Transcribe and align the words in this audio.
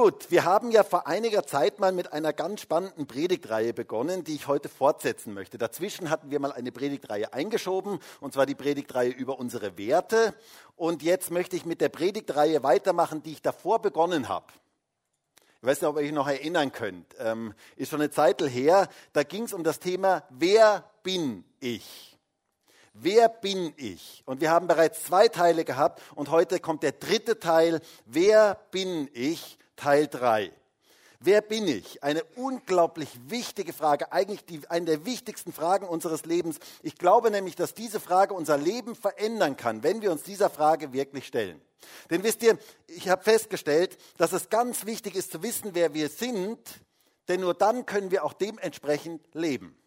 Gut, 0.00 0.30
wir 0.30 0.44
haben 0.44 0.70
ja 0.70 0.84
vor 0.84 1.08
einiger 1.08 1.44
Zeit 1.44 1.80
mal 1.80 1.90
mit 1.90 2.12
einer 2.12 2.32
ganz 2.32 2.60
spannenden 2.60 3.08
Predigtreihe 3.08 3.74
begonnen, 3.74 4.22
die 4.22 4.36
ich 4.36 4.46
heute 4.46 4.68
fortsetzen 4.68 5.34
möchte. 5.34 5.58
Dazwischen 5.58 6.08
hatten 6.08 6.30
wir 6.30 6.38
mal 6.38 6.52
eine 6.52 6.70
Predigtreihe 6.70 7.32
eingeschoben, 7.32 7.98
und 8.20 8.32
zwar 8.32 8.46
die 8.46 8.54
Predigtreihe 8.54 9.10
über 9.10 9.40
unsere 9.40 9.76
Werte. 9.76 10.34
Und 10.76 11.02
jetzt 11.02 11.32
möchte 11.32 11.56
ich 11.56 11.66
mit 11.66 11.80
der 11.80 11.88
Predigtreihe 11.88 12.62
weitermachen, 12.62 13.24
die 13.24 13.32
ich 13.32 13.42
davor 13.42 13.82
begonnen 13.82 14.28
habe. 14.28 14.46
Ich 15.60 15.66
weiß 15.66 15.80
nicht, 15.80 15.88
ob 15.88 15.96
ihr 15.96 16.02
euch 16.02 16.12
noch 16.12 16.28
erinnern 16.28 16.70
könnt. 16.70 17.16
Ähm, 17.18 17.52
ist 17.74 17.90
schon 17.90 18.00
eine 18.00 18.12
Zeit 18.12 18.40
her. 18.40 18.86
Da 19.12 19.24
ging 19.24 19.46
es 19.46 19.52
um 19.52 19.64
das 19.64 19.80
Thema, 19.80 20.22
wer 20.30 20.88
bin 21.02 21.44
ich? 21.58 22.16
Wer 22.92 23.28
bin 23.28 23.74
ich? 23.76 24.22
Und 24.26 24.42
wir 24.42 24.52
haben 24.52 24.68
bereits 24.68 25.02
zwei 25.02 25.26
Teile 25.26 25.64
gehabt 25.64 26.00
und 26.14 26.30
heute 26.30 26.60
kommt 26.60 26.84
der 26.84 26.92
dritte 26.92 27.40
Teil. 27.40 27.80
Wer 28.06 28.60
bin 28.70 29.10
ich? 29.12 29.58
Teil 29.78 30.08
3. 30.08 30.52
Wer 31.20 31.40
bin 31.40 31.66
ich? 31.66 32.02
Eine 32.02 32.22
unglaublich 32.36 33.08
wichtige 33.28 33.72
Frage, 33.72 34.12
eigentlich 34.12 34.44
die, 34.44 34.60
eine 34.68 34.86
der 34.86 35.04
wichtigsten 35.04 35.52
Fragen 35.52 35.86
unseres 35.86 36.24
Lebens. 36.24 36.58
Ich 36.82 36.96
glaube 36.96 37.30
nämlich, 37.30 37.56
dass 37.56 37.74
diese 37.74 38.00
Frage 38.00 38.34
unser 38.34 38.58
Leben 38.58 38.94
verändern 38.94 39.56
kann, 39.56 39.82
wenn 39.82 40.02
wir 40.02 40.12
uns 40.12 40.24
dieser 40.24 40.50
Frage 40.50 40.92
wirklich 40.92 41.26
stellen. 41.26 41.60
Denn 42.10 42.24
wisst 42.24 42.42
ihr, 42.42 42.58
ich 42.88 43.08
habe 43.08 43.22
festgestellt, 43.22 43.98
dass 44.16 44.32
es 44.32 44.48
ganz 44.48 44.84
wichtig 44.84 45.14
ist 45.14 45.30
zu 45.30 45.42
wissen, 45.42 45.70
wer 45.74 45.94
wir 45.94 46.08
sind, 46.08 46.58
denn 47.28 47.40
nur 47.40 47.54
dann 47.54 47.86
können 47.86 48.10
wir 48.10 48.24
auch 48.24 48.32
dementsprechend 48.32 49.22
leben. 49.32 49.77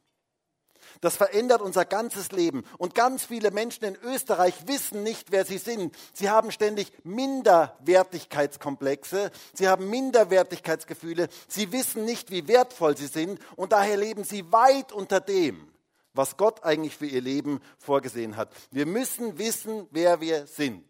Das 1.00 1.16
verändert 1.16 1.62
unser 1.62 1.86
ganzes 1.86 2.32
Leben. 2.32 2.64
Und 2.78 2.96
ganz 2.96 3.26
viele 3.26 3.52
Menschen 3.52 3.86
in 3.86 3.98
Österreich 4.04 4.68
wissen 4.68 5.04
nicht, 5.04 5.32
wer 5.32 5.46
sie 5.46 5.58
sind. 5.58 5.96
Sie 6.14 6.30
haben 6.30 6.52
ständig 6.52 6.92
Minderwertigkeitskomplexe. 7.04 9.32
Sie 9.54 9.68
haben 9.68 9.90
Minderwertigkeitsgefühle. 9.90 11.30
Sie 11.48 11.72
wissen 11.72 12.06
nicht, 12.06 12.32
wie 12.32 12.48
wertvoll 12.48 12.98
sie 12.98 13.08
sind. 13.08 13.40
Und 13.56 13.72
daher 13.72 13.98
leben 13.98 14.24
sie 14.24 14.52
weit 14.52 14.92
unter 14.92 15.20
dem, 15.20 15.72
was 16.14 16.38
Gott 16.38 16.64
eigentlich 16.64 16.98
für 16.98 17.06
ihr 17.06 17.22
Leben 17.22 17.62
vorgesehen 17.78 18.36
hat. 18.36 18.52
Wir 18.72 18.86
müssen 18.86 19.38
wissen, 19.38 19.88
wer 19.92 20.20
wir 20.20 20.48
sind 20.48 20.84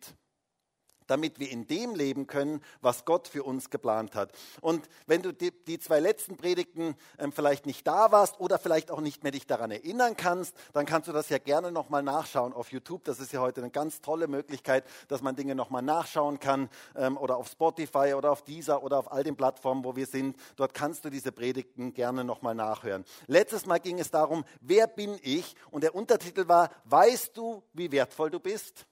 damit 1.11 1.39
wir 1.41 1.51
in 1.51 1.67
dem 1.67 1.93
leben 1.93 2.25
können, 2.25 2.61
was 2.79 3.03
Gott 3.03 3.27
für 3.27 3.43
uns 3.43 3.69
geplant 3.69 4.15
hat. 4.15 4.31
Und 4.61 4.87
wenn 5.07 5.21
du 5.21 5.33
die, 5.33 5.51
die 5.51 5.77
zwei 5.77 5.99
letzten 5.99 6.37
Predigten 6.37 6.95
ähm, 7.19 7.33
vielleicht 7.33 7.65
nicht 7.65 7.85
da 7.85 8.13
warst 8.13 8.39
oder 8.39 8.57
vielleicht 8.57 8.89
auch 8.89 9.01
nicht 9.01 9.21
mehr 9.21 9.33
dich 9.33 9.45
daran 9.45 9.71
erinnern 9.71 10.15
kannst, 10.15 10.55
dann 10.71 10.85
kannst 10.85 11.09
du 11.09 11.11
das 11.11 11.27
ja 11.27 11.37
gerne 11.37 11.69
nochmal 11.69 12.01
nachschauen 12.01 12.53
auf 12.53 12.71
YouTube. 12.71 13.03
Das 13.03 13.19
ist 13.19 13.33
ja 13.33 13.41
heute 13.41 13.59
eine 13.59 13.71
ganz 13.71 13.99
tolle 13.99 14.29
Möglichkeit, 14.29 14.85
dass 15.09 15.21
man 15.21 15.35
Dinge 15.35 15.53
nochmal 15.53 15.81
nachschauen 15.81 16.39
kann 16.39 16.69
ähm, 16.95 17.17
oder 17.17 17.35
auf 17.35 17.49
Spotify 17.49 18.13
oder 18.15 18.31
auf 18.31 18.43
Deezer 18.43 18.81
oder 18.81 18.97
auf 18.97 19.11
all 19.11 19.25
den 19.25 19.35
Plattformen, 19.35 19.83
wo 19.83 19.97
wir 19.97 20.05
sind. 20.05 20.37
Dort 20.55 20.73
kannst 20.73 21.03
du 21.03 21.09
diese 21.09 21.33
Predigten 21.33 21.93
gerne 21.93 22.23
nochmal 22.23 22.55
nachhören. 22.55 23.03
Letztes 23.27 23.65
Mal 23.65 23.79
ging 23.79 23.99
es 23.99 24.11
darum, 24.11 24.45
wer 24.61 24.87
bin 24.87 25.19
ich? 25.21 25.57
Und 25.71 25.83
der 25.83 25.93
Untertitel 25.93 26.47
war, 26.47 26.69
weißt 26.85 27.35
du, 27.35 27.63
wie 27.73 27.91
wertvoll 27.91 28.29
du 28.29 28.39
bist? 28.39 28.85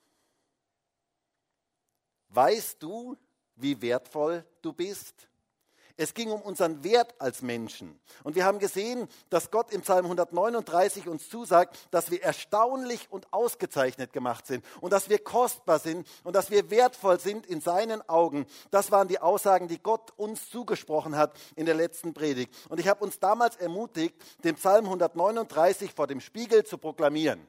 Weißt 2.29 2.81
du, 2.81 3.17
wie 3.55 3.81
wertvoll 3.81 4.45
du 4.61 4.73
bist? 4.73 5.29
Es 6.01 6.13
ging 6.13 6.31
um 6.31 6.41
unseren 6.41 6.81
Wert 6.85 7.13
als 7.19 7.41
Menschen. 7.41 7.99
Und 8.23 8.35
wir 8.35 8.45
haben 8.45 8.59
gesehen, 8.59 9.09
dass 9.29 9.51
Gott 9.51 9.69
im 9.73 9.81
Psalm 9.81 10.05
139 10.05 11.09
uns 11.09 11.27
zusagt, 11.27 11.77
dass 11.91 12.09
wir 12.09 12.23
erstaunlich 12.23 13.11
und 13.11 13.33
ausgezeichnet 13.33 14.13
gemacht 14.13 14.47
sind 14.47 14.63
und 14.79 14.93
dass 14.93 15.09
wir 15.09 15.19
kostbar 15.19 15.77
sind 15.77 16.07
und 16.23 16.37
dass 16.37 16.51
wir 16.51 16.69
wertvoll 16.69 17.19
sind 17.19 17.45
in 17.45 17.59
seinen 17.59 18.07
Augen. 18.07 18.45
Das 18.71 18.91
waren 18.91 19.09
die 19.09 19.19
Aussagen, 19.19 19.67
die 19.67 19.83
Gott 19.83 20.13
uns 20.15 20.49
zugesprochen 20.49 21.17
hat 21.17 21.33
in 21.57 21.65
der 21.65 21.75
letzten 21.75 22.13
Predigt. 22.13 22.55
Und 22.69 22.79
ich 22.79 22.87
habe 22.87 23.03
uns 23.03 23.19
damals 23.19 23.57
ermutigt, 23.57 24.15
den 24.45 24.55
Psalm 24.55 24.85
139 24.85 25.91
vor 25.93 26.07
dem 26.07 26.21
Spiegel 26.21 26.63
zu 26.63 26.77
proklamieren. 26.77 27.45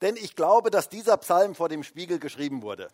Denn 0.00 0.16
ich 0.16 0.34
glaube, 0.34 0.70
dass 0.70 0.88
dieser 0.88 1.18
Psalm 1.18 1.54
vor 1.54 1.68
dem 1.68 1.82
Spiegel 1.82 2.18
geschrieben 2.18 2.62
wurde. 2.62 2.88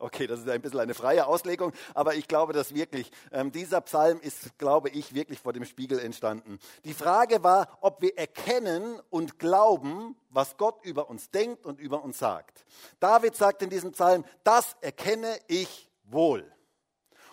Okay, 0.00 0.26
das 0.26 0.40
ist 0.40 0.48
ein 0.48 0.62
bisschen 0.62 0.80
eine 0.80 0.94
freie 0.94 1.26
Auslegung, 1.26 1.74
aber 1.92 2.14
ich 2.14 2.26
glaube 2.26 2.54
dass 2.54 2.74
wirklich. 2.74 3.10
Ähm, 3.32 3.52
dieser 3.52 3.82
Psalm 3.82 4.18
ist, 4.20 4.56
glaube 4.56 4.88
ich, 4.88 5.14
wirklich 5.14 5.40
vor 5.40 5.52
dem 5.52 5.66
Spiegel 5.66 5.98
entstanden. 5.98 6.58
Die 6.84 6.94
Frage 6.94 7.42
war, 7.42 7.68
ob 7.82 8.00
wir 8.00 8.16
erkennen 8.16 8.98
und 9.10 9.38
glauben, 9.38 10.16
was 10.30 10.56
Gott 10.56 10.82
über 10.84 11.10
uns 11.10 11.30
denkt 11.30 11.66
und 11.66 11.78
über 11.78 12.02
uns 12.02 12.18
sagt. 12.18 12.64
David 12.98 13.36
sagt 13.36 13.60
in 13.60 13.68
diesem 13.68 13.92
Psalm, 13.92 14.24
das 14.42 14.74
erkenne 14.80 15.38
ich 15.48 15.90
wohl. 16.04 16.50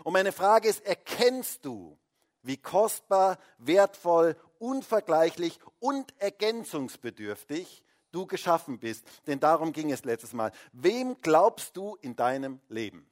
Und 0.03 0.11
meine 0.11 0.33
Frage 0.33 0.67
ist, 0.67 0.85
erkennst 0.85 1.63
du, 1.63 1.97
wie 2.41 2.57
kostbar, 2.57 3.37
wertvoll, 3.59 4.35
unvergleichlich 4.59 5.57
und 5.79 6.13
ergänzungsbedürftig 6.19 7.81
du 8.17 8.25
geschaffen 8.25 8.79
bist. 8.79 9.05
Denn 9.27 9.39
darum 9.39 9.71
ging 9.71 9.91
es 9.91 10.03
letztes 10.03 10.33
Mal. 10.33 10.51
Wem 10.73 11.21
glaubst 11.21 11.77
du 11.77 11.95
in 12.01 12.15
deinem 12.15 12.59
Leben? 12.67 13.07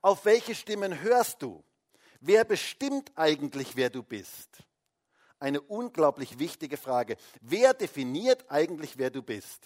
Auf 0.00 0.24
welche 0.24 0.54
Stimmen 0.54 1.02
hörst 1.02 1.42
du? 1.42 1.64
Wer 2.20 2.44
bestimmt 2.44 3.10
eigentlich, 3.16 3.74
wer 3.74 3.90
du 3.90 4.02
bist? 4.02 4.62
Eine 5.40 5.60
unglaublich 5.60 6.38
wichtige 6.38 6.76
Frage. 6.76 7.16
Wer 7.40 7.74
definiert 7.74 8.44
eigentlich, 8.48 8.96
wer 8.96 9.10
du 9.10 9.22
bist? 9.22 9.64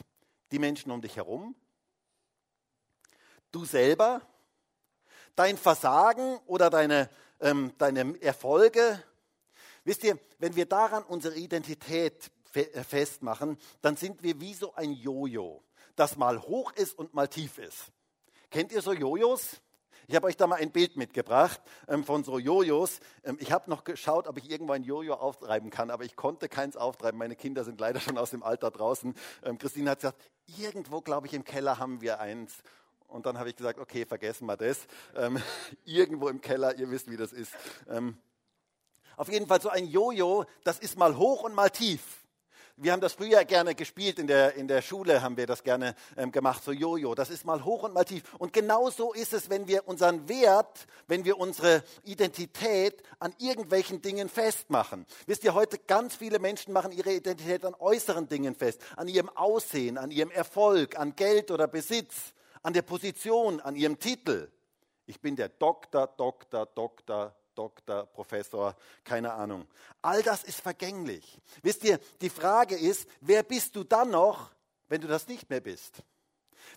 Die 0.50 0.58
Menschen 0.58 0.90
um 0.90 1.02
dich 1.02 1.16
herum? 1.16 1.54
Du 3.52 3.64
selber? 3.66 4.22
Dein 5.36 5.58
Versagen 5.58 6.38
oder 6.46 6.70
deine, 6.70 7.10
ähm, 7.40 7.72
deine 7.76 8.20
Erfolge? 8.22 9.02
Wisst 9.84 10.02
ihr, 10.02 10.18
wenn 10.38 10.56
wir 10.56 10.66
daran 10.66 11.04
unsere 11.04 11.36
Identität 11.36 12.30
festmachen, 12.50 13.58
dann 13.82 13.96
sind 13.96 14.22
wir 14.22 14.40
wie 14.40 14.54
so 14.54 14.74
ein 14.74 14.92
Jojo, 14.92 15.62
das 15.96 16.16
mal 16.16 16.40
hoch 16.42 16.72
ist 16.72 16.98
und 16.98 17.14
mal 17.14 17.28
tief 17.28 17.58
ist. 17.58 17.92
Kennt 18.50 18.72
ihr 18.72 18.82
so 18.82 18.92
Jojos? 18.92 19.60
Ich 20.10 20.16
habe 20.16 20.26
euch 20.26 20.38
da 20.38 20.46
mal 20.46 20.56
ein 20.56 20.70
Bild 20.70 20.96
mitgebracht 20.96 21.60
ähm, 21.86 22.02
von 22.02 22.24
so 22.24 22.38
Jojos. 22.38 23.00
Ähm, 23.24 23.36
ich 23.40 23.52
habe 23.52 23.68
noch 23.68 23.84
geschaut, 23.84 24.26
ob 24.26 24.38
ich 24.38 24.50
irgendwo 24.50 24.72
ein 24.72 24.82
Jojo 24.82 25.12
auftreiben 25.12 25.68
kann, 25.68 25.90
aber 25.90 26.04
ich 26.04 26.16
konnte 26.16 26.48
keins 26.48 26.78
auftreiben. 26.78 27.18
Meine 27.18 27.36
Kinder 27.36 27.62
sind 27.62 27.78
leider 27.78 28.00
schon 28.00 28.16
aus 28.16 28.30
dem 28.30 28.42
Alter 28.42 28.70
draußen. 28.70 29.14
Ähm, 29.44 29.58
Christine 29.58 29.90
hat 29.90 29.98
gesagt, 29.98 30.22
irgendwo, 30.46 31.02
glaube 31.02 31.26
ich, 31.26 31.34
im 31.34 31.44
Keller 31.44 31.78
haben 31.78 32.00
wir 32.00 32.20
eins. 32.20 32.54
Und 33.06 33.26
dann 33.26 33.38
habe 33.38 33.50
ich 33.50 33.56
gesagt, 33.56 33.78
okay, 33.78 34.06
vergessen 34.06 34.46
wir 34.46 34.56
das. 34.56 34.86
Ähm, 35.14 35.42
irgendwo 35.84 36.28
im 36.28 36.40
Keller, 36.40 36.78
ihr 36.78 36.90
wisst, 36.90 37.10
wie 37.10 37.18
das 37.18 37.34
ist. 37.34 37.52
Ähm, 37.86 38.16
auf 39.18 39.28
jeden 39.30 39.46
Fall 39.46 39.60
so 39.60 39.68
ein 39.68 39.86
Jojo, 39.86 40.46
das 40.64 40.78
ist 40.78 40.96
mal 40.96 41.18
hoch 41.18 41.42
und 41.42 41.54
mal 41.54 41.68
tief. 41.68 42.24
Wir 42.80 42.92
haben 42.92 43.00
das 43.00 43.14
früher 43.14 43.44
gerne 43.44 43.74
gespielt, 43.74 44.20
in 44.20 44.28
der, 44.28 44.54
in 44.54 44.68
der 44.68 44.82
Schule 44.82 45.20
haben 45.20 45.36
wir 45.36 45.48
das 45.48 45.64
gerne 45.64 45.96
ähm, 46.16 46.30
gemacht, 46.30 46.62
so 46.62 46.70
Jojo. 46.70 47.16
Das 47.16 47.28
ist 47.28 47.44
mal 47.44 47.64
hoch 47.64 47.82
und 47.82 47.92
mal 47.92 48.04
tief. 48.04 48.22
Und 48.38 48.52
genau 48.52 48.88
so 48.88 49.12
ist 49.12 49.32
es, 49.32 49.50
wenn 49.50 49.66
wir 49.66 49.88
unseren 49.88 50.28
Wert, 50.28 50.86
wenn 51.08 51.24
wir 51.24 51.38
unsere 51.38 51.82
Identität 52.04 53.02
an 53.18 53.34
irgendwelchen 53.38 54.00
Dingen 54.00 54.28
festmachen. 54.28 55.06
Wisst 55.26 55.42
ihr, 55.42 55.54
heute 55.54 55.76
ganz 55.76 56.14
viele 56.14 56.38
Menschen 56.38 56.72
machen 56.72 56.92
ihre 56.92 57.12
Identität 57.12 57.64
an 57.64 57.74
äußeren 57.76 58.28
Dingen 58.28 58.54
fest, 58.54 58.80
an 58.96 59.08
ihrem 59.08 59.28
Aussehen, 59.30 59.98
an 59.98 60.12
ihrem 60.12 60.30
Erfolg, 60.30 60.96
an 60.96 61.16
Geld 61.16 61.50
oder 61.50 61.66
Besitz, 61.66 62.32
an 62.62 62.74
der 62.74 62.82
Position, 62.82 63.60
an 63.60 63.74
ihrem 63.74 63.98
Titel. 63.98 64.52
Ich 65.04 65.20
bin 65.20 65.34
der 65.34 65.48
Doktor, 65.48 66.06
Doktor, 66.06 66.66
Doktor, 66.66 67.34
Doktor, 67.58 68.06
Professor, 68.06 68.76
keine 69.02 69.32
Ahnung. 69.32 69.66
All 70.00 70.22
das 70.22 70.44
ist 70.44 70.60
vergänglich. 70.60 71.40
Wisst 71.62 71.82
ihr, 71.82 71.98
die 72.20 72.30
Frage 72.30 72.76
ist, 72.76 73.08
wer 73.20 73.42
bist 73.42 73.74
du 73.74 73.82
dann 73.82 74.10
noch, 74.10 74.52
wenn 74.88 75.00
du 75.00 75.08
das 75.08 75.26
nicht 75.26 75.50
mehr 75.50 75.60
bist? 75.60 76.04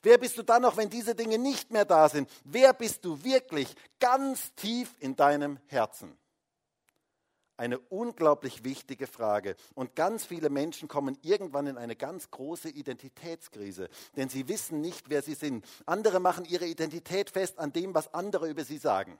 Wer 0.01 0.17
bist 0.17 0.39
du 0.39 0.43
dann 0.43 0.63
noch, 0.63 0.77
wenn 0.77 0.89
diese 0.89 1.13
Dinge 1.13 1.37
nicht 1.37 1.71
mehr 1.71 1.85
da 1.85 2.09
sind? 2.09 2.27
Wer 2.43 2.73
bist 2.73 3.05
du 3.05 3.23
wirklich 3.23 3.75
ganz 3.99 4.55
tief 4.55 4.95
in 4.99 5.15
deinem 5.15 5.59
Herzen? 5.67 6.17
Eine 7.57 7.77
unglaublich 7.77 8.63
wichtige 8.63 9.05
Frage. 9.05 9.55
Und 9.75 9.95
ganz 9.95 10.25
viele 10.25 10.49
Menschen 10.49 10.87
kommen 10.87 11.15
irgendwann 11.21 11.67
in 11.67 11.77
eine 11.77 11.95
ganz 11.95 12.31
große 12.31 12.69
Identitätskrise, 12.69 13.87
denn 14.15 14.29
sie 14.29 14.47
wissen 14.47 14.81
nicht, 14.81 15.11
wer 15.11 15.21
sie 15.21 15.35
sind. 15.35 15.63
Andere 15.85 16.19
machen 16.19 16.45
ihre 16.45 16.65
Identität 16.65 17.29
fest 17.29 17.59
an 17.59 17.71
dem, 17.71 17.93
was 17.93 18.15
andere 18.15 18.49
über 18.49 18.63
sie 18.63 18.79
sagen. 18.79 19.19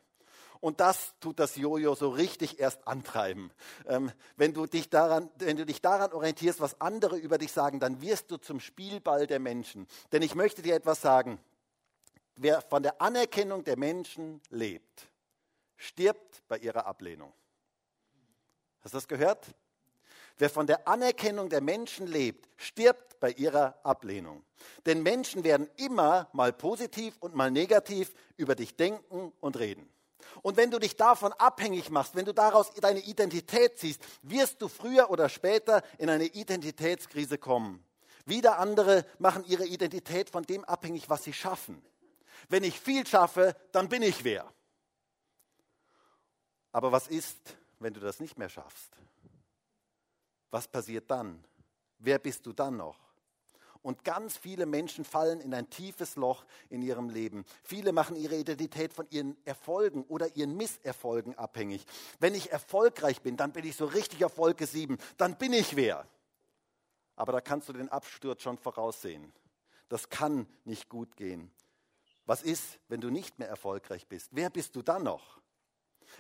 Und 0.62 0.80
das 0.80 1.16
tut 1.20 1.40
das 1.40 1.56
Jojo 1.56 1.96
so 1.96 2.10
richtig 2.10 2.60
erst 2.60 2.88
antreiben. 2.88 3.52
Ähm, 3.88 4.12
wenn, 4.38 4.54
du 4.54 4.68
dich 4.68 4.92
daran, 4.92 5.30
wenn 5.40 5.58
du 5.58 5.66
dich 5.66 5.82
daran 5.82 6.14
orientierst, 6.14 6.62
was 6.62 6.80
andere 6.80 7.18
über 7.18 7.40
dich 7.40 7.52
sagen, 7.52 7.80
dann 7.80 8.00
wirst 8.02 8.30
du 8.30 8.38
zum 8.38 8.60
Spielball 8.60 9.26
der 9.26 9.40
Menschen. 9.40 9.88
Denn 10.12 10.22
ich 10.22 10.36
möchte 10.36 10.62
dir 10.62 10.76
etwas 10.76 11.02
sagen. 11.02 11.40
Wer 12.36 12.62
von 12.62 12.84
der 12.84 13.02
Anerkennung 13.02 13.64
der 13.64 13.78
Menschen 13.78 14.40
lebt, 14.50 15.10
stirbt 15.78 16.44
bei 16.48 16.60
ihrer 16.60 16.86
Ablehnung. 16.86 17.34
Hast 18.82 18.94
du 18.94 18.98
das 18.98 19.08
gehört? 19.08 19.48
Wer 20.38 20.50
von 20.50 20.66
der 20.66 20.88
Anerkennung 20.88 21.50
der 21.50 21.62
Menschen 21.62 22.08
lebt, 22.08 22.50
stirbt 22.58 23.20
bei 23.20 23.32
ihrer 23.32 23.80
Ablehnung. 23.84 24.44
Denn 24.86 25.04
Menschen 25.04 25.44
werden 25.44 25.70
immer 25.78 26.30
mal 26.34 26.54
positiv 26.54 27.16
und 27.20 27.36
mal 27.36 27.52
negativ 27.52 28.14
über 28.38 28.56
dich 28.56 28.76
denken 28.76 29.34
und 29.40 29.60
reden. 29.60 29.88
Und 30.42 30.58
wenn 30.58 30.72
du 30.72 30.80
dich 30.80 30.96
davon 30.96 31.34
abhängig 31.34 31.90
machst, 31.90 32.16
wenn 32.16 32.26
du 32.26 32.34
daraus 32.34 32.74
deine 32.76 33.00
Identität 33.00 33.78
ziehst, 33.78 34.02
wirst 34.22 34.62
du 34.62 34.68
früher 34.68 35.10
oder 35.10 35.30
später 35.30 35.84
in 35.98 36.10
eine 36.10 36.26
Identitätskrise 36.26 37.38
kommen. 37.38 37.84
Wieder 38.26 38.60
andere 38.60 39.06
machen 39.20 39.44
ihre 39.46 39.66
Identität 39.66 40.30
von 40.30 40.44
dem 40.44 40.64
abhängig, 40.66 41.10
was 41.10 41.24
sie 41.24 41.34
schaffen. 41.34 41.82
Wenn 42.50 42.64
ich 42.64 42.80
viel 42.80 43.06
schaffe, 43.06 43.56
dann 43.72 43.90
bin 43.90 44.02
ich 44.02 44.24
wer. 44.24 44.52
Aber 46.72 46.92
was 46.92 47.08
ist, 47.08 47.58
wenn 47.80 47.94
du 47.94 48.00
das 48.00 48.20
nicht 48.20 48.38
mehr 48.38 48.50
schaffst? 48.50 48.96
Was 50.50 50.68
passiert 50.68 51.10
dann? 51.10 51.44
Wer 51.98 52.20
bist 52.20 52.46
du 52.46 52.54
dann 52.54 52.78
noch? 52.78 53.11
Und 53.82 54.04
ganz 54.04 54.38
viele 54.38 54.66
Menschen 54.66 55.04
fallen 55.04 55.42
in 55.42 55.54
ein 55.54 55.70
tiefes 55.70 56.16
Loch 56.16 56.46
in 56.70 56.82
ihrem 56.82 57.10
Leben. 57.10 57.46
Viele 57.64 57.94
machen 57.94 58.16
ihre 58.16 58.36
Identität 58.36 58.94
von 58.94 59.08
ihren 59.10 59.36
Erfolgen 59.44 60.04
oder 60.04 60.36
ihren 60.36 60.56
Misserfolgen 60.56 61.38
abhängig. 61.38 61.86
Wenn 62.20 62.36
ich 62.36 62.52
erfolgreich 62.52 63.22
bin, 63.22 63.38
dann 63.38 63.52
bin 63.52 63.66
ich 63.66 63.76
so 63.76 63.86
richtig 63.86 64.22
Wolke 64.38 64.68
7. 64.68 64.98
Dann 65.18 65.38
bin 65.38 65.54
ich 65.54 65.76
wer. 65.76 66.08
Aber 67.16 67.32
da 67.32 67.42
kannst 67.42 67.70
du 67.70 67.74
den 67.74 67.90
Absturz 67.90 68.44
schon 68.44 68.58
voraussehen. 68.58 69.34
Das 69.90 70.10
kann 70.10 70.48
nicht 70.64 70.88
gut 70.88 71.18
gehen. 71.18 71.52
Was 72.26 72.44
ist, 72.44 72.80
wenn 72.88 73.02
du 73.02 73.10
nicht 73.10 73.40
mehr 73.40 73.50
erfolgreich 73.50 74.08
bist? 74.08 74.30
Wer 74.32 74.50
bist 74.50 74.76
du 74.76 74.82
dann 74.82 75.04
noch? 75.04 75.42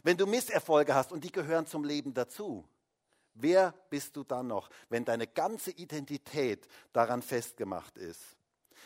Wenn 0.04 0.18
du 0.18 0.26
Misserfolge 0.26 0.96
hast 0.96 1.12
und 1.12 1.24
die 1.24 1.32
gehören 1.32 1.68
zum 1.68 1.84
Leben 1.84 2.14
dazu, 2.14 2.66
wer 3.34 3.74
bist 3.90 4.16
du 4.16 4.24
dann 4.24 4.48
noch, 4.48 4.70
wenn 4.90 5.06
deine 5.06 5.28
ganze 5.28 5.72
Identität 5.72 6.68
daran 6.94 7.22
festgemacht 7.22 7.98
ist? 7.98 8.22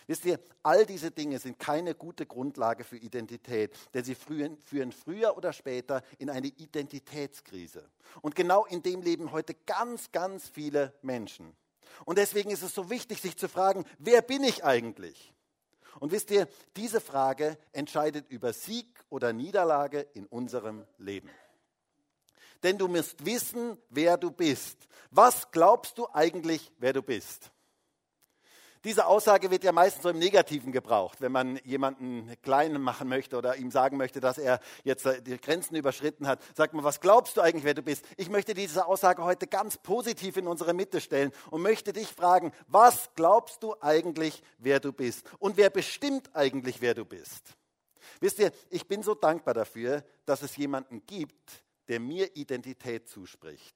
Wisst 0.07 0.25
ihr, 0.25 0.39
all 0.61 0.85
diese 0.85 1.09
Dinge 1.09 1.39
sind 1.39 1.57
keine 1.57 1.95
gute 1.95 2.27
Grundlage 2.27 2.83
für 2.83 2.97
Identität, 2.97 3.75
denn 3.93 4.03
sie 4.03 4.13
führen 4.13 4.91
früher 4.91 5.35
oder 5.35 5.51
später 5.51 6.03
in 6.19 6.29
eine 6.29 6.47
Identitätskrise. 6.47 7.89
Und 8.21 8.35
genau 8.35 8.65
in 8.65 8.83
dem 8.83 9.01
leben 9.01 9.31
heute 9.31 9.55
ganz, 9.65 10.11
ganz 10.11 10.47
viele 10.47 10.93
Menschen. 11.01 11.55
Und 12.05 12.17
deswegen 12.19 12.51
ist 12.51 12.61
es 12.61 12.75
so 12.75 12.89
wichtig, 12.89 13.21
sich 13.21 13.37
zu 13.37 13.47
fragen, 13.47 13.85
wer 13.97 14.21
bin 14.21 14.43
ich 14.43 14.63
eigentlich? 14.63 15.33
Und 15.99 16.11
wisst 16.11 16.29
ihr, 16.29 16.47
diese 16.75 17.01
Frage 17.01 17.57
entscheidet 17.71 18.29
über 18.29 18.53
Sieg 18.53 18.87
oder 19.09 19.33
Niederlage 19.33 20.01
in 20.13 20.25
unserem 20.27 20.85
Leben. 20.97 21.29
Denn 22.63 22.77
du 22.77 22.87
musst 22.87 23.25
wissen, 23.25 23.77
wer 23.89 24.17
du 24.17 24.31
bist. 24.31 24.87
Was 25.11 25.51
glaubst 25.51 25.97
du 25.97 26.07
eigentlich, 26.13 26.71
wer 26.77 26.93
du 26.93 27.01
bist? 27.01 27.51
Diese 28.85 29.07
Aussage 29.07 29.49
wird 29.49 29.63
ja 29.63 29.71
meistens 29.71 30.03
so 30.03 30.09
im 30.09 30.19
Negativen 30.19 30.71
gebraucht, 30.71 31.19
wenn 31.19 31.31
man 31.31 31.59
jemanden 31.63 32.31
klein 32.43 32.79
machen 32.79 33.09
möchte 33.09 33.35
oder 33.35 33.55
ihm 33.55 33.71
sagen 33.71 33.97
möchte, 33.97 34.19
dass 34.19 34.37
er 34.37 34.59
jetzt 34.83 35.07
die 35.25 35.41
Grenzen 35.41 35.75
überschritten 35.75 36.27
hat. 36.27 36.39
Sagt 36.55 36.75
man, 36.75 36.83
was 36.83 37.01
glaubst 37.01 37.35
du 37.35 37.41
eigentlich, 37.41 37.63
wer 37.63 37.73
du 37.73 37.81
bist? 37.81 38.05
Ich 38.15 38.29
möchte 38.29 38.53
diese 38.53 38.85
Aussage 38.85 39.23
heute 39.23 39.47
ganz 39.47 39.79
positiv 39.79 40.37
in 40.37 40.45
unsere 40.45 40.75
Mitte 40.75 41.01
stellen 41.01 41.31
und 41.49 41.63
möchte 41.63 41.93
dich 41.93 42.09
fragen, 42.09 42.51
was 42.67 43.09
glaubst 43.15 43.63
du 43.63 43.73
eigentlich, 43.81 44.43
wer 44.59 44.79
du 44.79 44.93
bist? 44.93 45.25
Und 45.39 45.57
wer 45.57 45.71
bestimmt 45.71 46.29
eigentlich, 46.35 46.79
wer 46.79 46.93
du 46.93 47.05
bist? 47.05 47.55
Wisst 48.19 48.37
ihr, 48.37 48.51
ich 48.69 48.87
bin 48.87 49.01
so 49.01 49.15
dankbar 49.15 49.55
dafür, 49.55 50.03
dass 50.27 50.43
es 50.43 50.55
jemanden 50.57 51.03
gibt, 51.07 51.64
der 51.87 51.99
mir 51.99 52.35
Identität 52.35 53.07
zuspricht, 53.07 53.75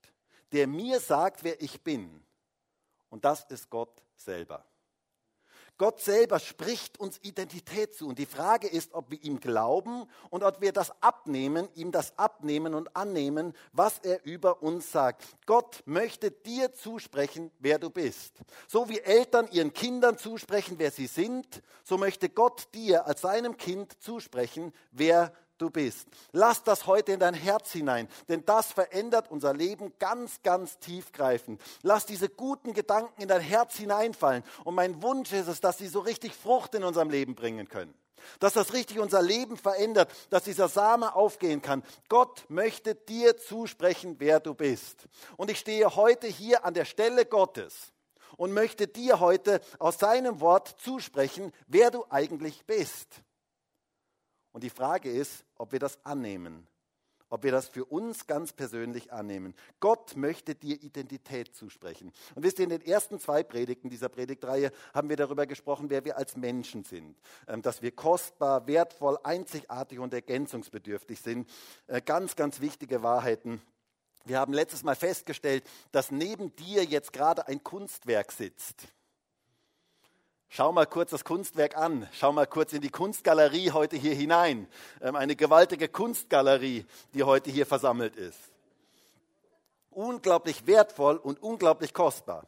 der 0.52 0.68
mir 0.68 1.00
sagt, 1.00 1.44
wer 1.44 1.62
ich 1.62 1.82
bin. 1.82 2.24
Und 3.10 3.26
das 3.26 3.44
ist 3.50 3.70
Gott 3.70 4.04
selber. 4.16 4.66
Gott 5.80 6.02
selber 6.02 6.40
spricht 6.40 7.00
uns 7.00 7.20
Identität 7.24 7.96
zu. 7.96 8.10
Und 8.10 8.20
die 8.20 8.26
Frage 8.26 8.68
ist, 8.68 8.94
ob 8.94 9.12
wir 9.12 9.24
ihm 9.24 9.40
glauben 9.40 10.04
und 10.30 10.44
ob 10.44 10.60
wir 10.60 10.74
das 10.74 10.92
abnehmen, 11.02 11.70
ihm 11.74 11.94
das 11.94 12.18
abnehmen 12.18 12.76
und 12.76 12.98
annehmen, 12.98 13.54
was 13.72 14.00
er 14.00 14.26
über 14.26 14.62
uns 14.62 14.92
sagt. 14.92 15.24
Gott 15.46 15.82
möchte 15.86 16.32
dir 16.32 16.74
zusprechen, 16.74 17.50
wer 17.60 17.80
du 17.80 17.90
bist. 17.90 18.40
So 18.68 18.90
wie 18.90 19.00
Eltern 19.00 19.48
ihren 19.54 19.72
Kindern 19.72 20.18
zusprechen, 20.18 20.76
wer 20.80 20.92
sie 20.92 21.08
sind, 21.08 21.62
so 21.86 21.98
möchte 21.98 22.28
Gott 22.28 22.68
dir 22.74 23.08
als 23.08 23.22
seinem 23.22 23.56
Kind 23.56 24.02
zusprechen, 24.02 24.74
wer 24.92 25.34
du 25.62 25.70
bist. 25.70 26.08
Lass 26.32 26.64
das 26.64 26.88
heute 26.88 27.12
in 27.12 27.20
dein 27.20 27.34
Herz 27.34 27.72
hinein, 27.72 28.08
denn 28.28 28.44
das 28.46 28.72
verändert 28.72 29.30
unser 29.30 29.54
Leben 29.54 29.94
ganz, 30.00 30.42
ganz 30.42 30.80
tiefgreifend. 30.80 31.62
Lass 31.84 32.06
diese 32.06 32.30
guten 32.30 32.74
Gedanken 32.74 33.22
in 33.22 33.28
dein 33.28 33.42
Herz 33.42 33.76
hineinfallen. 33.76 34.44
Und 34.64 34.76
mein 34.76 35.02
Wunsch 35.02 35.32
ist 35.32 35.48
es, 35.48 35.62
dass 35.62 35.78
sie 35.78 35.88
so 35.88 36.00
richtig 36.00 36.34
Frucht 36.34 36.76
in 36.76 36.84
unserem 36.84 37.10
Leben 37.10 37.36
bringen 37.36 37.68
können. 37.68 37.94
Dass 38.40 38.54
das 38.54 38.74
richtig 38.74 39.00
unser 39.00 39.22
Leben 39.22 39.58
verändert, 39.58 40.12
dass 40.30 40.44
dieser 40.44 40.68
Same 40.68 41.16
aufgehen 41.16 41.62
kann. 41.62 41.84
Gott 42.10 42.46
möchte 42.50 42.96
dir 42.96 43.38
zusprechen, 43.38 44.16
wer 44.20 44.40
du 44.40 44.54
bist. 44.54 45.08
Und 45.38 45.50
ich 45.50 45.60
stehe 45.60 45.96
heute 45.96 46.28
hier 46.28 46.66
an 46.66 46.74
der 46.74 46.86
Stelle 46.86 47.26
Gottes 47.26 47.94
und 48.38 48.54
möchte 48.54 48.88
dir 48.88 49.20
heute 49.20 49.62
aus 49.80 50.00
seinem 50.00 50.40
Wort 50.40 50.76
zusprechen, 50.80 51.52
wer 51.68 51.92
du 51.92 52.06
eigentlich 52.10 52.66
bist. 52.66 53.22
Und 54.51 54.63
die 54.63 54.69
Frage 54.69 55.12
ist, 55.12 55.46
ob 55.56 55.72
wir 55.72 55.80
das 55.80 56.04
annehmen, 56.06 56.68
ob 57.30 57.44
wir 57.44 57.51
das 57.51 57.68
für 57.68 57.86
uns 57.86 58.25
ganz 58.25 58.54
persönlich 58.54 59.13
annehmen. 59.13 59.54
Gott 59.80 60.16
möchte 60.16 60.56
dir 60.56 60.81
Identität 60.81 61.56
zusprechen. 61.56 62.12
Und 62.36 62.44
wisst 62.44 62.60
ihr, 62.60 62.63
in 62.63 62.72
den 62.72 62.81
ersten 62.81 63.19
zwei 63.19 63.44
Predigten 63.44 63.90
dieser 63.90 64.10
Predigtreihe 64.10 64.72
haben 64.94 65.10
wir 65.10 65.18
darüber 65.18 65.46
gesprochen, 65.46 65.90
wer 65.90 66.04
wir 66.06 66.18
als 66.18 66.36
Menschen 66.36 66.84
sind. 66.84 67.16
Ähm, 67.48 67.62
dass 67.62 67.81
wir 67.81 67.92
kostbar, 67.92 68.66
wertvoll, 68.68 69.19
einzigartig 69.24 70.00
und 70.00 70.13
ergänzungsbedürftig 70.13 71.22
sind. 71.22 71.50
Äh, 71.88 72.02
ganz, 72.02 72.36
ganz 72.36 72.62
wichtige 72.62 73.04
Wahrheiten. 73.04 73.62
Wir 74.25 74.40
haben 74.40 74.54
letztes 74.54 74.84
Mal 74.84 74.95
festgestellt, 74.95 75.63
dass 75.92 76.12
neben 76.12 76.56
dir 76.56 76.84
jetzt 76.84 77.13
gerade 77.13 77.48
ein 77.48 77.63
Kunstwerk 77.63 78.31
sitzt. 78.31 78.88
Schau 80.51 80.72
mal 80.72 80.88
kurz 80.88 81.12
das 81.12 81.24
Kunstwerk 81.24 81.78
an. 81.78 82.10
Schau 82.12 82.31
mal 82.31 82.48
kurz 82.48 82.74
in 82.74 82.81
die 82.81 82.90
Kunstgalerie 82.90 83.69
heute 83.69 83.98
hier 83.98 84.16
hinein. 84.16 84.68
Ähm, 85.00 85.16
eine 85.16 85.36
gewaltige 85.36 85.88
Kunstgalerie, 85.88 86.86
die 87.13 87.24
heute 87.24 87.51
hier 87.51 87.68
versammelt 87.68 88.16
ist. 88.16 88.40
Unglaublich 89.92 90.66
wertvoll 90.66 91.18
und 91.18 91.42
unglaublich 91.44 91.94
kostbar. 91.94 92.48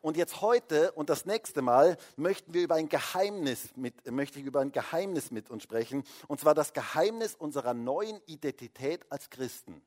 Und 0.00 0.16
jetzt 0.16 0.42
heute 0.42 0.92
und 0.92 1.10
das 1.10 1.26
nächste 1.26 1.60
Mal 1.60 1.96
möchten 2.16 2.54
wir 2.54 2.62
über 2.62 2.76
ein 2.76 2.88
Geheimnis 2.88 3.70
mit, 3.74 4.08
möchte 4.12 4.38
ich 4.38 4.44
über 4.44 4.60
ein 4.60 4.70
Geheimnis 4.70 5.32
mit 5.32 5.50
uns 5.50 5.64
sprechen. 5.64 6.04
Und 6.28 6.38
zwar 6.38 6.54
das 6.54 6.72
Geheimnis 6.72 7.34
unserer 7.34 7.74
neuen 7.74 8.20
Identität 8.26 9.10
als 9.10 9.28
Christen. 9.30 9.82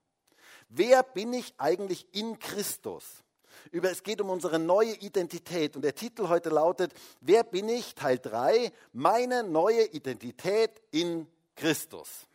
Wer 0.68 1.02
bin 1.02 1.32
ich 1.32 1.54
eigentlich 1.58 2.14
in 2.14 2.40
Christus? 2.40 3.24
Über, 3.72 3.92
es 3.92 4.04
geht 4.04 4.22
um 4.22 4.30
unsere 4.30 4.60
neue 4.60 4.94
Identität. 4.94 5.76
Und 5.76 5.82
der 5.84 5.96
Titel 5.96 6.28
heute 6.30 6.50
lautet, 6.50 6.94
wer 7.22 7.44
bin 7.44 7.70
ich? 7.70 7.96
Teil 7.96 8.20
3, 8.20 8.72
meine 8.94 9.44
neue 9.44 9.86
Identität 9.86 10.72
in 10.92 11.28
Christus. 11.56 12.28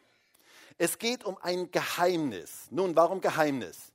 Es 0.79 0.99
geht 0.99 1.25
um 1.25 1.39
ein 1.41 1.71
Geheimnis. 1.71 2.67
Nun, 2.71 2.97
warum 2.97 3.21
Geheimnis? 3.21 3.93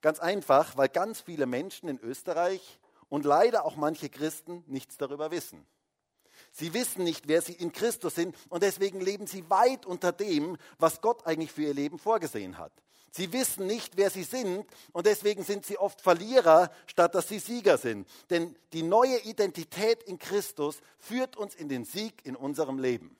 Ganz 0.00 0.18
einfach, 0.20 0.76
weil 0.76 0.88
ganz 0.88 1.20
viele 1.20 1.46
Menschen 1.46 1.88
in 1.88 1.98
Österreich 2.00 2.78
und 3.08 3.24
leider 3.24 3.64
auch 3.64 3.76
manche 3.76 4.08
Christen 4.08 4.62
nichts 4.66 4.96
darüber 4.96 5.30
wissen. 5.30 5.66
Sie 6.58 6.74
wissen 6.74 7.04
nicht, 7.04 7.28
wer 7.28 7.40
sie 7.40 7.52
in 7.52 7.70
Christus 7.70 8.16
sind 8.16 8.34
und 8.48 8.64
deswegen 8.64 9.00
leben 9.00 9.28
sie 9.28 9.48
weit 9.48 9.86
unter 9.86 10.10
dem, 10.10 10.56
was 10.80 11.00
Gott 11.00 11.24
eigentlich 11.24 11.52
für 11.52 11.62
ihr 11.62 11.74
Leben 11.74 12.00
vorgesehen 12.00 12.58
hat. 12.58 12.72
Sie 13.12 13.32
wissen 13.32 13.68
nicht, 13.68 13.96
wer 13.96 14.10
sie 14.10 14.24
sind 14.24 14.66
und 14.90 15.06
deswegen 15.06 15.44
sind 15.44 15.64
sie 15.64 15.78
oft 15.78 16.00
Verlierer, 16.00 16.72
statt 16.86 17.14
dass 17.14 17.28
sie 17.28 17.38
Sieger 17.38 17.78
sind. 17.78 18.08
Denn 18.30 18.56
die 18.72 18.82
neue 18.82 19.18
Identität 19.20 20.02
in 20.02 20.18
Christus 20.18 20.80
führt 20.98 21.36
uns 21.36 21.54
in 21.54 21.68
den 21.68 21.84
Sieg 21.84 22.26
in 22.26 22.34
unserem 22.34 22.80
Leben. 22.80 23.16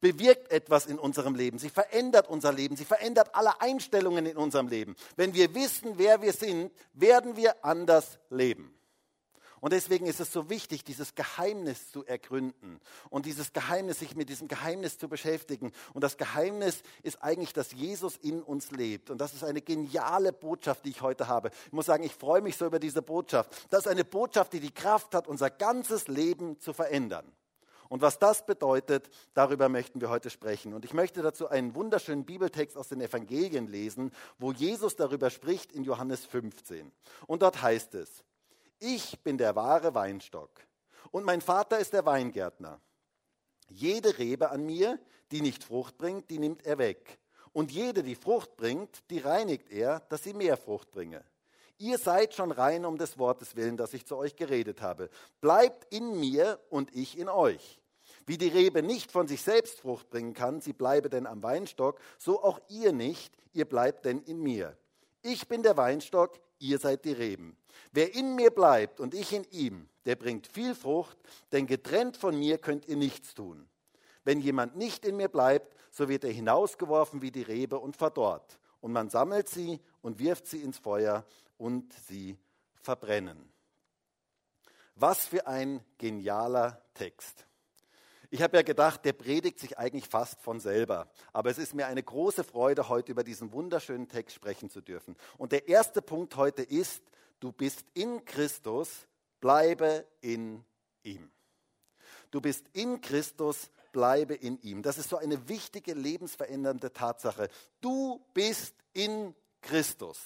Bewirkt 0.00 0.50
etwas 0.50 0.86
in 0.86 0.98
unserem 0.98 1.36
Leben. 1.36 1.60
Sie 1.60 1.70
verändert 1.70 2.28
unser 2.28 2.52
Leben. 2.52 2.74
Sie 2.74 2.84
verändert 2.84 3.32
alle 3.36 3.60
Einstellungen 3.60 4.26
in 4.26 4.36
unserem 4.36 4.66
Leben. 4.66 4.96
Wenn 5.14 5.34
wir 5.34 5.54
wissen, 5.54 5.98
wer 5.98 6.20
wir 6.20 6.32
sind, 6.32 6.72
werden 6.94 7.36
wir 7.36 7.64
anders 7.64 8.18
leben. 8.28 8.74
Und 9.64 9.72
deswegen 9.72 10.04
ist 10.04 10.20
es 10.20 10.30
so 10.30 10.50
wichtig, 10.50 10.84
dieses 10.84 11.14
Geheimnis 11.14 11.90
zu 11.90 12.04
ergründen 12.04 12.78
und 13.08 13.24
dieses 13.24 13.54
Geheimnis, 13.54 14.00
sich 14.00 14.14
mit 14.14 14.28
diesem 14.28 14.46
Geheimnis 14.46 14.98
zu 14.98 15.08
beschäftigen. 15.08 15.72
Und 15.94 16.04
das 16.04 16.18
Geheimnis 16.18 16.82
ist 17.02 17.22
eigentlich, 17.22 17.54
dass 17.54 17.72
Jesus 17.72 18.18
in 18.18 18.42
uns 18.42 18.72
lebt. 18.72 19.08
Und 19.08 19.22
das 19.22 19.32
ist 19.32 19.42
eine 19.42 19.62
geniale 19.62 20.34
Botschaft, 20.34 20.84
die 20.84 20.90
ich 20.90 21.00
heute 21.00 21.28
habe. 21.28 21.50
Ich 21.64 21.72
muss 21.72 21.86
sagen, 21.86 22.04
ich 22.04 22.14
freue 22.14 22.42
mich 22.42 22.58
so 22.58 22.66
über 22.66 22.78
diese 22.78 23.00
Botschaft. 23.00 23.50
Das 23.70 23.86
ist 23.86 23.88
eine 23.88 24.04
Botschaft, 24.04 24.52
die 24.52 24.60
die 24.60 24.70
Kraft 24.70 25.14
hat, 25.14 25.26
unser 25.26 25.48
ganzes 25.48 26.08
Leben 26.08 26.60
zu 26.60 26.74
verändern. 26.74 27.24
Und 27.88 28.02
was 28.02 28.18
das 28.18 28.44
bedeutet, 28.44 29.08
darüber 29.32 29.70
möchten 29.70 30.02
wir 30.02 30.10
heute 30.10 30.28
sprechen. 30.28 30.74
Und 30.74 30.84
ich 30.84 30.92
möchte 30.92 31.22
dazu 31.22 31.48
einen 31.48 31.74
wunderschönen 31.74 32.26
Bibeltext 32.26 32.76
aus 32.76 32.88
den 32.88 33.00
Evangelien 33.00 33.66
lesen, 33.66 34.12
wo 34.38 34.52
Jesus 34.52 34.94
darüber 34.96 35.30
spricht 35.30 35.72
in 35.72 35.84
Johannes 35.84 36.26
15. 36.26 36.92
Und 37.26 37.40
dort 37.40 37.62
heißt 37.62 37.94
es, 37.94 38.24
ich 38.78 39.20
bin 39.22 39.38
der 39.38 39.56
wahre 39.56 39.94
Weinstock 39.94 40.50
und 41.10 41.24
mein 41.24 41.40
Vater 41.40 41.78
ist 41.78 41.92
der 41.92 42.06
Weingärtner. 42.06 42.80
Jede 43.68 44.18
Rebe 44.18 44.50
an 44.50 44.64
mir, 44.66 44.98
die 45.30 45.40
nicht 45.40 45.64
Frucht 45.64 45.96
bringt, 45.96 46.30
die 46.30 46.38
nimmt 46.38 46.64
er 46.66 46.78
weg. 46.78 47.18
Und 47.52 47.70
jede, 47.70 48.02
die 48.02 48.16
Frucht 48.16 48.56
bringt, 48.56 49.08
die 49.10 49.20
reinigt 49.20 49.70
er, 49.70 50.00
dass 50.08 50.24
sie 50.24 50.34
mehr 50.34 50.56
Frucht 50.56 50.90
bringe. 50.90 51.24
Ihr 51.78 51.98
seid 51.98 52.34
schon 52.34 52.52
rein 52.52 52.84
um 52.84 52.98
des 52.98 53.18
Wortes 53.18 53.56
willen, 53.56 53.76
das 53.76 53.94
ich 53.94 54.06
zu 54.06 54.16
euch 54.16 54.36
geredet 54.36 54.80
habe. 54.80 55.10
Bleibt 55.40 55.92
in 55.92 56.18
mir 56.18 56.60
und 56.70 56.94
ich 56.94 57.18
in 57.18 57.28
euch. 57.28 57.80
Wie 58.26 58.38
die 58.38 58.48
Rebe 58.48 58.82
nicht 58.82 59.12
von 59.12 59.28
sich 59.28 59.42
selbst 59.42 59.80
Frucht 59.80 60.08
bringen 60.08 60.34
kann, 60.34 60.60
sie 60.60 60.72
bleibe 60.72 61.10
denn 61.10 61.26
am 61.26 61.42
Weinstock, 61.42 62.00
so 62.18 62.42
auch 62.42 62.60
ihr 62.68 62.92
nicht, 62.92 63.36
ihr 63.52 63.66
bleibt 63.66 64.04
denn 64.04 64.20
in 64.22 64.40
mir. 64.40 64.76
Ich 65.22 65.48
bin 65.48 65.62
der 65.62 65.76
Weinstock, 65.76 66.40
ihr 66.64 66.78
seid 66.78 67.04
die 67.04 67.12
Reben. 67.12 67.56
Wer 67.92 68.14
in 68.14 68.34
mir 68.34 68.50
bleibt 68.50 68.98
und 69.00 69.14
ich 69.14 69.32
in 69.32 69.44
ihm, 69.50 69.88
der 70.04 70.16
bringt 70.16 70.46
viel 70.46 70.74
Frucht, 70.74 71.18
denn 71.52 71.66
getrennt 71.66 72.16
von 72.16 72.38
mir 72.38 72.58
könnt 72.58 72.86
ihr 72.88 72.96
nichts 72.96 73.34
tun. 73.34 73.68
Wenn 74.24 74.40
jemand 74.40 74.76
nicht 74.76 75.04
in 75.04 75.16
mir 75.16 75.28
bleibt, 75.28 75.76
so 75.90 76.08
wird 76.08 76.24
er 76.24 76.32
hinausgeworfen 76.32 77.22
wie 77.22 77.30
die 77.30 77.42
Rebe 77.42 77.78
und 77.78 77.96
verdorrt. 77.96 78.58
Und 78.80 78.92
man 78.92 79.10
sammelt 79.10 79.48
sie 79.48 79.80
und 80.02 80.18
wirft 80.18 80.46
sie 80.46 80.60
ins 80.62 80.78
Feuer 80.78 81.24
und 81.56 81.92
sie 81.92 82.38
verbrennen. 82.82 83.52
Was 84.96 85.26
für 85.26 85.46
ein 85.46 85.84
genialer 85.98 86.82
Text. 86.94 87.46
Ich 88.34 88.42
habe 88.42 88.56
ja 88.56 88.64
gedacht, 88.64 89.04
der 89.04 89.12
predigt 89.12 89.60
sich 89.60 89.78
eigentlich 89.78 90.08
fast 90.08 90.40
von 90.40 90.58
selber. 90.58 91.08
Aber 91.32 91.50
es 91.50 91.58
ist 91.58 91.72
mir 91.72 91.86
eine 91.86 92.02
große 92.02 92.42
Freude, 92.42 92.88
heute 92.88 93.12
über 93.12 93.22
diesen 93.22 93.52
wunderschönen 93.52 94.08
Text 94.08 94.34
sprechen 94.34 94.68
zu 94.70 94.80
dürfen. 94.80 95.14
Und 95.38 95.52
der 95.52 95.68
erste 95.68 96.02
Punkt 96.02 96.34
heute 96.34 96.62
ist, 96.62 97.00
du 97.38 97.52
bist 97.52 97.84
in 97.94 98.24
Christus, 98.24 99.06
bleibe 99.38 100.04
in 100.20 100.64
ihm. 101.04 101.30
Du 102.32 102.40
bist 102.40 102.66
in 102.72 103.00
Christus, 103.00 103.70
bleibe 103.92 104.34
in 104.34 104.60
ihm. 104.62 104.82
Das 104.82 104.98
ist 104.98 105.10
so 105.10 105.16
eine 105.16 105.48
wichtige, 105.48 105.94
lebensverändernde 105.94 106.92
Tatsache. 106.92 107.48
Du 107.80 108.20
bist 108.34 108.74
in 108.94 109.32
Christus. 109.60 110.18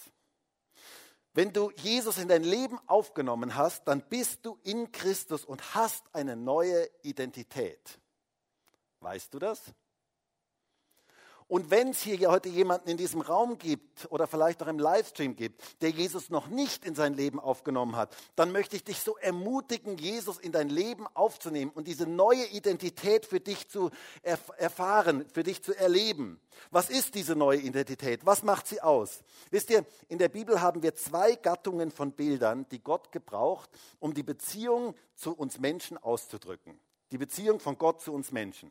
Wenn 1.38 1.52
du 1.52 1.70
Jesus 1.76 2.18
in 2.18 2.26
dein 2.26 2.42
Leben 2.42 2.80
aufgenommen 2.88 3.54
hast, 3.54 3.86
dann 3.86 4.00
bist 4.00 4.44
du 4.44 4.58
in 4.64 4.90
Christus 4.90 5.44
und 5.44 5.72
hast 5.72 6.04
eine 6.12 6.34
neue 6.34 6.90
Identität. 7.02 8.00
Weißt 8.98 9.32
du 9.32 9.38
das? 9.38 9.62
Und 11.48 11.70
wenn 11.70 11.88
es 11.88 12.02
hier 12.02 12.30
heute 12.30 12.50
jemanden 12.50 12.90
in 12.90 12.98
diesem 12.98 13.22
Raum 13.22 13.56
gibt 13.56 14.06
oder 14.10 14.26
vielleicht 14.26 14.62
auch 14.62 14.66
im 14.66 14.78
Livestream 14.78 15.34
gibt, 15.34 15.62
der 15.80 15.88
Jesus 15.88 16.28
noch 16.28 16.48
nicht 16.48 16.84
in 16.84 16.94
sein 16.94 17.14
Leben 17.14 17.40
aufgenommen 17.40 17.96
hat, 17.96 18.14
dann 18.36 18.52
möchte 18.52 18.76
ich 18.76 18.84
dich 18.84 19.00
so 19.00 19.16
ermutigen, 19.16 19.96
Jesus 19.96 20.38
in 20.38 20.52
dein 20.52 20.68
Leben 20.68 21.06
aufzunehmen 21.14 21.72
und 21.74 21.88
diese 21.88 22.06
neue 22.06 22.44
Identität 22.48 23.24
für 23.24 23.40
dich 23.40 23.66
zu 23.68 23.90
erf 24.22 24.52
erfahren, 24.58 25.24
für 25.32 25.42
dich 25.42 25.62
zu 25.62 25.74
erleben. 25.74 26.38
Was 26.70 26.90
ist 26.90 27.14
diese 27.14 27.34
neue 27.34 27.60
Identität? 27.60 28.26
Was 28.26 28.42
macht 28.42 28.66
sie 28.66 28.82
aus? 28.82 29.22
Wisst 29.50 29.70
ihr, 29.70 29.86
in 30.08 30.18
der 30.18 30.28
Bibel 30.28 30.60
haben 30.60 30.82
wir 30.82 30.94
zwei 30.96 31.34
Gattungen 31.34 31.90
von 31.90 32.12
Bildern, 32.12 32.66
die 32.70 32.82
Gott 32.82 33.10
gebraucht, 33.10 33.70
um 34.00 34.12
die 34.12 34.22
Beziehung 34.22 34.94
zu 35.14 35.32
uns 35.34 35.58
Menschen 35.58 35.96
auszudrücken. 35.96 36.78
Die 37.10 37.18
Beziehung 37.18 37.58
von 37.58 37.78
Gott 37.78 38.02
zu 38.02 38.12
uns 38.12 38.32
Menschen. 38.32 38.70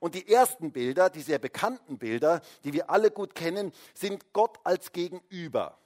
Und 0.00 0.14
die 0.14 0.28
ersten 0.28 0.72
Bilder, 0.72 1.10
die 1.10 1.22
sehr 1.22 1.38
bekannten 1.38 1.98
Bilder, 1.98 2.40
die 2.64 2.72
wir 2.72 2.90
alle 2.90 3.10
gut 3.10 3.34
kennen, 3.34 3.72
sind 3.94 4.32
Gott 4.32 4.58
als 4.64 4.92
Gegenüber. 4.92 5.78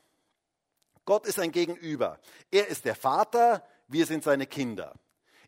Gott 1.05 1.27
ist 1.27 1.39
ein 1.39 1.53
Gegenüber. 1.53 2.19
Er 2.51 2.69
ist 2.69 2.85
der 2.85 2.95
Vater, 2.95 3.65
wir 3.89 4.07
sind 4.07 4.23
seine 4.23 4.47
Kinder. 4.47 4.95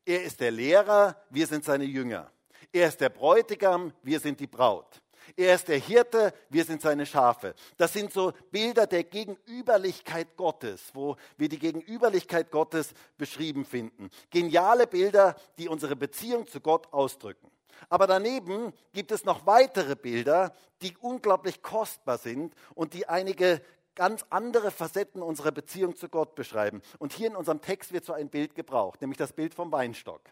Er 0.05 0.25
ist 0.25 0.41
der 0.41 0.51
Lehrer, 0.51 1.17
wir 1.31 1.47
sind 1.47 1.65
seine 1.65 1.85
Jünger. 1.85 2.31
Er 2.73 2.89
ist 2.89 3.01
der 3.01 3.11
Bräutigam, 3.11 3.93
wir 4.03 4.19
sind 4.19 4.41
die 4.41 4.47
Braut. 4.47 5.03
Er 5.37 5.55
ist 5.55 5.69
der 5.69 5.79
Hirte, 5.79 6.35
wir 6.51 6.65
sind 6.65 6.83
seine 6.83 7.07
Schafe. 7.07 7.55
Das 7.77 7.93
sind 7.93 8.13
so 8.13 8.33
Bilder 8.51 8.87
der 8.87 9.05
Gegenüberlichkeit 9.05 10.37
Gottes, 10.37 10.91
wo 10.95 11.17
wir 11.37 11.49
die 11.49 11.59
Gegenüberlichkeit 11.59 12.51
Gottes 12.51 12.93
beschrieben 13.17 13.65
finden. 13.65 14.11
Geniale 14.31 14.87
Bilder, 14.87 15.37
die 15.59 15.69
unsere 15.69 15.97
Beziehung 15.97 16.47
zu 16.47 16.61
Gott 16.61 16.93
ausdrücken. 16.93 17.51
Aber 17.89 18.07
daneben 18.07 18.73
gibt 18.93 19.13
es 19.13 19.25
noch 19.25 19.47
weitere 19.47 19.97
Bilder, 19.97 20.55
die 20.83 20.97
unglaublich 20.99 21.63
kostbar 21.63 22.19
sind 22.19 22.55
und 22.75 22.95
die 22.95 23.09
einige 23.09 23.63
ganz 23.95 24.25
andere 24.31 24.71
Facetten 24.71 25.23
unserer 25.23 25.53
Beziehung 25.53 25.97
zu 25.97 26.09
Gott 26.09 26.35
beschreiben. 26.35 26.83
Und 26.99 27.13
hier 27.13 27.29
in 27.29 27.37
unserem 27.37 27.61
Text 27.61 27.93
wird 27.93 28.05
so 28.05 28.13
ein 28.13 28.31
Bild 28.31 28.55
gebraucht, 28.55 29.01
nämlich 29.01 29.19
das 29.19 29.33
Bild 29.33 29.55
vom 29.55 29.71
Weinstock. 29.73 30.23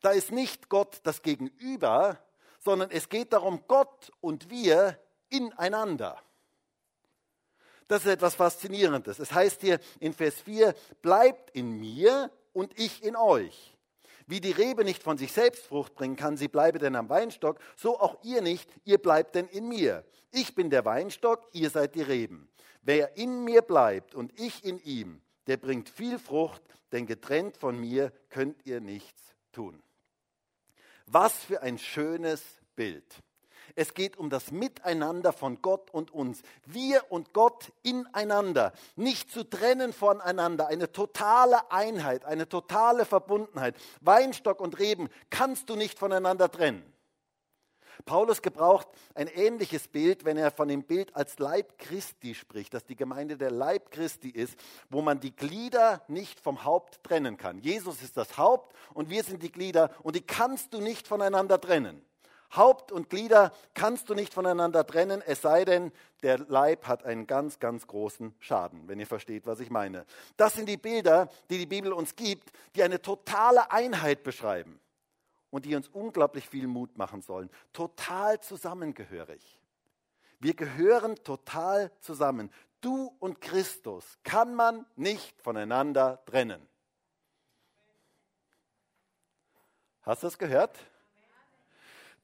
Da 0.00 0.10
ist 0.10 0.32
nicht 0.32 0.68
Gott 0.68 1.00
das 1.04 1.22
Gegenüber, 1.22 2.18
sondern 2.58 2.90
es 2.90 3.08
geht 3.08 3.32
darum, 3.32 3.64
Gott 3.66 4.12
und 4.20 4.50
wir 4.50 4.98
ineinander. 5.28 6.20
Das 7.88 8.04
ist 8.04 8.12
etwas 8.12 8.36
Faszinierendes. 8.36 9.18
Es 9.18 9.32
heißt 9.32 9.62
hier 9.62 9.80
in 9.98 10.12
Vers 10.12 10.40
4, 10.42 10.74
bleibt 11.02 11.50
in 11.50 11.80
mir 11.80 12.30
und 12.52 12.78
ich 12.78 13.02
in 13.02 13.16
euch. 13.16 13.76
Wie 14.30 14.40
die 14.40 14.52
Rebe 14.52 14.84
nicht 14.84 15.02
von 15.02 15.18
sich 15.18 15.32
selbst 15.32 15.66
Frucht 15.66 15.96
bringen 15.96 16.14
kann, 16.14 16.36
sie 16.36 16.46
bleibe 16.46 16.78
denn 16.78 16.94
am 16.94 17.08
Weinstock, 17.08 17.58
so 17.76 17.98
auch 17.98 18.22
ihr 18.22 18.42
nicht, 18.42 18.70
ihr 18.84 18.98
bleibt 18.98 19.34
denn 19.34 19.48
in 19.48 19.68
mir. 19.68 20.04
Ich 20.30 20.54
bin 20.54 20.70
der 20.70 20.84
Weinstock, 20.84 21.48
ihr 21.52 21.68
seid 21.68 21.96
die 21.96 22.02
Reben. 22.02 22.48
Wer 22.82 23.16
in 23.16 23.42
mir 23.42 23.60
bleibt 23.60 24.14
und 24.14 24.38
ich 24.38 24.64
in 24.64 24.78
ihm, 24.84 25.20
der 25.48 25.56
bringt 25.56 25.88
viel 25.88 26.16
Frucht, 26.16 26.62
denn 26.92 27.06
getrennt 27.06 27.56
von 27.56 27.76
mir 27.76 28.12
könnt 28.28 28.64
ihr 28.64 28.80
nichts 28.80 29.34
tun. 29.50 29.82
Was 31.06 31.34
für 31.34 31.62
ein 31.62 31.76
schönes 31.76 32.40
Bild. 32.76 33.04
Es 33.74 33.94
geht 33.94 34.16
um 34.16 34.30
das 34.30 34.50
Miteinander 34.50 35.32
von 35.32 35.60
Gott 35.62 35.90
und 35.92 36.12
uns. 36.12 36.42
Wir 36.66 37.10
und 37.10 37.32
Gott 37.32 37.72
ineinander. 37.82 38.72
Nicht 38.96 39.30
zu 39.30 39.44
trennen 39.44 39.92
voneinander. 39.92 40.68
Eine 40.68 40.92
totale 40.92 41.70
Einheit, 41.70 42.24
eine 42.24 42.48
totale 42.48 43.04
Verbundenheit. 43.04 43.76
Weinstock 44.00 44.60
und 44.60 44.78
Reben 44.78 45.08
kannst 45.30 45.68
du 45.70 45.76
nicht 45.76 45.98
voneinander 45.98 46.50
trennen. 46.50 46.82
Paulus 48.04 48.42
gebraucht 48.42 48.88
ein 49.14 49.28
ähnliches 49.28 49.88
Bild, 49.88 50.24
wenn 50.24 50.36
er 50.36 50.50
von 50.50 50.68
dem 50.68 50.82
Bild 50.82 51.14
als 51.14 51.38
Leib 51.38 51.78
Christi 51.78 52.34
spricht, 52.34 52.74
dass 52.74 52.84
die 52.84 52.96
Gemeinde 52.96 53.36
der 53.36 53.50
Leib 53.50 53.90
Christi 53.90 54.30
ist, 54.30 54.56
wo 54.88 55.02
man 55.02 55.20
die 55.20 55.34
Glieder 55.34 56.02
nicht 56.08 56.40
vom 56.40 56.64
Haupt 56.64 57.02
trennen 57.04 57.36
kann. 57.36 57.58
Jesus 57.58 58.02
ist 58.02 58.16
das 58.16 58.38
Haupt 58.38 58.74
und 58.94 59.10
wir 59.10 59.22
sind 59.22 59.42
die 59.42 59.52
Glieder 59.52 59.90
und 60.02 60.16
die 60.16 60.22
kannst 60.22 60.72
du 60.74 60.80
nicht 60.80 61.06
voneinander 61.06 61.60
trennen. 61.60 62.02
Haupt 62.56 62.90
und 62.90 63.10
Glieder 63.10 63.52
kannst 63.74 64.08
du 64.10 64.14
nicht 64.14 64.34
voneinander 64.34 64.86
trennen, 64.86 65.22
es 65.24 65.40
sei 65.40 65.64
denn, 65.64 65.92
der 66.22 66.38
Leib 66.38 66.86
hat 66.86 67.04
einen 67.04 67.26
ganz, 67.26 67.58
ganz 67.60 67.86
großen 67.86 68.34
Schaden, 68.40 68.88
wenn 68.88 68.98
ihr 68.98 69.06
versteht, 69.06 69.46
was 69.46 69.60
ich 69.60 69.70
meine. 69.70 70.04
Das 70.36 70.54
sind 70.54 70.68
die 70.68 70.76
Bilder, 70.76 71.28
die 71.48 71.58
die 71.58 71.66
Bibel 71.66 71.92
uns 71.92 72.16
gibt, 72.16 72.50
die 72.74 72.82
eine 72.82 73.00
totale 73.00 73.70
Einheit 73.70 74.22
beschreiben 74.22 74.80
und 75.50 75.64
die 75.64 75.76
uns 75.76 75.88
unglaublich 75.88 76.48
viel 76.48 76.66
Mut 76.66 76.98
machen 76.98 77.22
sollen. 77.22 77.50
Total 77.72 78.40
zusammengehörig. 78.40 79.60
Wir 80.40 80.54
gehören 80.54 81.16
total 81.22 81.92
zusammen. 82.00 82.50
Du 82.80 83.14
und 83.18 83.40
Christus 83.40 84.18
kann 84.24 84.54
man 84.54 84.86
nicht 84.96 85.40
voneinander 85.42 86.22
trennen. 86.24 86.66
Hast 90.02 90.22
du 90.22 90.26
das 90.28 90.38
gehört? 90.38 90.78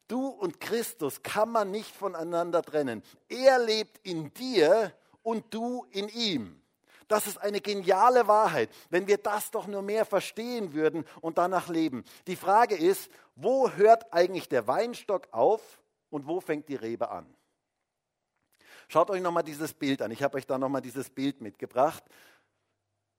Du 0.09 0.29
und 0.29 0.61
Christus 0.61 1.23
kann 1.23 1.51
man 1.51 1.71
nicht 1.71 1.95
voneinander 1.95 2.63
trennen. 2.63 3.03
Er 3.29 3.59
lebt 3.59 4.07
in 4.07 4.33
dir 4.35 4.93
und 5.23 5.53
du 5.53 5.87
in 5.91 6.09
ihm. 6.09 6.63
Das 7.09 7.27
ist 7.27 7.39
eine 7.39 7.61
geniale 7.61 8.27
Wahrheit, 8.27 8.69
wenn 8.91 9.07
wir 9.07 9.19
das 9.19 9.51
doch 9.51 9.67
nur 9.67 9.83
mehr 9.83 10.05
verstehen 10.05 10.73
würden 10.73 11.05
und 11.21 11.39
danach 11.39 11.69
leben. 11.69 12.05
Die 12.27 12.37
Frage 12.37 12.77
ist, 12.77 13.11
wo 13.37 13.71
hört 13.71 14.13
eigentlich 14.13 14.49
der 14.49 14.67
Weinstock 14.67 15.29
auf 15.31 15.83
und 16.11 16.27
wo 16.27 16.41
fängt 16.41 16.69
die 16.69 16.75
Rebe 16.75 17.11
an? 17.11 17.27
Schaut 18.89 19.11
euch 19.11 19.21
nochmal 19.21 19.43
dieses 19.43 19.75
Bild 19.75 20.03
an. 20.03 20.11
Ich 20.11 20.23
habe 20.23 20.37
euch 20.37 20.47
da 20.47 20.59
nochmal 20.59 20.83
dieses 20.83 21.11
Bild 21.11 21.41
mitgebracht. 21.41 22.05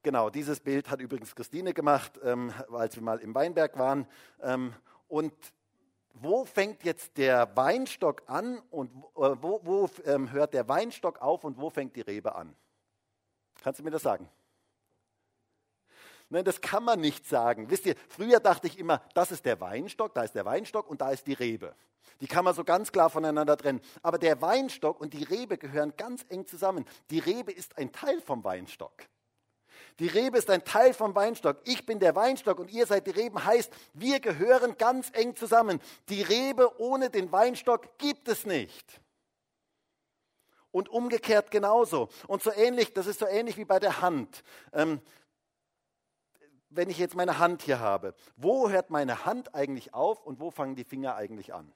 Genau, 0.03 0.29
dieses 0.29 0.59
Bild 0.59 0.89
hat 0.89 1.01
übrigens 1.01 1.35
Christine 1.35 1.73
gemacht, 1.73 2.19
ähm, 2.23 2.53
als 2.71 2.95
wir 2.95 3.03
mal 3.03 3.19
im 3.19 3.35
Weinberg 3.35 3.77
waren. 3.77 4.07
Ähm, 4.41 4.73
und 5.07 5.33
wo 6.21 6.45
fängt 6.45 6.83
jetzt 6.83 7.17
der 7.17 7.55
Weinstock 7.55 8.23
an 8.27 8.59
und 8.69 8.91
äh, 9.15 9.35
wo, 9.41 9.61
wo 9.63 9.89
ähm, 10.05 10.31
hört 10.31 10.53
der 10.53 10.67
Weinstock 10.67 11.21
auf 11.21 11.43
und 11.43 11.57
wo 11.57 11.69
fängt 11.69 11.95
die 11.95 12.01
Rebe 12.01 12.35
an? 12.35 12.55
Kannst 13.61 13.79
du 13.79 13.83
mir 13.83 13.91
das 13.91 14.03
sagen? 14.03 14.29
Nein, 16.29 16.43
das 16.43 16.59
kann 16.59 16.83
man 16.83 16.99
nicht 16.99 17.25
sagen. 17.25 17.69
Wisst 17.69 17.85
ihr, 17.85 17.95
früher 18.09 18.39
dachte 18.39 18.67
ich 18.67 18.77
immer, 18.77 19.01
das 19.13 19.31
ist 19.31 19.45
der 19.45 19.61
Weinstock, 19.61 20.13
da 20.13 20.23
ist 20.23 20.35
der 20.35 20.45
Weinstock 20.45 20.89
und 20.89 21.01
da 21.01 21.11
ist 21.11 21.25
die 21.25 21.33
Rebe. 21.33 21.73
Die 22.19 22.27
kann 22.27 22.43
man 22.43 22.53
so 22.53 22.63
ganz 22.63 22.91
klar 22.91 23.09
voneinander 23.09 23.55
trennen. 23.57 23.81
Aber 24.01 24.17
der 24.17 24.41
Weinstock 24.41 24.99
und 24.99 25.13
die 25.13 25.23
Rebe 25.23 25.57
gehören 25.57 25.93
ganz 25.95 26.25
eng 26.29 26.45
zusammen. 26.45 26.85
Die 27.09 27.19
Rebe 27.19 27.51
ist 27.51 27.77
ein 27.77 27.91
Teil 27.91 28.21
vom 28.21 28.43
Weinstock. 28.43 28.93
Die 29.99 30.07
Rebe 30.07 30.37
ist 30.37 30.49
ein 30.49 30.63
Teil 30.63 30.93
vom 30.93 31.15
Weinstock. 31.15 31.57
Ich 31.63 31.85
bin 31.85 31.99
der 31.99 32.15
Weinstock 32.15 32.59
und 32.59 32.71
ihr 32.71 32.85
seid 32.85 33.07
die 33.07 33.11
Reben. 33.11 33.43
Heißt, 33.43 33.71
wir 33.93 34.19
gehören 34.19 34.77
ganz 34.77 35.09
eng 35.13 35.35
zusammen. 35.35 35.81
Die 36.09 36.21
Rebe 36.21 36.79
ohne 36.79 37.09
den 37.09 37.31
Weinstock 37.31 37.97
gibt 37.97 38.27
es 38.27 38.45
nicht. 38.45 39.01
Und 40.71 40.89
umgekehrt 40.89 41.49
genauso. 41.49 42.09
Und 42.27 42.43
so 42.43 42.51
ähnlich, 42.51 42.93
das 42.93 43.07
ist 43.07 43.19
so 43.19 43.25
ähnlich 43.25 43.57
wie 43.57 43.65
bei 43.65 43.79
der 43.79 44.01
Hand. 44.01 44.43
Ähm, 44.71 45.01
wenn 46.69 46.89
ich 46.89 46.99
jetzt 46.99 47.15
meine 47.15 47.39
Hand 47.39 47.63
hier 47.63 47.79
habe, 47.79 48.13
wo 48.35 48.69
hört 48.69 48.91
meine 48.91 49.25
Hand 49.25 49.55
eigentlich 49.55 49.95
auf 49.95 50.23
und 50.23 50.39
wo 50.39 50.51
fangen 50.51 50.75
die 50.75 50.83
Finger 50.83 51.15
eigentlich 51.15 51.53
an? 51.53 51.73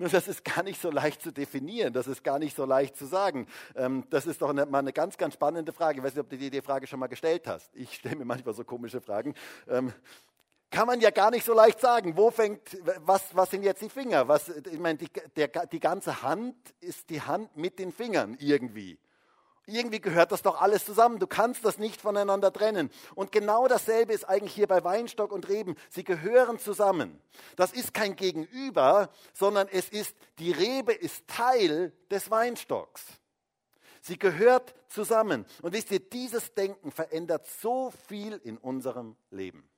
Nur 0.00 0.08
das 0.08 0.28
ist 0.28 0.46
gar 0.46 0.62
nicht 0.62 0.80
so 0.80 0.90
leicht 0.90 1.20
zu 1.20 1.30
definieren, 1.30 1.92
das 1.92 2.06
ist 2.06 2.24
gar 2.24 2.38
nicht 2.38 2.56
so 2.56 2.64
leicht 2.64 2.96
zu 2.96 3.04
sagen. 3.04 3.46
Ähm, 3.76 4.04
das 4.08 4.24
ist 4.24 4.40
doch 4.40 4.48
eine, 4.48 4.64
mal 4.64 4.78
eine 4.78 4.94
ganz, 4.94 5.18
ganz 5.18 5.34
spannende 5.34 5.74
Frage. 5.74 5.98
Ich 5.98 6.02
weiß 6.02 6.14
nicht, 6.14 6.22
ob 6.22 6.30
du 6.30 6.38
dir 6.38 6.50
die 6.50 6.62
Frage 6.62 6.86
schon 6.86 6.98
mal 6.98 7.06
gestellt 7.06 7.46
hast. 7.46 7.70
Ich 7.76 7.96
stelle 7.96 8.16
mir 8.16 8.24
manchmal 8.24 8.54
so 8.54 8.64
komische 8.64 9.02
Fragen. 9.02 9.34
Ähm, 9.68 9.92
kann 10.70 10.86
man 10.86 11.02
ja 11.02 11.10
gar 11.10 11.30
nicht 11.30 11.44
so 11.44 11.52
leicht 11.52 11.80
sagen. 11.80 12.16
Wo 12.16 12.30
fängt, 12.30 12.78
was, 13.04 13.36
was 13.36 13.50
sind 13.50 13.62
jetzt 13.62 13.82
die 13.82 13.90
Finger? 13.90 14.26
Was, 14.26 14.48
ich 14.48 14.78
meine, 14.78 14.96
die, 14.96 15.10
der, 15.36 15.48
die 15.66 15.80
ganze 15.80 16.22
Hand 16.22 16.56
ist 16.80 17.10
die 17.10 17.20
Hand 17.20 17.54
mit 17.58 17.78
den 17.78 17.92
Fingern 17.92 18.38
irgendwie. 18.40 18.98
Irgendwie 19.66 20.00
gehört 20.00 20.32
das 20.32 20.42
doch 20.42 20.60
alles 20.60 20.84
zusammen. 20.84 21.18
Du 21.18 21.26
kannst 21.26 21.64
das 21.64 21.78
nicht 21.78 22.00
voneinander 22.00 22.52
trennen. 22.52 22.90
Und 23.14 23.30
genau 23.30 23.68
dasselbe 23.68 24.12
ist 24.12 24.28
eigentlich 24.28 24.54
hier 24.54 24.66
bei 24.66 24.82
Weinstock 24.82 25.32
und 25.32 25.48
Reben. 25.48 25.76
Sie 25.90 26.04
gehören 26.04 26.58
zusammen. 26.58 27.20
Das 27.56 27.72
ist 27.72 27.94
kein 27.94 28.16
Gegenüber, 28.16 29.10
sondern 29.32 29.68
es 29.68 29.88
ist, 29.88 30.16
die 30.38 30.50
Rebe 30.50 30.92
ist 30.92 31.28
Teil 31.28 31.92
des 32.10 32.30
Weinstocks. 32.30 33.04
Sie 34.00 34.18
gehört 34.18 34.74
zusammen. 34.88 35.44
Und 35.62 35.72
wisst 35.72 35.90
ihr, 35.90 36.00
dieses 36.00 36.54
Denken 36.54 36.90
verändert 36.90 37.46
so 37.60 37.92
viel 38.08 38.40
in 38.42 38.56
unserem 38.56 39.16
Leben. 39.30 39.68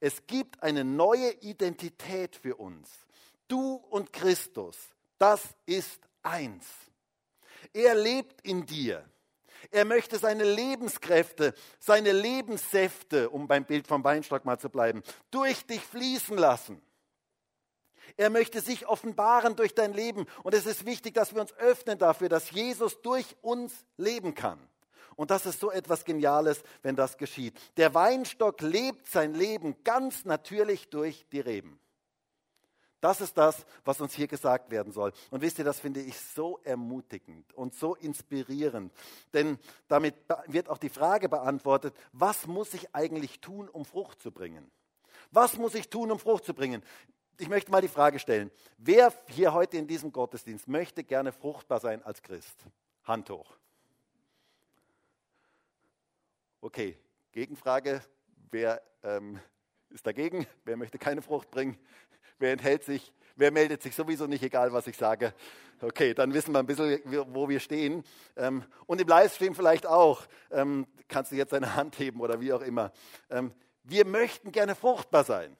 Es 0.00 0.26
gibt 0.26 0.62
eine 0.62 0.84
neue 0.84 1.30
Identität 1.40 2.36
für 2.36 2.56
uns. 2.56 2.90
Du 3.48 3.76
und 3.90 4.12
Christus, 4.12 4.76
das 5.18 5.42
ist 5.66 6.00
eins. 6.22 6.66
Er 7.72 7.94
lebt 7.94 8.40
in 8.42 8.66
dir. 8.66 9.04
Er 9.70 9.84
möchte 9.84 10.18
seine 10.18 10.44
Lebenskräfte, 10.44 11.54
seine 11.78 12.12
Lebenssäfte, 12.12 13.30
um 13.30 13.46
beim 13.46 13.64
Bild 13.64 13.86
vom 13.86 14.02
Weinstock 14.04 14.44
mal 14.44 14.58
zu 14.58 14.68
bleiben, 14.68 15.02
durch 15.30 15.64
dich 15.66 15.80
fließen 15.80 16.36
lassen. 16.36 16.82
Er 18.16 18.30
möchte 18.30 18.60
sich 18.60 18.86
offenbaren 18.86 19.56
durch 19.56 19.74
dein 19.74 19.92
Leben. 19.92 20.26
Und 20.42 20.54
es 20.54 20.66
ist 20.66 20.84
wichtig, 20.84 21.14
dass 21.14 21.34
wir 21.34 21.40
uns 21.40 21.52
öffnen 21.54 21.98
dafür, 21.98 22.28
dass 22.28 22.50
Jesus 22.50 23.00
durch 23.02 23.36
uns 23.40 23.72
leben 23.96 24.34
kann. 24.34 24.58
Und 25.16 25.30
das 25.30 25.46
ist 25.46 25.60
so 25.60 25.70
etwas 25.70 26.04
Geniales, 26.04 26.62
wenn 26.82 26.96
das 26.96 27.16
geschieht. 27.16 27.58
Der 27.76 27.94
Weinstock 27.94 28.60
lebt 28.60 29.08
sein 29.08 29.34
Leben 29.34 29.76
ganz 29.84 30.24
natürlich 30.24 30.88
durch 30.88 31.26
die 31.30 31.40
Reben. 31.40 31.78
Das 33.02 33.20
ist 33.20 33.36
das, 33.36 33.66
was 33.84 34.00
uns 34.00 34.14
hier 34.14 34.28
gesagt 34.28 34.70
werden 34.70 34.92
soll. 34.92 35.12
Und 35.32 35.40
wisst 35.40 35.58
ihr, 35.58 35.64
das 35.64 35.80
finde 35.80 36.00
ich 36.00 36.16
so 36.20 36.60
ermutigend 36.62 37.52
und 37.54 37.74
so 37.74 37.96
inspirierend. 37.96 38.92
Denn 39.32 39.58
damit 39.88 40.14
wird 40.46 40.68
auch 40.68 40.78
die 40.78 40.88
Frage 40.88 41.28
beantwortet, 41.28 41.96
was 42.12 42.46
muss 42.46 42.72
ich 42.74 42.94
eigentlich 42.94 43.40
tun, 43.40 43.68
um 43.68 43.84
Frucht 43.84 44.22
zu 44.22 44.30
bringen? 44.30 44.70
Was 45.32 45.58
muss 45.58 45.74
ich 45.74 45.90
tun, 45.90 46.12
um 46.12 46.20
Frucht 46.20 46.44
zu 46.44 46.54
bringen? 46.54 46.80
Ich 47.38 47.48
möchte 47.48 47.72
mal 47.72 47.80
die 47.80 47.88
Frage 47.88 48.20
stellen, 48.20 48.52
wer 48.78 49.12
hier 49.26 49.52
heute 49.52 49.78
in 49.78 49.88
diesem 49.88 50.12
Gottesdienst 50.12 50.68
möchte 50.68 51.02
gerne 51.02 51.32
fruchtbar 51.32 51.80
sein 51.80 52.04
als 52.04 52.22
Christ? 52.22 52.54
Hand 53.02 53.28
hoch. 53.30 53.50
Okay, 56.60 56.96
Gegenfrage, 57.32 58.00
wer 58.52 58.80
ähm, 59.02 59.40
ist 59.90 60.06
dagegen? 60.06 60.46
Wer 60.64 60.76
möchte 60.76 60.98
keine 60.98 61.20
Frucht 61.20 61.50
bringen? 61.50 61.76
Wer 62.42 62.54
enthält 62.54 62.82
sich? 62.82 63.12
Wer 63.36 63.52
meldet 63.52 63.84
sich 63.84 63.94
sowieso 63.94 64.26
nicht, 64.26 64.42
egal 64.42 64.72
was 64.72 64.88
ich 64.88 64.96
sage? 64.96 65.32
Okay, 65.80 66.12
dann 66.12 66.34
wissen 66.34 66.52
wir 66.52 66.58
ein 66.58 66.66
bisschen, 66.66 67.00
wo 67.32 67.48
wir 67.48 67.60
stehen. 67.60 68.02
Ähm, 68.36 68.64
und 68.86 69.00
im 69.00 69.06
Livestream 69.06 69.54
vielleicht 69.54 69.86
auch. 69.86 70.26
Ähm, 70.50 70.88
kannst 71.06 71.30
du 71.30 71.36
jetzt 71.36 71.52
deine 71.52 71.76
Hand 71.76 72.00
heben 72.00 72.20
oder 72.20 72.40
wie 72.40 72.52
auch 72.52 72.62
immer. 72.62 72.90
Ähm, 73.30 73.52
wir 73.84 74.04
möchten 74.04 74.50
gerne 74.50 74.74
fruchtbar 74.74 75.22
sein. 75.22 75.56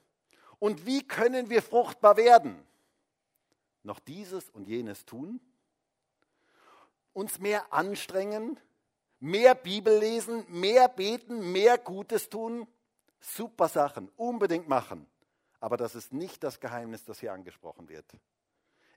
Und 0.58 0.84
wie 0.84 1.06
können 1.06 1.50
wir 1.50 1.62
fruchtbar 1.62 2.16
werden? 2.16 2.60
Noch 3.84 4.00
dieses 4.00 4.50
und 4.50 4.66
jenes 4.66 5.04
tun? 5.04 5.40
Uns 7.12 7.38
mehr 7.38 7.72
anstrengen? 7.72 8.58
Mehr 9.20 9.54
Bibel 9.54 10.00
lesen? 10.00 10.44
Mehr 10.48 10.88
beten? 10.88 11.52
Mehr 11.52 11.78
Gutes 11.78 12.28
tun? 12.28 12.66
Super 13.20 13.68
Sachen. 13.68 14.08
Unbedingt 14.16 14.68
machen. 14.68 15.06
Aber 15.62 15.76
das 15.76 15.94
ist 15.94 16.12
nicht 16.12 16.42
das 16.42 16.58
Geheimnis, 16.58 17.04
das 17.04 17.20
hier 17.20 17.32
angesprochen 17.32 17.88
wird. 17.88 18.04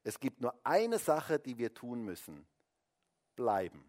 Es 0.04 0.19
gibt 0.19 0.41
nur 0.41 0.51
eine 0.63 0.97
Sache, 0.97 1.38
die 1.38 1.60
wir 1.60 1.75
tun 1.75 2.01
müssen. 2.01 2.47
Bleiben. 3.36 3.88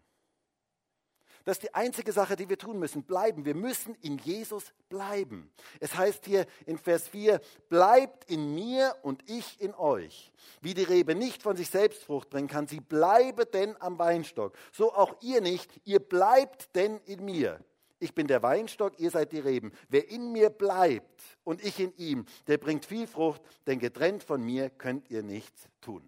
Das 1.43 1.57
ist 1.57 1.63
die 1.63 1.73
einzige 1.73 2.11
Sache, 2.11 2.35
die 2.35 2.49
wir 2.49 2.59
tun 2.59 2.77
müssen. 2.77 3.01
Bleiben. 3.01 3.45
Wir 3.45 3.55
müssen 3.55 3.95
in 3.95 4.19
Jesus 4.19 4.73
bleiben. 4.89 5.51
Es 5.79 5.97
heißt 5.97 6.25
hier 6.25 6.45
in 6.67 6.77
Vers 6.77 7.07
4, 7.07 7.41
bleibt 7.67 8.29
in 8.29 8.53
mir 8.53 8.95
und 9.01 9.27
ich 9.27 9.59
in 9.59 9.73
euch. 9.73 10.31
Wie 10.61 10.75
die 10.75 10.83
Rebe 10.83 11.15
nicht 11.15 11.41
von 11.41 11.57
sich 11.57 11.71
selbst 11.71 12.03
Frucht 12.03 12.29
bringen 12.29 12.47
kann, 12.47 12.67
sie 12.67 12.79
bleibe 12.79 13.47
denn 13.47 13.75
am 13.81 13.97
Weinstock. 13.97 14.55
So 14.71 14.93
auch 14.93 15.19
ihr 15.23 15.41
nicht, 15.41 15.81
ihr 15.83 15.99
bleibt 15.99 16.75
denn 16.75 16.99
in 17.05 17.25
mir. 17.25 17.59
Ich 17.99 18.13
bin 18.13 18.27
der 18.27 18.43
Weinstock, 18.43 18.99
ihr 18.99 19.09
seid 19.09 19.31
die 19.31 19.39
Reben. 19.39 19.71
Wer 19.89 20.09
in 20.09 20.31
mir 20.31 20.49
bleibt 20.49 21.21
und 21.43 21.63
ich 21.63 21.79
in 21.79 21.95
ihm, 21.97 22.25
der 22.45 22.57
bringt 22.57 22.85
viel 22.85 23.07
Frucht, 23.07 23.41
denn 23.65 23.79
getrennt 23.79 24.23
von 24.23 24.43
mir 24.43 24.69
könnt 24.69 25.09
ihr 25.09 25.23
nichts 25.23 25.67
tun. 25.81 26.07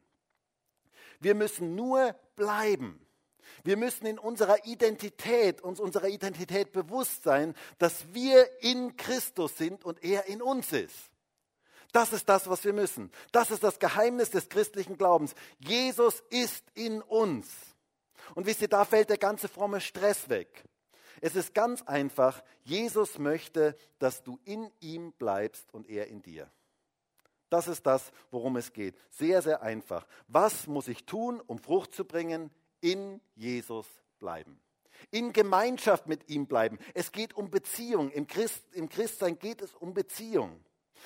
Wir 1.19 1.36
müssen 1.36 1.75
nur 1.75 2.15
bleiben. 2.36 3.06
Wir 3.63 3.75
müssen 3.78 4.06
in 4.06 4.19
unserer 4.19 4.65
Identität, 4.65 5.62
uns 5.62 5.80
unserer 5.80 6.08
Identität 6.08 6.71
bewusst 6.71 7.23
sein, 7.23 7.56
dass 7.78 8.13
wir 8.13 8.47
in 8.62 8.95
Christus 8.95 9.58
sind 9.58 9.84
und 9.84 10.04
er 10.04 10.28
in 10.28 10.41
uns 10.41 10.71
ist. 10.71 11.12
Das 11.91 12.13
ist 12.13 12.30
das, 12.30 12.47
was 12.47 12.63
wir 12.63 12.73
müssen. 12.73 13.12
Das 13.32 13.49
ist 13.49 13.63
das 13.63 13.80
Geheimnis 13.80 14.30
des 14.30 14.49
christlichen 14.49 14.97
Glaubens. 14.97 15.34
Jesus 15.58 16.21
ist 16.30 16.63
in 16.75 17.02
uns. 17.02 17.47
Und 18.36 18.45
wisst 18.45 18.62
ihr, 18.62 18.67
da 18.67 18.86
fällt 18.86 19.10
der 19.10 19.17
ganze 19.17 19.47
fromme 19.47 19.82
Stress 19.82 20.30
weg. 20.30 20.63
Es 21.21 21.36
ist 21.36 21.53
ganz 21.53 21.82
einfach, 21.84 22.43
Jesus 22.63 23.17
möchte, 23.17 23.75
dass 23.99 24.23
du 24.23 24.39
in 24.45 24.71
ihm 24.79 25.12
bleibst 25.13 25.73
und 25.73 25.89
er 25.89 26.08
in 26.08 26.21
dir. 26.21 26.51
Das 27.49 27.67
ist 27.67 27.86
das, 27.86 28.12
worum 28.32 28.58
es 28.58 28.73
geht. 28.73 28.95
Sehr, 29.10 29.41
sehr 29.41 29.62
einfach. 29.62 30.05
Was 30.27 30.67
muss 30.67 30.88
ich 30.88 31.05
tun, 31.05 31.41
um 31.41 31.58
Frucht 31.58 31.93
zu 31.93 32.05
bringen? 32.05 32.51
In 32.82 33.21
Jesus 33.36 33.88
bleiben. 34.19 34.60
In 35.12 35.34
Gemeinschaft 35.34 36.08
mit 36.08 36.29
ihm 36.29 36.45
bleiben. 36.45 36.77
Es 36.93 37.12
geht 37.12 37.34
um 37.34 37.49
Beziehung. 37.49 38.12
Im, 38.12 38.27
Christ, 38.27 38.63
Im 38.73 38.88
Christsein 38.88 39.39
geht 39.39 39.62
es 39.62 39.73
um 39.73 39.93
Beziehung. 39.93 40.63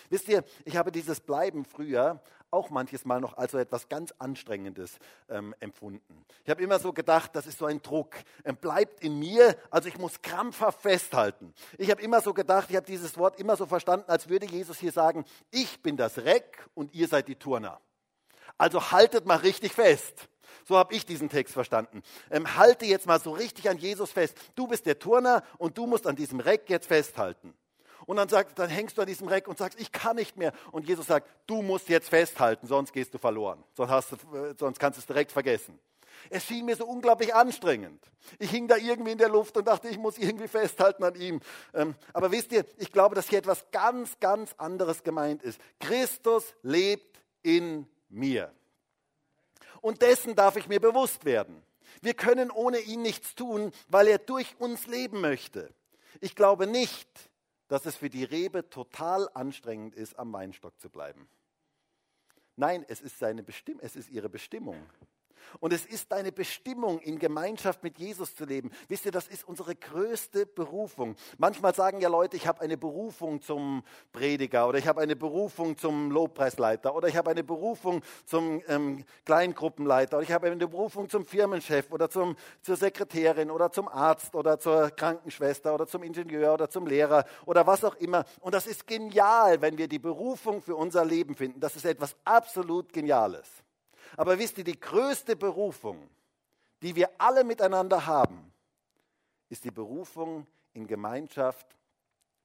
Wisst 0.10 0.28
ihr, 0.28 0.44
ich 0.66 0.78
habe 0.78 0.92
dieses 0.92 1.20
Bleiben 1.20 1.66
früher 1.66 2.22
auch 2.54 2.70
manches 2.70 3.04
Mal 3.04 3.20
noch 3.20 3.36
als 3.36 3.52
so 3.52 3.58
etwas 3.58 3.90
ganz 3.90 4.14
Anstrengendes 4.20 5.00
ähm, 5.28 5.56
empfunden. 5.60 6.24
Ich 6.44 6.50
habe 6.52 6.62
immer 6.62 6.80
so 6.80 6.94
gedacht, 6.94 7.36
das 7.36 7.48
ist 7.48 7.58
so 7.58 7.66
ein 7.66 7.82
Druck. 7.82 8.16
Ähm, 8.46 8.56
bleibt 8.56 9.04
in 9.04 9.18
mir, 9.18 9.58
also 9.72 9.90
ich 9.90 9.98
muss 9.98 10.22
krampfhaft 10.22 10.82
festhalten. 10.82 11.54
Ich 11.78 11.90
habe 11.90 12.02
immer 12.02 12.22
so 12.22 12.34
gedacht, 12.34 12.70
ich 12.70 12.76
habe 12.76 12.86
dieses 12.86 13.18
Wort 13.18 13.40
immer 13.40 13.58
so 13.58 13.66
verstanden, 13.66 14.10
als 14.10 14.30
würde 14.30 14.46
Jesus 14.46 14.78
hier 14.78 14.92
sagen, 14.92 15.26
ich 15.50 15.82
bin 15.82 15.98
das 15.98 16.20
Reck 16.20 16.66
und 16.76 16.94
ihr 16.94 17.08
seid 17.08 17.28
die 17.28 17.36
Turner. 17.36 17.82
Also 18.58 18.92
haltet 18.92 19.26
mal 19.26 19.38
richtig 19.38 19.74
fest. 19.74 20.30
So 20.66 20.78
habe 20.78 20.94
ich 20.94 21.06
diesen 21.06 21.30
Text 21.30 21.54
verstanden. 21.54 22.04
Ähm, 22.30 22.56
halte 22.56 22.86
jetzt 22.86 23.08
mal 23.08 23.20
so 23.20 23.32
richtig 23.32 23.70
an 23.70 23.78
Jesus 23.78 24.12
fest. 24.12 24.38
Du 24.56 24.68
bist 24.68 24.86
der 24.86 25.00
Turner 25.00 25.44
und 25.58 25.78
du 25.78 25.88
musst 25.88 26.06
an 26.06 26.16
diesem 26.16 26.40
Reck 26.40 26.70
jetzt 26.70 26.88
festhalten. 26.88 27.54
Und 28.06 28.18
dann, 28.18 28.30
sagt, 28.30 28.60
dann 28.60 28.70
hängst 28.70 28.98
du 28.98 29.02
an 29.02 29.08
diesem 29.08 29.28
Reck 29.28 29.48
und 29.48 29.58
sagst, 29.58 29.80
ich 29.80 29.92
kann 29.92 30.16
nicht 30.16 30.38
mehr. 30.38 30.54
Und 30.72 30.88
Jesus 30.88 31.08
sagt, 31.08 31.30
du 31.48 31.62
musst 31.62 31.90
jetzt 31.90 32.10
festhalten, 32.10 32.68
sonst 32.68 32.94
gehst 32.94 33.14
du 33.14 33.18
verloren. 33.18 33.64
Sonst, 33.74 33.92
hast 33.92 34.12
du, 34.12 34.16
äh, 34.36 34.56
sonst 34.58 34.80
kannst 34.80 34.98
du 34.98 35.02
es 35.02 35.06
direkt 35.06 35.32
vergessen. 35.32 35.80
Es 36.30 36.46
schien 36.46 36.66
mir 36.66 36.76
so 36.76 36.86
unglaublich 36.86 37.34
anstrengend. 37.34 38.04
Ich 38.40 38.52
hing 38.52 38.68
da 38.68 38.78
irgendwie 38.78 39.12
in 39.12 39.18
der 39.18 39.30
Luft 39.30 39.58
und 39.58 39.68
dachte, 39.68 39.90
ich 39.90 39.98
muss 39.98 40.18
irgendwie 40.18 40.48
festhalten 40.48 41.04
an 41.04 41.16
ihm. 41.16 41.42
Ähm, 41.74 41.96
aber 42.14 42.32
wisst 42.32 42.52
ihr, 42.52 42.66
ich 42.78 42.92
glaube, 42.92 43.16
dass 43.16 43.30
hier 43.30 43.40
etwas 43.40 43.66
ganz, 43.72 44.20
ganz 44.20 44.54
anderes 44.58 45.04
gemeint 45.04 45.44
ist. 45.44 45.60
Christus 45.80 46.54
lebt 46.62 47.22
in 47.42 47.88
mir. 48.10 48.54
Und 49.82 50.02
dessen 50.02 50.36
darf 50.36 50.56
ich 50.56 50.68
mir 50.68 50.80
bewusst 50.80 51.26
werden. 51.26 51.62
Wir 52.02 52.14
können 52.14 52.52
ohne 52.52 52.80
ihn 52.80 53.02
nichts 53.02 53.36
tun, 53.36 53.72
weil 53.88 54.08
er 54.08 54.18
durch 54.18 54.56
uns 54.60 54.88
leben 54.88 55.22
möchte. 55.22 55.74
Ich 56.22 56.36
glaube 56.36 56.68
nicht, 56.68 57.10
dass 57.74 57.88
es 57.88 57.96
für 57.96 58.12
die 58.12 58.24
Rebe 58.24 58.70
total 58.70 59.28
anstrengend 59.34 59.96
ist, 59.96 60.20
am 60.20 60.32
Weinstock 60.32 60.80
zu 60.80 60.92
bleiben. 60.92 61.28
Nein, 62.56 62.86
es 62.88 63.02
ist, 63.02 63.18
seine 63.18 63.42
Bestimm 63.42 63.80
es 63.82 63.96
ist 63.96 64.12
ihre 64.12 64.30
Bestimmung. 64.30 64.78
Und 65.60 65.74
es 65.74 65.86
ist 65.86 66.12
deine 66.12 66.32
Bestimmung, 66.32 67.00
in 67.00 67.20
Gemeinschaft 67.20 67.84
mit 67.84 67.98
Jesus 67.98 68.36
zu 68.36 68.46
leben. 68.46 68.72
Wisst 68.88 69.06
ihr, 69.06 69.12
das 69.12 69.28
ist 69.28 69.48
unsere 69.48 69.76
größte 69.76 70.46
Berufung. 70.46 71.16
Manchmal 71.38 71.74
sagen 71.74 72.00
ja 72.00 72.10
Leute, 72.10 72.38
ich 72.38 72.48
habe 72.48 72.62
eine 72.62 72.78
Berufung 72.78 73.42
zum 73.42 73.84
Prediger 74.12 74.68
oder 74.68 74.78
ich 74.78 74.88
habe 74.88 75.02
eine 75.02 75.16
Berufung 75.16 75.78
zum 75.78 76.12
Lobpreisleiter 76.12 76.96
oder 76.96 77.08
ich 77.08 77.18
habe 77.18 77.32
eine 77.32 77.44
Berufung 77.44 78.02
zum 78.26 78.62
ähm, 78.68 79.06
Kleingruppenleiter 79.26 80.18
oder 80.18 80.24
ich 80.24 80.32
habe 80.32 80.48
eine 80.48 80.68
Berufung 80.68 81.10
zum 81.10 81.26
Firmenchef 81.26 81.92
oder 81.92 82.10
zum, 82.10 82.36
zur 82.62 82.76
Sekretärin 82.76 83.52
oder 83.52 83.72
zum 83.72 83.88
Arzt 83.88 84.36
oder 84.36 84.60
zur 84.60 84.92
Krankenschwester 84.92 85.74
oder 85.74 85.88
zum 85.88 86.04
Ingenieur 86.04 86.54
oder 86.54 86.70
zum 86.70 86.88
Lehrer 86.88 87.26
oder 87.46 87.66
was 87.66 87.84
auch 87.84 87.96
immer. 87.96 88.26
Und 88.42 88.54
das 88.54 88.68
ist 88.68 88.88
genial, 88.88 89.62
wenn 89.62 89.78
wir 89.78 89.88
die 89.88 90.00
Berufung 90.00 90.62
für 90.62 90.76
unser 90.76 91.06
Leben 91.06 91.36
finden. 91.36 91.60
Das 91.60 91.76
ist 91.76 91.86
etwas 91.86 92.16
absolut 92.24 92.92
Geniales. 92.94 93.63
Aber 94.18 94.38
wisst 94.38 94.58
ihr, 94.58 94.64
die 94.64 94.80
größte 94.80 95.36
Berufung, 95.36 96.10
die 96.82 96.96
wir 96.96 97.10
alle 97.18 97.44
miteinander 97.44 98.06
haben, 98.06 98.52
ist 99.50 99.64
die 99.64 99.72
Berufung, 99.72 100.48
in 100.74 100.88
Gemeinschaft 100.88 101.68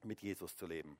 mit 0.02 0.20
Jesus 0.20 0.54
zu 0.56 0.66
leben. 0.66 0.96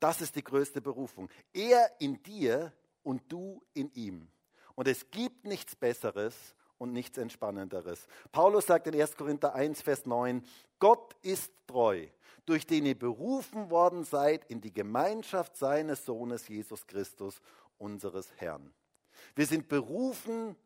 Das 0.00 0.20
ist 0.20 0.36
die 0.36 0.44
größte 0.44 0.80
Berufung. 0.80 1.28
Er 1.52 1.90
in 2.00 2.22
dir 2.22 2.72
und 3.02 3.22
du 3.28 3.62
in 3.72 3.90
ihm. 3.94 4.28
Und 4.74 4.88
es 4.88 5.10
gibt 5.10 5.44
nichts 5.44 5.76
Besseres 5.76 6.34
und 6.78 6.92
nichts 6.92 7.18
Entspannenderes. 7.18 8.06
Paulus 8.32 8.66
sagt 8.66 8.86
in 8.88 9.00
1. 9.00 9.16
Korinther 9.16 9.54
1, 9.54 9.82
Vers 9.82 10.06
9, 10.06 10.44
Gott 10.78 11.14
ist 11.22 11.52
treu, 11.66 12.06
durch 12.44 12.66
den 12.66 12.86
ihr 12.86 12.98
berufen 12.98 13.70
worden 13.70 14.04
seid 14.04 14.44
in 14.46 14.60
die 14.60 14.72
Gemeinschaft 14.72 15.56
seines 15.56 16.04
Sohnes 16.04 16.48
Jesus 16.48 16.86
Christus, 16.86 17.40
unseres 17.78 18.32
Herrn. 18.36 18.72
Wir 19.34 19.46
sind 19.46 19.68
berufen, 19.68 20.56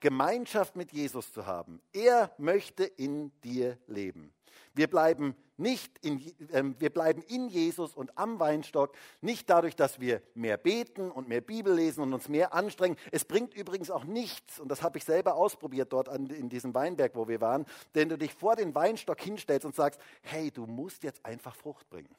Gemeinschaft 0.00 0.76
mit 0.76 0.92
Jesus 0.92 1.32
zu 1.32 1.46
haben. 1.46 1.80
Er 1.92 2.32
möchte 2.38 2.84
in 2.84 3.32
dir 3.42 3.78
leben. 3.86 4.32
Wir 4.74 4.88
bleiben 4.88 5.34
nicht 5.56 5.98
in, 6.04 6.20
äh, 6.52 6.62
wir 6.78 6.90
bleiben 6.90 7.22
in 7.22 7.48
Jesus 7.48 7.94
und 7.94 8.16
am 8.18 8.38
Weinstock, 8.38 8.94
nicht 9.22 9.48
dadurch, 9.48 9.74
dass 9.74 10.00
wir 10.00 10.22
mehr 10.34 10.58
beten 10.58 11.10
und 11.10 11.28
mehr 11.28 11.40
Bibel 11.40 11.74
lesen 11.74 12.02
und 12.02 12.12
uns 12.12 12.28
mehr 12.28 12.52
anstrengen. 12.52 12.96
Es 13.10 13.24
bringt 13.24 13.54
übrigens 13.54 13.90
auch 13.90 14.04
nichts, 14.04 14.60
und 14.60 14.68
das 14.68 14.82
habe 14.82 14.98
ich 14.98 15.04
selber 15.04 15.34
ausprobiert 15.34 15.92
dort 15.92 16.10
an, 16.10 16.26
in 16.26 16.50
diesem 16.50 16.74
Weinberg, 16.74 17.14
wo 17.14 17.26
wir 17.26 17.40
waren, 17.40 17.64
denn 17.94 18.10
du 18.10 18.18
dich 18.18 18.34
vor 18.34 18.54
den 18.54 18.74
Weinstock 18.74 19.20
hinstellst 19.20 19.64
und 19.64 19.74
sagst, 19.74 19.98
hey, 20.20 20.50
du 20.50 20.66
musst 20.66 21.04
jetzt 21.04 21.24
einfach 21.24 21.56
Frucht 21.56 21.88
bringen. 21.88 22.14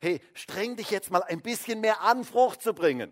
Hey, 0.00 0.20
streng 0.32 0.76
dich 0.76 0.90
jetzt 0.90 1.10
mal 1.10 1.22
ein 1.24 1.42
bisschen 1.42 1.80
mehr 1.80 2.02
an, 2.02 2.24
Frucht 2.24 2.62
zu 2.62 2.72
bringen. 2.72 3.10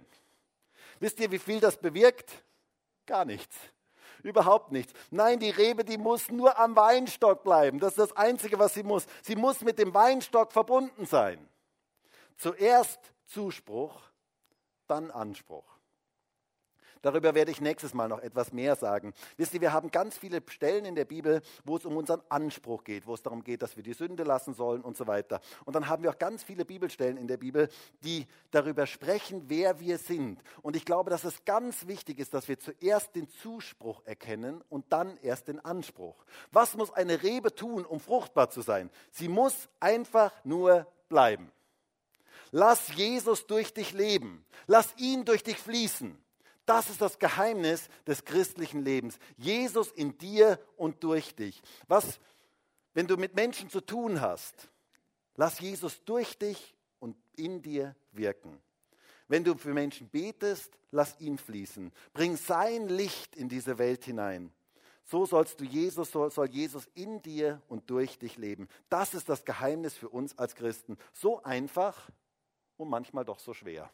Wisst 1.03 1.19
ihr, 1.19 1.33
wie 1.33 1.41
viel 1.41 1.59
das 1.59 1.77
bewirkt? 1.77 2.45
Gar 3.07 3.25
nichts. 3.25 3.57
Überhaupt 4.23 4.71
nichts. 4.71 4.93
Nein, 5.11 5.41
die 5.41 5.51
Rebe, 5.51 5.85
die 5.85 5.99
muss 5.99 6.31
nur 6.31 6.57
am 6.57 6.77
Weinstock 6.77 7.43
bleiben. 7.43 7.81
Das 7.81 7.95
ist 7.95 7.99
das 7.99 8.17
Einzige, 8.17 8.57
was 8.61 8.75
sie 8.75 8.85
muss. 8.85 9.07
Sie 9.21 9.35
muss 9.35 9.63
mit 9.63 9.81
dem 9.81 9.93
Weinstock 9.95 10.53
verbunden 10.53 11.05
sein. 11.05 11.49
Zuerst 12.37 13.01
Zuspruch, 13.27 14.01
dann 14.87 15.11
Anspruch. 15.11 15.72
Darüber 17.03 17.35
werde 17.35 17.51
ich 17.51 17.61
nächstes 17.61 17.95
Mal 17.95 18.09
noch 18.09 18.21
etwas 18.21 18.53
mehr 18.53 18.77
sagen. 18.77 19.13
Wisst 19.37 19.53
ihr, 19.55 19.61
wir 19.61 19.73
haben 19.73 19.91
ganz 19.91 20.17
viele 20.17 20.41
Stellen 20.47 20.85
in 20.85 20.95
der 20.95 21.05
Bibel, 21.05 21.43
wo 21.65 21.77
es 21.77 21.85
um 21.85 21.97
unseren 21.97 22.23
Anspruch 22.29 22.85
geht, 22.85 23.07
wo 23.07 23.15
es 23.15 23.23
darum 23.23 23.43
geht, 23.43 23.63
dass 23.63 23.77
wir 23.77 23.83
die 23.83 23.93
Sünde 23.93 24.23
lassen 24.23 24.55
sollen 24.55 24.83
und 24.83 24.97
so 24.97 25.07
weiter. 25.07 25.41
Und 25.65 25.75
dann 25.75 25.89
haben 25.89 26.05
wir 26.05 26.11
auch 26.11 26.19
ganz 26.19 26.45
viele 26.45 26.65
Bibelstellen 26.65 27.17
in 27.17 27.27
der 27.27 27.37
Bibel, 27.37 27.69
die 28.05 28.27
darüber 28.53 28.87
sprechen, 28.87 29.43
wer 29.49 29.81
wir 29.81 29.99
sind. 29.99 30.41
Und 30.63 30.77
ich 30.77 30.85
glaube, 30.85 31.11
dass 31.11 31.25
es 31.25 31.45
ganz 31.45 31.89
wichtig 31.89 32.21
ist, 32.21 32.35
dass 32.35 32.47
wir 32.47 32.59
zuerst 32.59 33.17
den 33.17 33.29
Zuspruch 33.29 34.01
erkennen 34.05 34.63
und 34.69 34.93
dann 34.93 35.17
erst 35.23 35.49
den 35.49 35.59
Anspruch. 35.65 36.25
Was 36.53 36.77
muss 36.77 36.93
eine 36.93 37.23
Rebe 37.23 37.53
tun, 37.55 37.85
um 37.85 37.99
fruchtbar 37.99 38.51
zu 38.51 38.63
sein? 38.63 38.91
Sie 39.11 39.29
muss 39.29 39.69
einfach 39.81 40.33
nur 40.45 40.87
bleiben. 41.09 41.51
Lass 42.53 42.95
Jesus 42.95 43.47
durch 43.47 43.73
dich 43.73 43.93
leben. 43.93 44.45
Lass 44.67 44.95
ihn 44.99 45.25
durch 45.25 45.43
dich 45.43 45.57
fließen. 45.57 46.22
Das 46.65 46.91
ist 46.91 47.01
das 47.01 47.19
Geheimnis 47.19 47.89
des 48.07 48.25
christlichen 48.25 48.83
Lebens. 48.83 49.19
Jesus 49.37 49.91
in 49.93 50.17
dir 50.19 50.59
und 50.77 51.03
durch 51.03 51.35
dich. 51.35 51.61
Was, 51.89 52.21
wenn 52.95 53.07
du 53.07 53.17
mit 53.17 53.35
Menschen 53.35 53.69
zu 53.69 53.81
tun 53.81 54.21
hast, 54.21 54.71
lass 55.37 55.59
Jesus 55.61 56.05
durch 56.05 56.39
dich 56.39 56.75
und 57.01 57.17
in 57.37 57.63
dir 57.63 57.97
wirken. 58.13 58.61
Wenn 59.29 59.45
du 59.45 59.57
für 59.57 59.73
Menschen 59.73 60.09
betest, 60.09 60.79
lass 60.91 61.19
ihn 61.21 61.39
fließen. 61.39 61.91
Bring 62.13 62.37
sein 62.37 62.89
Licht 62.89 63.35
in 63.35 63.49
diese 63.49 63.79
Welt 63.79 64.05
hinein. 64.05 64.53
So 65.05 65.27
sollst 65.27 65.61
du 65.61 65.65
Jesus, 65.65 66.13
soll 66.13 66.49
Jesus 66.51 66.87
in 66.95 67.23
dir 67.23 67.61
und 67.69 67.91
durch 67.91 68.19
dich 68.19 68.37
leben. 68.37 68.69
Das 68.89 69.15
ist 69.15 69.29
das 69.29 69.45
Geheimnis 69.45 69.95
für 69.95 70.09
uns 70.09 70.39
als 70.39 70.55
Christen. 70.55 70.97
So 71.13 71.43
einfach 71.43 72.11
und 72.77 72.89
manchmal 72.89 73.25
doch 73.25 73.39
so 73.39 73.53
schwer. 73.53 73.91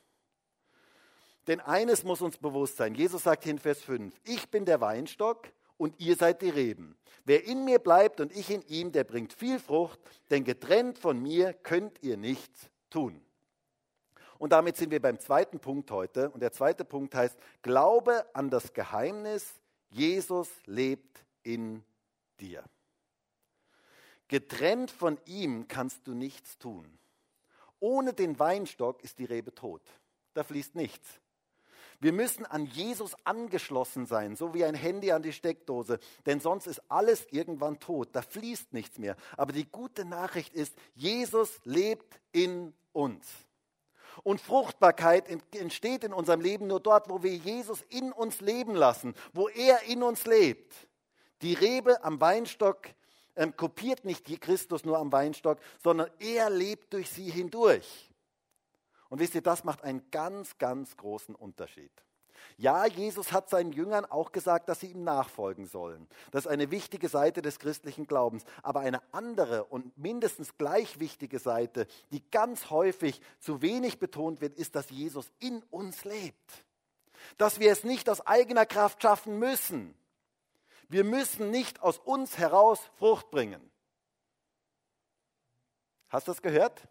Denn 1.48 1.60
eines 1.60 2.04
muss 2.04 2.20
uns 2.20 2.36
bewusst 2.36 2.76
sein. 2.76 2.94
Jesus 2.94 3.22
sagt 3.22 3.46
in 3.46 3.58
Vers 3.58 3.82
5, 3.82 4.14
ich 4.24 4.50
bin 4.50 4.66
der 4.66 4.82
Weinstock 4.82 5.48
und 5.78 5.98
ihr 5.98 6.14
seid 6.14 6.42
die 6.42 6.50
Reben. 6.50 6.94
Wer 7.24 7.44
in 7.44 7.64
mir 7.64 7.78
bleibt 7.78 8.20
und 8.20 8.36
ich 8.36 8.50
in 8.50 8.62
ihm, 8.68 8.92
der 8.92 9.04
bringt 9.04 9.32
viel 9.32 9.58
Frucht, 9.58 9.98
denn 10.30 10.44
getrennt 10.44 10.98
von 10.98 11.20
mir 11.20 11.54
könnt 11.54 12.02
ihr 12.02 12.18
nichts 12.18 12.68
tun. 12.90 13.20
Und 14.38 14.52
damit 14.52 14.76
sind 14.76 14.90
wir 14.90 15.00
beim 15.00 15.18
zweiten 15.18 15.58
Punkt 15.58 15.90
heute. 15.90 16.30
Und 16.30 16.40
der 16.40 16.52
zweite 16.52 16.84
Punkt 16.84 17.14
heißt, 17.14 17.36
Glaube 17.62 18.26
an 18.34 18.50
das 18.50 18.72
Geheimnis, 18.72 19.54
Jesus 19.90 20.50
lebt 20.66 21.24
in 21.42 21.82
dir. 22.40 22.62
Getrennt 24.28 24.90
von 24.90 25.18
ihm 25.24 25.66
kannst 25.66 26.06
du 26.06 26.12
nichts 26.12 26.58
tun. 26.58 26.98
Ohne 27.80 28.12
den 28.12 28.38
Weinstock 28.38 29.02
ist 29.02 29.18
die 29.18 29.24
Rebe 29.24 29.54
tot. 29.54 29.82
Da 30.34 30.44
fließt 30.44 30.74
nichts. 30.74 31.20
Wir 32.00 32.12
müssen 32.12 32.46
an 32.46 32.66
Jesus 32.66 33.16
angeschlossen 33.24 34.06
sein, 34.06 34.36
so 34.36 34.54
wie 34.54 34.64
ein 34.64 34.74
Handy 34.74 35.10
an 35.10 35.22
die 35.22 35.32
Steckdose, 35.32 35.98
denn 36.26 36.38
sonst 36.38 36.68
ist 36.68 36.80
alles 36.88 37.26
irgendwann 37.30 37.80
tot, 37.80 38.10
da 38.12 38.22
fließt 38.22 38.72
nichts 38.72 38.98
mehr. 38.98 39.16
Aber 39.36 39.52
die 39.52 39.68
gute 39.68 40.04
Nachricht 40.04 40.54
ist, 40.54 40.76
Jesus 40.94 41.58
lebt 41.64 42.20
in 42.30 42.72
uns. 42.92 43.26
Und 44.22 44.40
Fruchtbarkeit 44.40 45.28
entsteht 45.54 46.04
in 46.04 46.12
unserem 46.12 46.40
Leben 46.40 46.66
nur 46.66 46.80
dort, 46.80 47.08
wo 47.08 47.22
wir 47.22 47.34
Jesus 47.34 47.82
in 47.88 48.12
uns 48.12 48.40
leben 48.40 48.74
lassen, 48.74 49.14
wo 49.32 49.48
er 49.48 49.82
in 49.84 50.02
uns 50.02 50.24
lebt. 50.26 50.74
Die 51.42 51.54
Rebe 51.54 52.02
am 52.04 52.20
Weinstock 52.20 52.88
ähm, 53.36 53.56
kopiert 53.56 54.04
nicht 54.04 54.24
Christus 54.40 54.84
nur 54.84 54.98
am 54.98 55.12
Weinstock, 55.12 55.58
sondern 55.82 56.10
er 56.18 56.50
lebt 56.50 56.92
durch 56.92 57.10
sie 57.10 57.30
hindurch. 57.30 58.07
Und 59.08 59.20
wisst 59.20 59.34
ihr, 59.34 59.42
das 59.42 59.64
macht 59.64 59.82
einen 59.82 60.10
ganz, 60.10 60.58
ganz 60.58 60.96
großen 60.96 61.34
Unterschied. 61.34 61.92
Ja, 62.56 62.86
Jesus 62.86 63.32
hat 63.32 63.48
seinen 63.48 63.72
Jüngern 63.72 64.04
auch 64.04 64.32
gesagt, 64.32 64.68
dass 64.68 64.80
sie 64.80 64.88
ihm 64.88 65.04
nachfolgen 65.04 65.66
sollen. 65.66 66.08
Das 66.30 66.44
ist 66.44 66.50
eine 66.50 66.70
wichtige 66.70 67.08
Seite 67.08 67.42
des 67.42 67.58
christlichen 67.58 68.06
Glaubens. 68.06 68.44
Aber 68.62 68.80
eine 68.80 69.00
andere 69.12 69.64
und 69.64 69.96
mindestens 69.96 70.56
gleich 70.56 70.98
wichtige 70.98 71.38
Seite, 71.38 71.86
die 72.10 72.28
ganz 72.30 72.70
häufig 72.70 73.20
zu 73.38 73.62
wenig 73.62 73.98
betont 73.98 74.40
wird, 74.40 74.56
ist, 74.56 74.74
dass 74.74 74.90
Jesus 74.90 75.30
in 75.38 75.62
uns 75.70 76.04
lebt. 76.04 76.64
Dass 77.36 77.60
wir 77.60 77.70
es 77.70 77.84
nicht 77.84 78.08
aus 78.08 78.26
eigener 78.26 78.66
Kraft 78.66 79.02
schaffen 79.02 79.38
müssen. 79.38 79.94
Wir 80.88 81.04
müssen 81.04 81.50
nicht 81.50 81.82
aus 81.82 81.98
uns 81.98 82.38
heraus 82.38 82.80
Frucht 82.96 83.30
bringen. 83.30 83.70
Hast 86.08 86.26
du 86.26 86.32
das 86.32 86.42
gehört? 86.42 86.88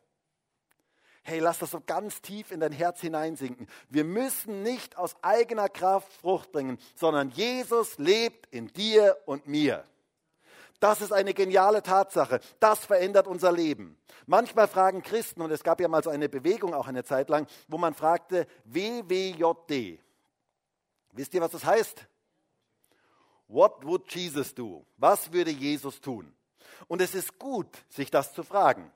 Hey, 1.30 1.40
lass 1.40 1.60
das 1.60 1.72
so 1.72 1.82
ganz 1.86 2.22
tief 2.22 2.54
in 2.54 2.62
dein 2.62 2.72
Herz 2.72 3.02
hineinsinken. 3.02 3.68
Wir 3.90 4.06
müssen 4.06 4.64
nicht 4.64 4.98
aus 4.98 5.14
eigener 5.22 5.68
Kraft 5.68 6.14
Frucht 6.14 6.54
bringen, 6.54 6.80
sondern 6.96 7.32
Jesus 7.32 7.98
lebt 7.98 8.46
in 8.46 8.68
dir 8.68 9.18
und 9.26 9.46
mir. 9.46 9.84
Das 10.80 11.02
ist 11.02 11.12
eine 11.12 11.34
geniale 11.34 11.84
Tatsache. 11.84 12.40
Das 12.62 12.86
verändert 12.86 13.28
unser 13.28 13.52
Leben. 13.52 13.98
Manchmal 14.26 14.70
fragen 14.70 15.02
Christen, 15.02 15.42
und 15.42 15.52
es 15.52 15.64
gab 15.64 15.82
ja 15.82 15.90
mal 15.90 16.02
so 16.02 16.10
eine 16.10 16.30
Bewegung 16.30 16.74
auch 16.74 16.88
eine 16.88 17.04
Zeit 17.04 17.28
lang, 17.28 17.46
wo 17.68 17.78
man 17.78 17.94
fragte, 17.94 18.48
WWJD. 18.64 20.00
Wisst 21.12 21.34
ihr, 21.34 21.42
was 21.42 21.52
das 21.52 21.66
heißt? 21.66 22.08
What 23.50 23.86
would 23.86 24.10
Jesus 24.16 24.56
do? 24.56 24.86
Was 24.96 25.34
würde 25.34 25.52
Jesus 25.52 26.00
tun? 26.00 26.34
Und 26.88 27.02
es 27.02 27.14
ist 27.14 27.38
gut, 27.38 27.68
sich 27.90 28.10
das 28.10 28.32
zu 28.32 28.44
fragen. 28.44 28.94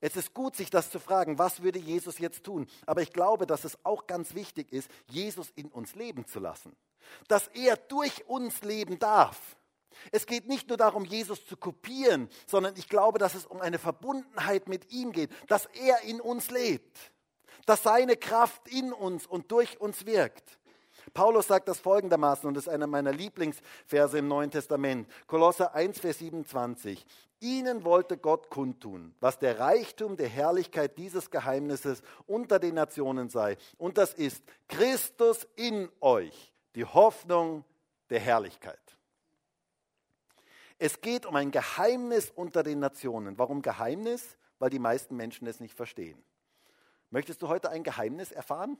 Es 0.00 0.16
ist 0.16 0.34
gut, 0.34 0.56
sich 0.56 0.70
das 0.70 0.90
zu 0.90 0.98
fragen, 0.98 1.38
was 1.38 1.62
würde 1.62 1.78
Jesus 1.78 2.18
jetzt 2.18 2.44
tun? 2.44 2.66
Aber 2.84 3.02
ich 3.02 3.12
glaube, 3.12 3.46
dass 3.46 3.64
es 3.64 3.78
auch 3.82 4.06
ganz 4.06 4.34
wichtig 4.34 4.72
ist, 4.72 4.90
Jesus 5.06 5.50
in 5.56 5.68
uns 5.68 5.94
leben 5.94 6.26
zu 6.26 6.38
lassen. 6.38 6.76
Dass 7.28 7.48
er 7.48 7.76
durch 7.76 8.26
uns 8.26 8.62
leben 8.62 8.98
darf. 8.98 9.56
Es 10.12 10.26
geht 10.26 10.46
nicht 10.46 10.68
nur 10.68 10.76
darum, 10.76 11.04
Jesus 11.04 11.46
zu 11.46 11.56
kopieren, 11.56 12.28
sondern 12.46 12.76
ich 12.76 12.88
glaube, 12.88 13.18
dass 13.18 13.34
es 13.34 13.46
um 13.46 13.60
eine 13.60 13.78
Verbundenheit 13.78 14.68
mit 14.68 14.92
ihm 14.92 15.12
geht, 15.12 15.30
dass 15.48 15.66
er 15.66 16.02
in 16.02 16.20
uns 16.20 16.50
lebt, 16.50 17.12
dass 17.64 17.82
seine 17.82 18.16
Kraft 18.16 18.68
in 18.68 18.92
uns 18.92 19.26
und 19.26 19.50
durch 19.50 19.80
uns 19.80 20.04
wirkt. 20.04 20.58
Paulus 21.16 21.46
sagt 21.46 21.66
das 21.66 21.80
folgendermaßen, 21.80 22.46
und 22.46 22.58
ist 22.58 22.68
einer 22.68 22.86
meiner 22.86 23.10
Lieblingsverse 23.10 24.18
im 24.18 24.28
Neuen 24.28 24.50
Testament. 24.50 25.08
Kolosser 25.26 25.74
1, 25.74 25.98
Vers 25.98 26.18
27. 26.18 27.06
Ihnen 27.40 27.84
wollte 27.84 28.18
Gott 28.18 28.50
kundtun, 28.50 29.14
was 29.18 29.38
der 29.38 29.58
Reichtum 29.58 30.18
der 30.18 30.28
Herrlichkeit 30.28 30.98
dieses 30.98 31.30
Geheimnisses 31.30 32.02
unter 32.26 32.58
den 32.58 32.74
Nationen 32.74 33.30
sei. 33.30 33.56
Und 33.78 33.96
das 33.96 34.12
ist 34.12 34.44
Christus 34.68 35.48
in 35.56 35.88
euch, 36.02 36.52
die 36.74 36.84
Hoffnung 36.84 37.64
der 38.10 38.20
Herrlichkeit. 38.20 38.78
Es 40.78 41.00
geht 41.00 41.24
um 41.24 41.34
ein 41.34 41.50
Geheimnis 41.50 42.30
unter 42.30 42.62
den 42.62 42.78
Nationen. 42.78 43.38
Warum 43.38 43.62
Geheimnis? 43.62 44.36
Weil 44.58 44.68
die 44.68 44.78
meisten 44.78 45.16
Menschen 45.16 45.46
es 45.46 45.60
nicht 45.60 45.74
verstehen. 45.74 46.22
Möchtest 47.08 47.40
du 47.40 47.48
heute 47.48 47.70
ein 47.70 47.84
Geheimnis 47.84 48.32
erfahren? 48.32 48.76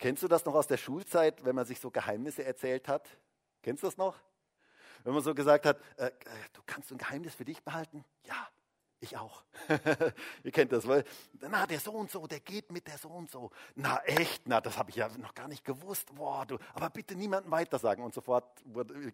Kennst 0.00 0.22
du 0.22 0.28
das 0.28 0.46
noch 0.46 0.54
aus 0.54 0.66
der 0.66 0.78
Schulzeit, 0.78 1.44
wenn 1.44 1.54
man 1.54 1.66
sich 1.66 1.78
so 1.78 1.90
Geheimnisse 1.90 2.42
erzählt 2.42 2.88
hat? 2.88 3.06
Kennst 3.62 3.82
du 3.82 3.86
das 3.86 3.98
noch? 3.98 4.18
Wenn 5.04 5.12
man 5.12 5.22
so 5.22 5.34
gesagt 5.34 5.66
hat, 5.66 5.78
äh, 5.98 6.10
du 6.54 6.62
kannst 6.64 6.90
ein 6.90 6.96
Geheimnis 6.96 7.34
für 7.34 7.44
dich 7.44 7.62
behalten? 7.62 8.02
Ja, 8.24 8.48
ich 9.00 9.18
auch. 9.18 9.44
Ihr 10.42 10.52
kennt 10.52 10.72
das, 10.72 10.88
weil, 10.88 11.04
na, 11.40 11.66
der 11.66 11.80
so 11.80 11.92
und 11.92 12.10
so, 12.10 12.26
der 12.26 12.40
geht 12.40 12.72
mit 12.72 12.86
der 12.86 12.96
so 12.96 13.10
und 13.10 13.30
so. 13.30 13.50
Na, 13.74 14.02
echt? 14.04 14.48
Na, 14.48 14.62
das 14.62 14.78
habe 14.78 14.88
ich 14.88 14.96
ja 14.96 15.08
noch 15.18 15.34
gar 15.34 15.48
nicht 15.48 15.66
gewusst. 15.66 16.14
Boah, 16.14 16.46
du, 16.46 16.56
aber 16.72 16.88
bitte 16.88 17.14
niemandem 17.14 17.52
weitersagen. 17.52 18.02
Und 18.02 18.14
sofort 18.14 18.62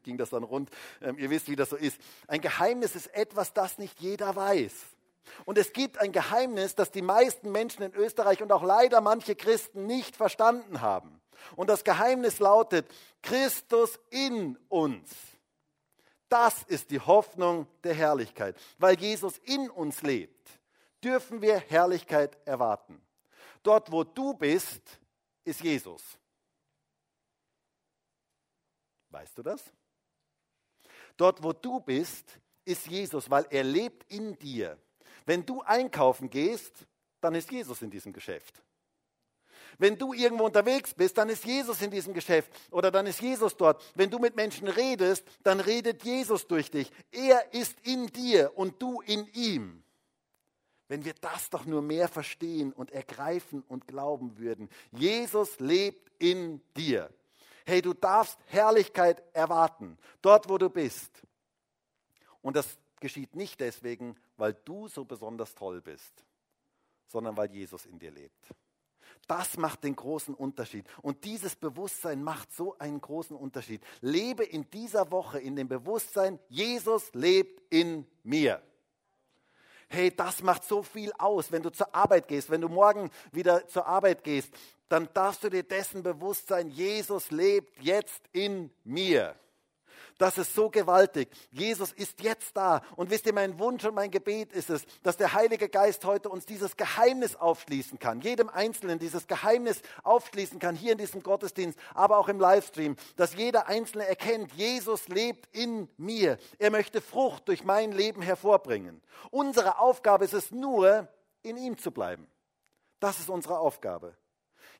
ging 0.05 0.17
das 0.17 0.31
dann 0.31 0.45
rund. 0.45 0.71
Ähm, 1.01 1.19
ihr 1.19 1.31
wisst, 1.31 1.49
wie 1.49 1.57
das 1.57 1.71
so 1.71 1.77
ist. 1.77 2.01
Ein 2.29 2.41
Geheimnis 2.41 2.95
ist 2.95 3.09
etwas, 3.09 3.53
das 3.53 3.79
nicht 3.79 4.01
jeder 4.01 4.37
weiß. 4.37 4.96
Und 5.45 5.59
es 5.59 5.73
gibt 5.73 5.99
ein 5.99 6.13
Geheimnis, 6.13 6.75
das 6.75 6.91
die 6.91 7.03
meisten 7.03 7.53
Menschen 7.53 7.83
in 7.83 7.95
Österreich 7.95 8.43
und 8.43 8.53
auch 8.53 8.63
leider 8.63 9.01
manche 9.01 9.37
Christen 9.37 9.87
nicht 9.87 10.17
verstanden 10.17 10.81
haben. 10.81 11.21
Und 11.55 11.69
das 11.69 11.85
Geheimnis 11.85 12.39
lautet, 12.39 12.87
Christus 13.23 13.99
in 14.11 14.57
uns. 14.69 15.11
Das 16.29 16.63
ist 16.65 16.91
die 16.91 17.01
Hoffnung 17.01 17.67
der 17.85 17.95
Herrlichkeit. 17.95 18.57
Weil 18.79 18.99
Jesus 18.99 19.39
in 19.39 19.71
uns 19.71 20.03
lebt, 20.03 20.51
dürfen 21.03 21.41
wir 21.41 21.59
Herrlichkeit 21.59 22.37
erwarten. 22.47 23.01
Dort, 23.63 23.93
wo 23.93 24.05
du 24.05 24.35
bist, 24.35 24.83
ist 25.45 25.61
Jesus. 25.61 26.03
Weißt 29.11 29.39
du 29.39 29.43
das? 29.43 29.63
Dort, 31.17 31.43
wo 31.43 31.53
du 31.53 31.81
bist, 31.81 32.39
ist 32.65 32.87
Jesus, 32.87 33.31
weil 33.31 33.47
er 33.51 33.65
lebt 33.65 34.11
in 34.13 34.37
dir. 34.39 34.79
Wenn 35.27 35.45
du 35.45 35.61
einkaufen 35.63 36.31
gehst, 36.31 36.87
dann 37.21 37.35
ist 37.35 37.51
Jesus 37.51 37.83
in 37.83 37.91
diesem 37.91 38.13
Geschäft. 38.13 38.63
Wenn 39.79 39.99
du 39.99 40.15
irgendwo 40.15 40.45
unterwegs 40.45 40.95
bist, 40.95 41.19
dann 41.19 41.29
ist 41.29 41.45
Jesus 41.45 41.83
in 41.83 41.91
diesem 41.91 42.15
Geschäft 42.15 42.51
oder 42.71 42.91
dann 42.91 43.07
ist 43.07 43.21
Jesus 43.21 43.57
dort. 43.57 43.83
Wenn 43.95 44.11
du 44.11 44.19
mit 44.19 44.37
Menschen 44.37 44.69
redest, 44.69 45.27
dann 45.43 45.61
redet 45.61 46.03
Jesus 46.03 46.47
durch 46.47 46.71
dich. 46.71 46.91
Er 47.11 47.53
ist 47.53 47.77
in 47.83 48.07
dir 48.07 48.53
und 48.57 48.81
du 48.81 49.03
in 49.03 49.27
ihm. 49.35 49.83
Wenn 50.89 51.05
wir 51.05 51.15
das 51.21 51.51
doch 51.51 51.67
nur 51.67 51.83
mehr 51.83 52.09
verstehen 52.09 52.73
und 52.73 52.93
ergreifen 52.93 53.63
und 53.69 53.87
glauben 53.87 54.39
würden. 54.39 54.71
Jesus 54.93 55.59
lebt 55.59 56.11
in 56.21 56.63
dir. 56.77 57.11
Hey, 57.67 57.83
du 57.83 57.93
darfst 57.93 58.39
Herrlichkeit 58.47 59.23
erwarten, 59.33 59.99
dort 60.23 60.49
wo 60.49 60.57
du 60.57 60.71
bist. 60.71 61.11
Und 62.41 62.55
das 62.55 62.79
geschieht 63.07 63.37
nicht 63.37 63.61
deswegen, 63.61 64.17
weil 64.37 64.53
du 64.65 64.89
so 64.89 65.05
besonders 65.05 65.55
toll 65.55 65.81
bist, 65.81 66.25
sondern 67.07 67.37
weil 67.37 67.49
Jesus 67.53 67.87
in 67.87 68.01
dir 68.01 68.11
lebt. 68.11 68.49
Das 69.29 69.57
macht 69.57 69.85
den 69.85 69.95
großen 69.95 70.35
Unterschied. 70.35 70.85
Und 71.03 71.23
dieses 71.23 71.55
Bewusstsein 71.55 72.25
macht 72.25 72.53
so 72.53 72.77
einen 72.79 73.01
großen 73.01 73.37
Unterschied. 73.37 73.81
Lebe 74.01 74.43
in 74.43 74.69
dieser 74.71 75.13
Woche 75.13 75.39
in 75.39 75.55
dem 75.55 75.69
Bewusstsein, 75.69 76.41
Jesus 76.49 77.15
lebt 77.15 77.63
in 77.73 78.09
mir. 78.25 78.61
Hey, 79.89 80.11
das 80.11 80.43
macht 80.43 80.65
so 80.65 80.83
viel 80.83 81.13
aus, 81.17 81.53
wenn 81.53 81.63
du 81.63 81.71
zur 81.71 81.95
Arbeit 81.95 82.27
gehst, 82.27 82.51
wenn 82.51 82.61
du 82.61 82.69
morgen 82.69 83.13
wieder 83.31 83.69
zur 83.69 83.87
Arbeit 83.87 84.25
gehst, 84.25 84.53
dann 84.89 85.09
darfst 85.15 85.45
du 85.45 85.49
dir 85.49 85.63
dessen 85.63 86.03
bewusst 86.03 86.49
sein, 86.49 86.71
Jesus 86.71 87.31
lebt 87.31 87.81
jetzt 87.81 88.23
in 88.33 88.73
mir. 88.83 89.37
Das 90.19 90.39
ist 90.39 90.55
so 90.55 90.71
gewaltig. 90.71 91.29
Jesus 91.51 91.93
ist 91.93 92.23
jetzt 92.23 92.57
da. 92.57 92.83
Und 92.97 93.11
wisst 93.11 93.27
ihr, 93.27 93.35
mein 93.35 93.59
Wunsch 93.59 93.85
und 93.85 93.95
mein 93.95 94.11
Gebet 94.11 94.53
ist 94.53 94.71
es, 94.71 94.87
dass 95.03 95.19
der 95.19 95.35
Heilige 95.35 95.69
Geist 95.69 96.05
heute 96.07 96.31
uns 96.31 96.47
dieses 96.47 96.77
Geheimnis 96.77 97.37
aufschließen 97.37 97.99
kann. 97.99 98.23
Jedem 98.23 98.49
Einzelnen 98.49 98.99
dieses 98.99 99.27
Geheimnis 99.27 99.83
aufschließen 100.05 100.59
kann, 100.59 100.75
hier 100.75 100.93
in 100.93 100.99
diesem 100.99 101.23
Gottesdienst, 101.23 101.79
aber 101.95 102.17
auch 102.17 102.29
im 102.29 102.41
Livestream. 102.41 102.97
Dass 103.17 103.35
jeder 103.35 103.67
Einzelne 103.67 104.07
erkennt, 104.07 104.53
Jesus 104.55 105.09
lebt 105.09 105.55
in 105.55 105.89
mir. 105.99 106.39
Er 106.59 106.71
möchte 106.71 107.03
Frucht 107.03 107.49
durch 107.49 107.65
mein 107.65 107.93
Leben 107.93 108.23
hervorbringen. 108.23 109.03
Unsere 109.31 109.79
Aufgabe 109.79 110.25
ist 110.25 110.35
es 110.35 110.51
nur, 110.51 111.09
in 111.43 111.59
ihm 111.59 111.77
zu 111.77 111.91
bleiben. 111.91 112.27
Das 113.01 113.21
ist 113.21 113.29
unsere 113.29 113.59
Aufgabe. 113.59 114.17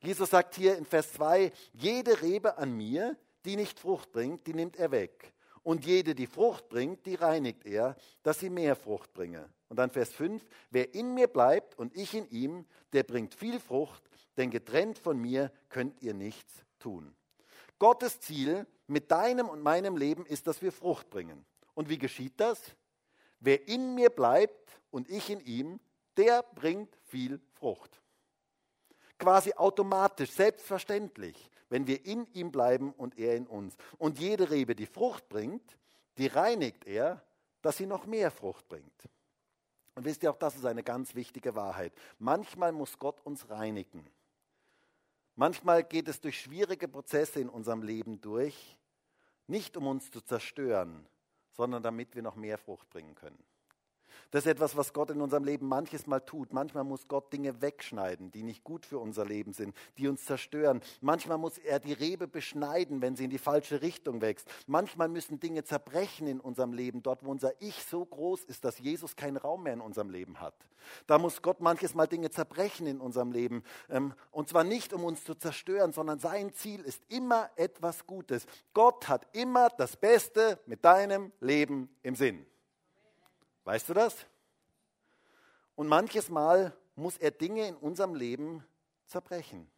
Jesus 0.01 0.31
sagt 0.31 0.55
hier 0.55 0.77
in 0.77 0.85
Vers 0.85 1.13
2, 1.13 1.51
jede 1.73 2.21
Rebe 2.21 2.57
an 2.57 2.71
mir, 2.71 3.15
die 3.47 3.55
nicht 3.55 3.79
Frucht 3.79 4.11
bringt, 4.11 4.45
die 4.45 4.53
nimmt 4.53 4.75
er 4.75 4.91
weg. 4.91 5.33
Und 5.63 5.85
jede, 5.85 6.15
die 6.15 6.27
Frucht 6.27 6.69
bringt, 6.69 7.05
die 7.05 7.15
reinigt 7.15 7.65
er, 7.65 7.95
dass 8.21 8.39
sie 8.39 8.49
mehr 8.49 8.75
Frucht 8.75 9.13
bringe. 9.13 9.49
Und 9.69 9.77
dann 9.77 9.89
Vers 9.89 10.11
5, 10.11 10.45
wer 10.69 10.93
in 10.93 11.13
mir 11.13 11.27
bleibt 11.27 11.77
und 11.77 11.95
ich 11.95 12.13
in 12.13 12.29
ihm, 12.29 12.65
der 12.93 13.03
bringt 13.03 13.33
viel 13.33 13.59
Frucht, 13.59 14.03
denn 14.35 14.51
getrennt 14.51 14.99
von 14.99 15.17
mir 15.19 15.51
könnt 15.69 16.01
ihr 16.01 16.13
nichts 16.13 16.63
tun. 16.79 17.15
Gottes 17.79 18.19
Ziel 18.19 18.67
mit 18.85 19.11
deinem 19.11 19.49
und 19.49 19.61
meinem 19.61 19.97
Leben 19.97 20.25
ist, 20.25 20.47
dass 20.47 20.61
wir 20.61 20.71
Frucht 20.71 21.09
bringen. 21.09 21.45
Und 21.73 21.89
wie 21.89 21.97
geschieht 21.97 22.39
das? 22.39 22.61
Wer 23.39 23.67
in 23.67 23.93
mir 23.95 24.09
bleibt 24.09 24.81
und 24.89 25.09
ich 25.09 25.29
in 25.29 25.39
ihm, 25.41 25.79
der 26.17 26.43
bringt 26.43 26.97
viel 27.03 27.39
Frucht. 27.53 28.01
Quasi 29.17 29.53
automatisch, 29.53 30.31
selbstverständlich 30.31 31.49
wenn 31.69 31.87
wir 31.87 32.05
in 32.05 32.25
ihm 32.33 32.51
bleiben 32.51 32.93
und 32.93 33.17
er 33.17 33.35
in 33.35 33.47
uns. 33.47 33.75
Und 33.97 34.19
jede 34.19 34.49
Rebe, 34.49 34.75
die 34.75 34.85
Frucht 34.85 35.27
bringt, 35.29 35.77
die 36.17 36.27
reinigt 36.27 36.85
er, 36.85 37.21
dass 37.61 37.77
sie 37.77 37.85
noch 37.85 38.05
mehr 38.05 38.31
Frucht 38.31 38.67
bringt. 38.67 39.09
Und 39.95 40.05
wisst 40.05 40.23
ihr, 40.23 40.29
auch 40.31 40.37
das 40.37 40.55
ist 40.55 40.65
eine 40.65 40.83
ganz 40.83 41.15
wichtige 41.15 41.55
Wahrheit. 41.55 41.91
Manchmal 42.19 42.71
muss 42.71 42.97
Gott 42.99 43.19
uns 43.25 43.49
reinigen. 43.49 44.05
Manchmal 45.35 45.83
geht 45.83 46.07
es 46.07 46.21
durch 46.21 46.39
schwierige 46.39 46.87
Prozesse 46.87 47.39
in 47.39 47.49
unserem 47.49 47.83
Leben 47.83 48.21
durch, 48.21 48.77
nicht 49.47 49.77
um 49.77 49.87
uns 49.87 50.11
zu 50.11 50.21
zerstören, 50.21 51.05
sondern 51.51 51.83
damit 51.83 52.15
wir 52.15 52.21
noch 52.21 52.35
mehr 52.35 52.57
Frucht 52.57 52.89
bringen 52.89 53.15
können. 53.15 53.43
Das 54.31 54.45
ist 54.45 54.51
etwas, 54.51 54.75
was 54.75 54.93
Gott 54.93 55.09
in 55.09 55.21
unserem 55.21 55.43
Leben 55.43 55.67
manches 55.67 56.07
Mal 56.07 56.19
tut. 56.19 56.53
Manchmal 56.53 56.83
muss 56.83 57.07
Gott 57.07 57.31
Dinge 57.31 57.61
wegschneiden, 57.61 58.31
die 58.31 58.43
nicht 58.43 58.63
gut 58.63 58.85
für 58.85 58.99
unser 58.99 59.25
Leben 59.25 59.53
sind, 59.53 59.75
die 59.97 60.07
uns 60.07 60.25
zerstören. 60.25 60.81
Manchmal 61.01 61.37
muss 61.37 61.57
er 61.57 61.79
die 61.79 61.93
Rebe 61.93 62.27
beschneiden, 62.27 63.01
wenn 63.01 63.15
sie 63.15 63.25
in 63.25 63.29
die 63.29 63.37
falsche 63.37 63.81
Richtung 63.81 64.21
wächst. 64.21 64.49
Manchmal 64.67 65.07
müssen 65.07 65.39
Dinge 65.39 65.63
zerbrechen 65.63 66.27
in 66.27 66.39
unserem 66.39 66.73
Leben, 66.73 67.03
dort 67.03 67.23
wo 67.23 67.31
unser 67.31 67.53
Ich 67.61 67.83
so 67.83 68.05
groß 68.05 68.43
ist, 68.43 68.65
dass 68.65 68.79
Jesus 68.79 69.15
keinen 69.15 69.37
Raum 69.37 69.63
mehr 69.63 69.73
in 69.73 69.81
unserem 69.81 70.09
Leben 70.09 70.41
hat. 70.41 70.55
Da 71.05 71.17
muss 71.17 71.41
Gott 71.41 71.59
manches 71.61 71.95
Mal 71.95 72.07
Dinge 72.07 72.29
zerbrechen 72.29 72.87
in 72.87 72.99
unserem 72.99 73.31
Leben. 73.31 73.63
Ähm, 73.89 74.13
und 74.31 74.49
zwar 74.49 74.63
nicht, 74.63 74.93
um 74.93 75.03
uns 75.03 75.23
zu 75.23 75.35
zerstören, 75.35 75.91
sondern 75.91 76.19
sein 76.19 76.53
Ziel 76.53 76.81
ist 76.81 77.01
immer 77.09 77.49
etwas 77.55 78.05
Gutes. 78.05 78.45
Gott 78.73 79.07
hat 79.07 79.27
immer 79.33 79.69
das 79.69 79.97
Beste 79.97 80.59
mit 80.65 80.83
deinem 80.85 81.31
Leben 81.39 81.89
im 82.03 82.15
Sinn. 82.15 82.45
Weißt 83.67 83.89
du 83.89 83.93
das? 83.93 84.15
Und 85.75 85.89
manches 85.89 86.29
Mal 86.29 86.71
muss 86.95 87.17
er 87.17 87.31
Dinge 87.31 87.67
in 87.67 87.75
unserem 87.75 88.15
Leben 88.15 88.63
zerbrechen. 89.07 89.69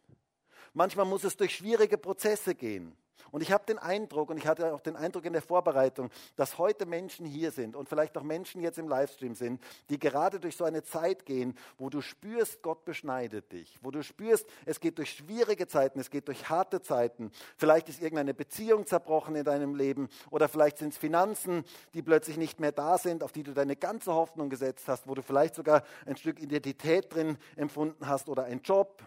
Manchmal 0.72 1.06
muss 1.06 1.24
es 1.24 1.36
durch 1.36 1.56
schwierige 1.56 1.98
Prozesse 1.98 2.54
gehen. 2.54 2.96
Und 3.30 3.42
ich 3.42 3.52
habe 3.52 3.64
den 3.66 3.78
Eindruck, 3.78 4.30
und 4.30 4.36
ich 4.36 4.46
hatte 4.46 4.74
auch 4.74 4.80
den 4.80 4.96
Eindruck 4.96 5.24
in 5.24 5.32
der 5.32 5.42
Vorbereitung, 5.42 6.10
dass 6.36 6.58
heute 6.58 6.86
Menschen 6.86 7.26
hier 7.26 7.50
sind 7.50 7.76
und 7.76 7.88
vielleicht 7.88 8.16
auch 8.16 8.22
Menschen 8.22 8.60
jetzt 8.60 8.78
im 8.78 8.88
Livestream 8.88 9.34
sind, 9.34 9.62
die 9.88 9.98
gerade 9.98 10.40
durch 10.40 10.56
so 10.56 10.64
eine 10.64 10.82
Zeit 10.82 11.26
gehen, 11.26 11.56
wo 11.78 11.90
du 11.90 12.00
spürst, 12.00 12.62
Gott 12.62 12.84
beschneidet 12.84 13.52
dich, 13.52 13.78
wo 13.82 13.90
du 13.90 14.02
spürst, 14.02 14.46
es 14.64 14.80
geht 14.80 14.98
durch 14.98 15.12
schwierige 15.12 15.66
Zeiten, 15.66 16.00
es 16.00 16.10
geht 16.10 16.28
durch 16.28 16.48
harte 16.48 16.80
Zeiten. 16.80 17.30
Vielleicht 17.56 17.88
ist 17.88 18.00
irgendeine 18.00 18.34
Beziehung 18.34 18.86
zerbrochen 18.86 19.34
in 19.34 19.44
deinem 19.44 19.74
Leben 19.74 20.08
oder 20.30 20.48
vielleicht 20.48 20.78
sind 20.78 20.92
es 20.92 20.98
Finanzen, 20.98 21.64
die 21.94 22.02
plötzlich 22.02 22.36
nicht 22.36 22.60
mehr 22.60 22.72
da 22.72 22.98
sind, 22.98 23.22
auf 23.22 23.32
die 23.32 23.42
du 23.42 23.52
deine 23.52 23.76
ganze 23.76 24.14
Hoffnung 24.14 24.50
gesetzt 24.50 24.88
hast, 24.88 25.06
wo 25.06 25.14
du 25.14 25.22
vielleicht 25.22 25.54
sogar 25.54 25.82
ein 26.06 26.16
Stück 26.16 26.40
Identität 26.40 27.14
drin 27.14 27.38
empfunden 27.56 28.06
hast 28.06 28.28
oder 28.28 28.44
einen 28.44 28.62
Job 28.62 29.02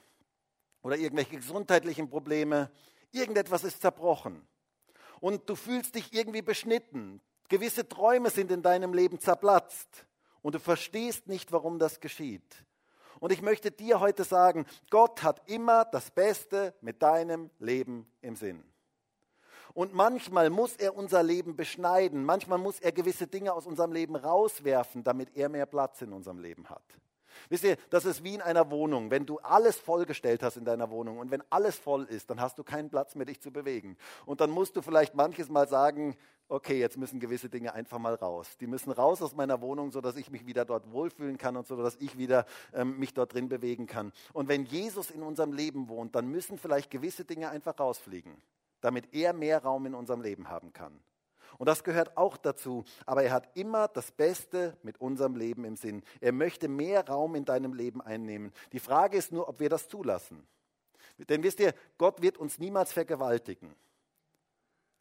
oder 0.84 0.97
irgendwelche 0.97 1.38
gesundheitlichen 1.38 2.10
Probleme. 2.10 2.69
Irgendetwas 3.13 3.63
ist 3.63 3.82
zerbrochen. 3.82 4.45
Und 5.19 5.49
du 5.49 5.56
fühlst 5.56 5.95
dich 5.95 6.13
irgendwie 6.13 6.41
beschnitten. 6.41 7.21
Gewisse 7.47 7.88
Träume 7.88 8.30
sind 8.30 8.52
in 8.52 8.62
deinem 8.62 8.93
Leben 8.93 9.19
zerplatzt. 9.19 10.06
Und 10.41 10.56
du 10.56 10.60
verstehst 10.60 11.28
nicht, 11.28 11.52
warum 11.52 11.80
das 11.80 12.02
geschieht. 12.02 12.65
Und 13.19 13.32
ich 13.32 13.41
möchte 13.41 13.71
dir 13.71 14.02
heute 14.02 14.26
sagen, 14.26 14.65
Gott 14.89 15.23
hat 15.23 15.49
immer 15.49 15.86
das 15.86 16.12
Beste 16.12 16.73
mit 16.82 17.02
deinem 17.02 17.49
Leben 17.60 18.06
im 18.19 18.36
Sinn. 18.36 18.63
Und 19.73 19.93
manchmal 19.93 20.49
muss 20.49 20.76
er 20.76 20.95
unser 20.95 21.23
Leben 21.23 21.56
beschneiden, 21.56 22.26
manchmal 22.26 22.60
muss 22.60 22.80
er 22.80 22.91
gewisse 22.91 23.28
Dinge 23.28 23.54
aus 23.54 23.65
unserem 23.65 23.91
Leben 23.91 24.15
rauswerfen, 24.15 25.04
damit 25.04 25.36
er 25.36 25.49
mehr 25.49 25.65
Platz 25.65 26.02
in 26.02 26.13
unserem 26.13 26.39
Leben 26.39 26.69
hat. 26.69 26.84
Wisst 27.50 27.63
ihr, 27.63 27.78
das 27.89 28.06
ist 28.06 28.24
wie 28.24 28.36
in 28.36 28.41
einer 28.41 28.72
Wohnung. 28.72 29.12
Wenn 29.12 29.26
du 29.26 29.39
alles 29.39 29.78
vollgestellt 29.78 30.43
hast 30.43 30.58
in 30.58 30.65
deiner 30.65 30.89
Wohnung 30.89 31.19
und 31.19 31.32
wenn 31.32 31.43
alles 31.50 31.78
voll 31.78 32.04
ist, 32.04 32.30
dann 32.30 32.39
hast 32.39 32.58
du 32.58 32.63
keinen 32.63 32.89
Platz 32.89 33.15
mehr, 33.15 33.26
dich 33.26 33.41
zu 33.41 33.52
bewegen. 33.52 33.98
Und 34.26 34.41
dann 34.41 34.50
musst 34.50 34.76
du 34.76 34.82
vielleicht 34.82 35.15
manches 35.15 35.50
Mal 35.50 35.67
sagen, 35.67 36.17
okay, 36.50 36.80
jetzt 36.80 36.98
müssen 36.98 37.19
gewisse 37.19 37.50
Dinge 37.50 37.74
einfach 37.74 37.98
mal 37.98 38.15
raus. 38.15 38.58
Die 38.60 38.67
müssen 38.67 38.91
raus 38.91 39.22
aus 39.22 39.36
meiner 39.36 39.62
Wohnung, 39.62 39.91
sodass 39.91 40.15
ich 40.15 40.30
mich 40.30 40.46
wieder 40.46 40.65
dort 40.65 40.91
wohlfühlen 40.91 41.38
kann 41.38 41.58
und 41.58 41.67
sodass 41.67 41.96
ich 42.00 42.17
wieder 42.17 42.46
ähm, 42.74 43.00
mich 43.00 43.13
dort 43.13 43.34
drin 43.34 43.50
bewegen 43.50 43.88
kann. 43.88 44.12
Und 44.34 44.48
wenn 44.48 44.65
Jesus 44.65 45.10
in 45.10 45.24
unserem 45.24 45.54
Leben 45.54 45.88
wohnt, 45.89 46.15
dann 46.15 46.28
müssen 46.28 46.58
vielleicht 46.58 46.91
gewisse 46.91 47.26
Dinge 47.26 47.50
einfach 47.50 47.80
rausfliegen, 47.80 48.36
damit 48.82 49.13
er 49.13 49.34
mehr 49.34 49.63
Raum 49.63 49.86
in 49.86 49.96
unserem 49.96 50.22
Leben 50.22 50.50
haben 50.50 50.74
kann. 50.74 51.00
Und 51.58 51.68
das 51.68 51.84
gehört 51.84 52.18
auch 52.18 52.38
dazu. 52.38 52.84
Aber 53.06 53.24
er 53.24 53.32
hat 53.32 53.56
immer 53.56 53.88
das 53.88 54.12
Beste 54.12 54.78
mit 54.84 55.00
unserem 55.00 55.36
Leben 55.36 55.66
im 55.66 55.76
Sinn. 55.76 56.04
Er 56.22 56.32
möchte 56.32 56.68
mehr 56.68 57.08
Raum 57.08 57.36
in 57.36 57.46
deinem 57.46 57.74
Leben 57.74 58.02
einnehmen. 58.02 58.52
Die 58.72 58.80
Frage 58.80 59.18
ist 59.18 59.32
nur, 59.32 59.48
ob 59.48 59.60
wir 59.60 59.70
das 59.70 59.88
zulassen. 59.88 60.46
Denn 61.30 61.44
wisst 61.44 61.60
ihr, 61.60 61.74
Gott 61.98 62.22
wird 62.22 62.38
uns 62.38 62.58
niemals 62.60 62.92
vergewaltigen. 62.92 63.76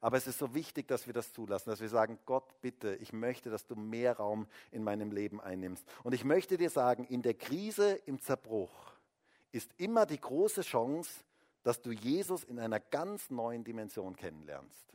Aber 0.01 0.17
es 0.17 0.27
ist 0.27 0.39
so 0.39 0.53
wichtig, 0.53 0.89
dass 0.89 1.07
wir 1.07 1.15
das 1.15 1.33
zulassen, 1.33 1.71
dass 1.71 1.81
wir 1.81 1.89
sagen, 1.89 2.19
Gott, 2.27 2.61
bitte, 2.61 2.97
ich 2.97 3.13
möchte, 3.13 3.51
dass 3.51 3.67
du 3.67 3.77
mehr 3.77 4.17
Raum 4.17 4.49
in 4.73 4.83
meinem 4.83 5.13
Leben 5.13 5.41
einnimmst. 5.41 5.87
Und 6.03 6.13
ich 6.13 6.25
möchte 6.25 6.57
dir 6.57 6.71
sagen, 6.71 7.05
in 7.05 7.23
der 7.23 7.35
Krise, 7.35 7.93
im 8.07 8.21
Zerbruch 8.21 8.93
ist 9.53 9.71
immer 9.77 10.05
die 10.05 10.21
große 10.21 10.63
Chance, 10.63 11.21
dass 11.63 11.81
du 11.81 11.93
Jesus 11.93 12.43
in 12.43 12.59
einer 12.59 12.81
ganz 12.81 13.31
neuen 13.31 13.63
Dimension 13.63 14.17
kennenlernst 14.17 14.93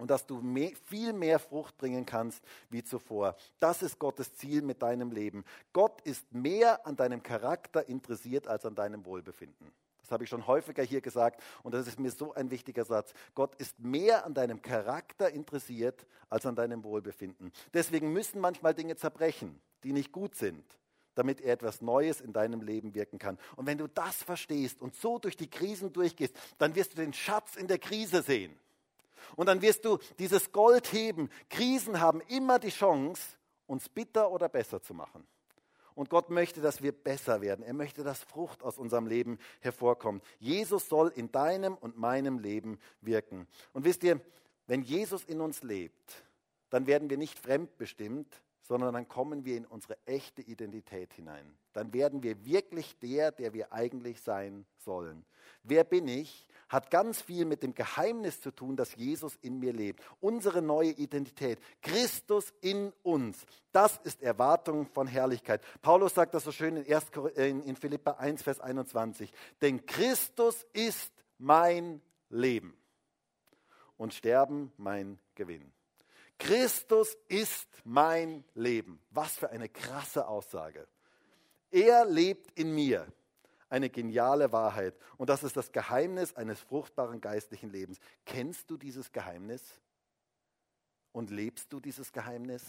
und 0.00 0.10
dass 0.10 0.26
du 0.26 0.40
mehr, 0.40 0.72
viel 0.86 1.12
mehr 1.12 1.38
Frucht 1.38 1.76
bringen 1.76 2.06
kannst 2.06 2.42
wie 2.70 2.82
zuvor. 2.82 3.36
Das 3.60 3.82
ist 3.82 3.98
Gottes 3.98 4.34
Ziel 4.34 4.62
mit 4.62 4.82
deinem 4.82 5.12
Leben. 5.12 5.44
Gott 5.72 6.00
ist 6.02 6.32
mehr 6.32 6.86
an 6.86 6.96
deinem 6.96 7.22
Charakter 7.22 7.88
interessiert 7.88 8.48
als 8.48 8.64
an 8.64 8.74
deinem 8.74 9.04
Wohlbefinden. 9.04 9.70
Das 10.00 10.10
habe 10.10 10.24
ich 10.24 10.30
schon 10.30 10.46
häufiger 10.48 10.82
hier 10.82 11.00
gesagt 11.00 11.40
und 11.62 11.72
das 11.72 11.86
ist 11.86 12.00
mir 12.00 12.10
so 12.10 12.34
ein 12.34 12.50
wichtiger 12.50 12.84
Satz. 12.84 13.12
Gott 13.34 13.54
ist 13.56 13.78
mehr 13.78 14.24
an 14.24 14.34
deinem 14.34 14.60
Charakter 14.60 15.30
interessiert 15.30 16.04
als 16.28 16.46
an 16.46 16.56
deinem 16.56 16.82
Wohlbefinden. 16.82 17.52
Deswegen 17.74 18.12
müssen 18.12 18.40
manchmal 18.40 18.74
Dinge 18.74 18.96
zerbrechen, 18.96 19.60
die 19.84 19.92
nicht 19.92 20.10
gut 20.10 20.34
sind, 20.34 20.64
damit 21.14 21.40
er 21.40 21.52
etwas 21.52 21.80
Neues 21.80 22.20
in 22.20 22.32
deinem 22.32 22.62
Leben 22.62 22.94
wirken 22.94 23.18
kann. 23.18 23.38
Und 23.54 23.66
wenn 23.66 23.78
du 23.78 23.86
das 23.86 24.16
verstehst 24.22 24.80
und 24.80 24.96
so 24.96 25.18
durch 25.18 25.36
die 25.36 25.50
Krisen 25.50 25.92
durchgehst, 25.92 26.34
dann 26.58 26.74
wirst 26.74 26.94
du 26.94 26.96
den 26.96 27.12
Schatz 27.12 27.54
in 27.54 27.68
der 27.68 27.78
Krise 27.78 28.22
sehen. 28.22 28.58
Und 29.36 29.46
dann 29.46 29.62
wirst 29.62 29.84
du 29.84 29.98
dieses 30.18 30.52
Gold 30.52 30.92
heben. 30.92 31.30
Krisen 31.48 32.00
haben 32.00 32.20
immer 32.28 32.58
die 32.58 32.70
Chance, 32.70 33.22
uns 33.66 33.88
bitter 33.88 34.30
oder 34.30 34.48
besser 34.48 34.82
zu 34.82 34.94
machen. 34.94 35.26
Und 35.94 36.08
Gott 36.08 36.30
möchte, 36.30 36.60
dass 36.60 36.82
wir 36.82 36.92
besser 36.92 37.40
werden. 37.40 37.62
Er 37.64 37.74
möchte, 37.74 38.02
dass 38.02 38.22
Frucht 38.22 38.62
aus 38.62 38.78
unserem 38.78 39.06
Leben 39.06 39.38
hervorkommt. 39.60 40.24
Jesus 40.38 40.88
soll 40.88 41.12
in 41.14 41.30
deinem 41.30 41.74
und 41.74 41.98
meinem 41.98 42.38
Leben 42.38 42.78
wirken. 43.00 43.46
Und 43.72 43.84
wisst 43.84 44.02
ihr, 44.04 44.20
wenn 44.66 44.82
Jesus 44.82 45.24
in 45.24 45.40
uns 45.40 45.62
lebt, 45.62 46.24
dann 46.70 46.86
werden 46.86 47.10
wir 47.10 47.18
nicht 47.18 47.38
fremdbestimmt, 47.38 48.40
sondern 48.70 48.94
dann 48.94 49.08
kommen 49.08 49.44
wir 49.44 49.56
in 49.56 49.66
unsere 49.66 49.98
echte 50.06 50.42
Identität 50.42 51.12
hinein. 51.14 51.58
Dann 51.72 51.92
werden 51.92 52.22
wir 52.22 52.44
wirklich 52.44 52.96
der, 53.00 53.32
der 53.32 53.52
wir 53.52 53.72
eigentlich 53.72 54.20
sein 54.20 54.64
sollen. 54.76 55.24
Wer 55.64 55.82
bin 55.82 56.06
ich? 56.06 56.46
hat 56.68 56.88
ganz 56.88 57.20
viel 57.20 57.46
mit 57.46 57.64
dem 57.64 57.74
Geheimnis 57.74 58.40
zu 58.40 58.52
tun, 58.52 58.76
dass 58.76 58.94
Jesus 58.94 59.34
in 59.42 59.58
mir 59.58 59.72
lebt. 59.72 60.04
Unsere 60.20 60.62
neue 60.62 60.92
Identität. 60.92 61.58
Christus 61.82 62.54
in 62.60 62.92
uns. 63.02 63.44
Das 63.72 63.98
ist 64.04 64.22
Erwartung 64.22 64.86
von 64.86 65.08
Herrlichkeit. 65.08 65.62
Paulus 65.82 66.14
sagt 66.14 66.32
das 66.32 66.44
so 66.44 66.52
schön 66.52 66.76
in, 66.76 66.86
1, 66.86 67.10
in 67.66 67.74
Philippa 67.74 68.12
1, 68.12 68.44
Vers 68.44 68.60
21. 68.60 69.32
Denn 69.60 69.84
Christus 69.84 70.64
ist 70.72 71.12
mein 71.38 72.00
Leben 72.28 72.72
und 73.96 74.14
Sterben 74.14 74.72
mein 74.76 75.18
Gewinn. 75.34 75.72
Christus 76.40 77.16
ist 77.28 77.68
mein 77.84 78.44
Leben. 78.54 79.00
Was 79.10 79.36
für 79.36 79.50
eine 79.50 79.68
krasse 79.68 80.26
Aussage. 80.26 80.88
Er 81.70 82.04
lebt 82.04 82.58
in 82.58 82.74
mir 82.74 83.06
eine 83.68 83.88
geniale 83.88 84.50
Wahrheit. 84.50 84.94
Und 85.16 85.30
das 85.30 85.44
ist 85.44 85.56
das 85.56 85.70
Geheimnis 85.70 86.34
eines 86.34 86.58
fruchtbaren 86.58 87.20
geistlichen 87.20 87.70
Lebens. 87.70 87.98
Kennst 88.26 88.68
du 88.68 88.76
dieses 88.76 89.12
Geheimnis? 89.12 89.62
Und 91.12 91.30
lebst 91.30 91.72
du 91.72 91.80
dieses 91.80 92.12
Geheimnis, 92.12 92.64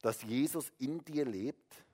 dass 0.00 0.22
Jesus 0.22 0.72
in 0.78 1.04
dir 1.04 1.24
lebt? 1.24 1.84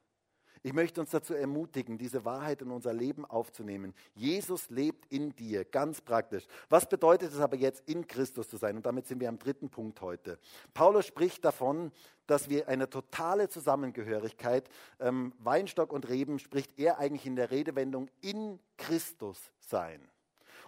Ich 0.62 0.72
möchte 0.72 1.00
uns 1.00 1.10
dazu 1.10 1.34
ermutigen, 1.34 1.98
diese 1.98 2.24
Wahrheit 2.24 2.62
in 2.62 2.70
unser 2.70 2.92
Leben 2.92 3.24
aufzunehmen. 3.24 3.94
Jesus 4.14 4.70
lebt 4.70 5.06
in 5.12 5.34
dir, 5.36 5.64
ganz 5.64 6.00
praktisch. 6.00 6.44
Was 6.68 6.88
bedeutet 6.88 7.32
es 7.32 7.40
aber 7.40 7.56
jetzt, 7.56 7.88
in 7.88 8.06
Christus 8.06 8.48
zu 8.48 8.56
sein? 8.56 8.76
Und 8.76 8.86
damit 8.86 9.06
sind 9.06 9.20
wir 9.20 9.28
am 9.28 9.38
dritten 9.38 9.68
Punkt 9.68 10.00
heute. 10.00 10.38
Paulus 10.74 11.06
spricht 11.06 11.44
davon, 11.44 11.92
dass 12.26 12.48
wir 12.48 12.68
eine 12.68 12.90
totale 12.90 13.48
Zusammengehörigkeit, 13.48 14.68
ähm, 15.00 15.32
Weinstock 15.38 15.92
und 15.92 16.08
Reben 16.08 16.38
spricht 16.38 16.78
er 16.78 16.98
eigentlich 16.98 17.26
in 17.26 17.36
der 17.36 17.50
Redewendung 17.50 18.08
in 18.20 18.58
Christus 18.76 19.38
sein. 19.60 20.00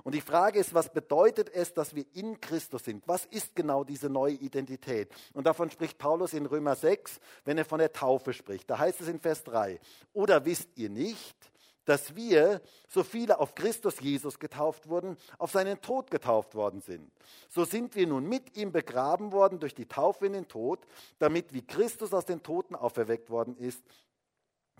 Und 0.03 0.15
die 0.15 0.21
Frage 0.21 0.59
ist, 0.59 0.75
was 0.75 0.93
bedeutet 0.93 1.51
es, 1.51 1.73
dass 1.73 1.95
wir 1.95 2.05
in 2.15 2.41
Christus 2.41 2.85
sind? 2.85 3.07
Was 3.07 3.27
ist 3.27 3.55
genau 3.55 3.85
diese 3.85 4.09
neue 4.09 4.35
Identität? 4.35 5.13
Und 5.33 5.47
davon 5.47 5.71
spricht 5.71 5.99
Paulus 5.99 6.33
in 6.33 6.47
Römer 6.47 6.77
6, 6.77 7.21
wenn 7.45 7.59
er 7.59 7.65
von 7.65 7.79
der 7.79 7.93
Taufe 7.93 8.33
spricht. 8.33 8.69
Da 8.71 8.79
heißt 8.79 9.01
es 9.01 9.09
in 9.09 9.21
Vers 9.21 9.45
3, 9.45 9.81
oder 10.13 10.45
wisst 10.45 10.69
ihr 10.77 10.91
nicht, 10.91 11.37
dass 11.85 12.15
wir, 12.15 12.61
so 12.89 13.03
viele 13.03 13.41
auf 13.41 13.55
Christus 13.55 14.01
Jesus 14.01 14.39
getauft 14.39 14.89
wurden, 14.89 15.17
auf 15.39 15.51
seinen 15.51 15.81
Tod 15.81 16.11
getauft 16.11 16.55
worden 16.55 16.81
sind. 16.81 17.11
So 17.49 17.65
sind 17.65 17.97
wir 17.97 18.07
nun 18.07 18.29
mit 18.29 18.57
ihm 18.57 18.71
begraben 18.71 19.33
worden 19.33 19.59
durch 19.59 19.75
die 19.75 19.87
Taufe 19.87 20.27
in 20.27 20.35
den 20.35 20.47
Tod, 20.47 20.87
damit 21.19 21.53
wie 21.53 21.67
Christus 21.67 22.13
aus 22.13 22.27
den 22.27 22.43
Toten 22.43 22.77
auferweckt 22.77 23.31
worden 23.31 23.57
ist, 23.57 23.83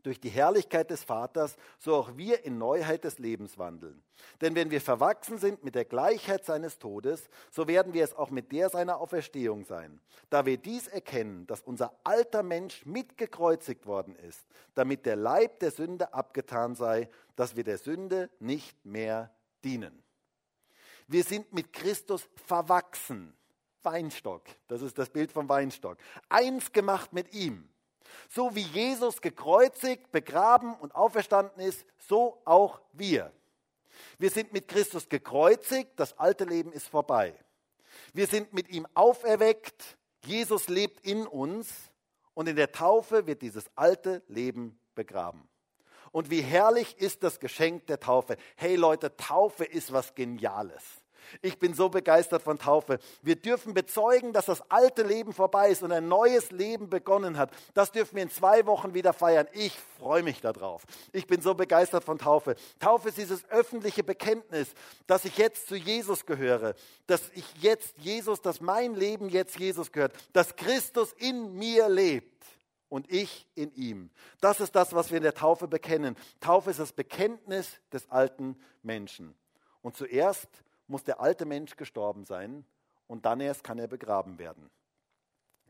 durch 0.03 0.21
die 0.21 0.29
Herrlichkeit 0.29 0.91
des 0.91 1.03
Vaters, 1.03 1.57
so 1.79 1.95
auch 1.95 2.17
wir 2.17 2.45
in 2.45 2.59
Neuheit 2.59 3.05
des 3.05 3.19
Lebens 3.19 3.59
wandeln. 3.59 4.03
Denn 4.41 4.55
wenn 4.55 4.71
wir 4.71 4.81
verwachsen 4.81 5.39
sind 5.39 5.65
mit 5.65 5.75
der 5.75 5.85
Gleichheit 5.85 6.45
seines 6.45 6.79
Todes, 6.79 7.29
so 7.51 7.67
werden 7.69 7.93
wir 7.93 8.05
es 8.05 8.15
auch 8.15 8.31
mit 8.31 8.53
der 8.53 8.69
seiner 8.71 9.01
Auferstehung 9.01 9.65
sein. 9.65 10.01
Da 10.29 10.47
wir 10.47 10.59
dies 10.59 10.87
erkennen, 10.89 11.47
dass 11.47 11.63
unser 11.63 11.95
alter 12.05 12.43
Mensch 12.43 12.85
mitgekreuzigt 12.87 13.87
worden 13.87 14.15
ist, 14.17 14.47
damit 14.75 15.07
der 15.07 15.17
Leib 15.17 15.61
der 15.61 15.71
Sünde 15.71 16.13
abgetan 16.15 16.75
sei, 16.75 17.09
dass 17.37 17.57
wir 17.57 17.65
der 17.65 17.79
Sünde 17.79 18.31
nicht 18.39 18.85
mehr 18.85 19.33
dienen. 19.65 20.03
Wir 21.09 21.25
sind 21.25 21.53
mit 21.53 21.73
Christus 21.73 22.29
verwachsen. 22.47 23.35
Weinstock, 23.83 24.43
das 24.69 24.83
ist 24.83 24.99
das 24.99 25.09
Bild 25.09 25.33
vom 25.33 25.49
Weinstock. 25.49 25.97
Eins 26.29 26.71
gemacht 26.71 27.15
mit 27.15 27.33
ihm. 27.33 27.70
So 28.29 28.55
wie 28.55 28.63
Jesus 28.63 29.21
gekreuzigt, 29.21 30.11
begraben 30.13 30.75
und 30.75 30.95
auferstanden 30.95 31.63
ist, 31.63 31.85
so 31.99 32.41
auch 32.45 32.81
wir. 32.93 33.33
Wir 34.19 34.31
sind 34.31 34.53
mit 34.53 34.69
Christus 34.69 35.09
gekreuzigt, 35.09 35.93
das 35.97 36.19
alte 36.19 36.45
Leben 36.45 36.73
ist 36.73 36.89
vorbei. 36.89 37.35
Wir 38.13 38.27
sind 38.27 38.53
mit 38.53 38.69
ihm 38.69 38.87
auferweckt, 38.95 39.97
Jesus 40.25 40.69
lebt 40.69 41.05
in 41.05 41.27
uns 41.27 41.69
und 42.35 42.49
in 42.49 42.57
der 42.57 42.73
Taufe 42.73 43.27
wird 43.27 43.43
dieses 43.43 43.65
alte 43.77 44.23
Leben 44.29 44.79
begraben. 44.95 45.49
Und 46.13 46.31
wie 46.31 46.43
herrlich 46.43 46.99
ist 46.99 47.23
das 47.23 47.39
Geschenk 47.39 47.87
der 47.87 48.01
Taufe. 48.01 48.37
Hey 48.57 48.77
Leute, 48.77 49.17
Taufe 49.17 49.65
ist 49.65 49.93
was 49.93 50.15
Geniales. 50.15 50.83
Ich 51.43 51.59
bin 51.59 51.75
so 51.75 51.89
begeistert 51.89 52.43
von 52.43 52.59
Taufe. 52.59 52.99
Wir 53.23 53.37
dürfen 53.37 53.75
bezeugen, 53.75 54.33
dass 54.33 54.47
das 54.47 54.63
alte 54.71 55.03
Leben 55.03 55.33
vorbei 55.33 55.71
ist 55.71 55.83
und 55.83 55.93
ein 55.93 56.09
neues 56.09 56.51
Leben 56.51 56.91
begonnen 56.91 57.37
hat. 57.37 57.51
Das 57.75 57.93
dürfen 57.93 58.17
wir 58.17 58.23
in 58.23 58.31
zwei 58.31 58.67
Wochen 58.67 58.95
wieder 58.95 59.13
feiern. 59.13 59.49
Ich 59.53 59.77
freue 59.99 60.23
mich 60.23 60.41
darauf. 60.41 60.85
Ich 61.13 61.27
bin 61.27 61.41
so 61.41 61.55
begeistert 61.55 62.05
von 62.05 62.19
Taufe. 62.19 62.57
Taufe 62.79 63.09
ist 63.09 63.19
dieses 63.19 63.49
öffentliche 63.51 64.05
Bekenntnis, 64.05 64.69
dass 65.07 65.25
ich 65.25 65.37
jetzt 65.37 65.69
zu 65.69 65.77
Jesus 65.77 66.27
gehöre, 66.27 66.75
dass 67.07 67.31
ich 67.35 67.45
jetzt 67.61 67.95
Jesus, 67.99 68.41
dass 68.41 68.61
mein 68.61 68.95
Leben 68.95 69.29
jetzt 69.29 69.59
Jesus 69.59 69.93
gehört, 69.93 70.13
dass 70.33 70.57
Christus 70.57 71.13
in 71.13 71.55
mir 71.55 71.89
lebt 71.89 72.45
und 72.91 73.11
ich 73.11 73.47
in 73.55 73.73
ihm. 73.75 74.11
Das 74.41 74.61
ist 74.61 74.75
das, 74.75 74.93
was 74.93 75.11
wir 75.11 75.17
in 75.17 75.23
der 75.23 75.35
Taufe 75.35 75.69
bekennen. 75.69 76.17
Taufe 76.41 76.71
ist 76.71 76.81
das 76.81 76.93
Bekenntnis 76.93 77.79
des 77.93 78.11
alten 78.11 78.61
Menschen. 78.83 79.35
Und 79.81 79.97
zuerst 79.97 80.49
muss 80.91 81.05
der 81.05 81.21
alte 81.21 81.47
Mensch 81.47 81.77
gestorben 81.77 82.25
sein 82.25 82.65
und 83.07 83.25
dann 83.25 83.41
erst 83.41 83.65
kann 83.65 83.79
er 83.79 83.89
begraben 83.89 84.39
werden. 84.39 84.71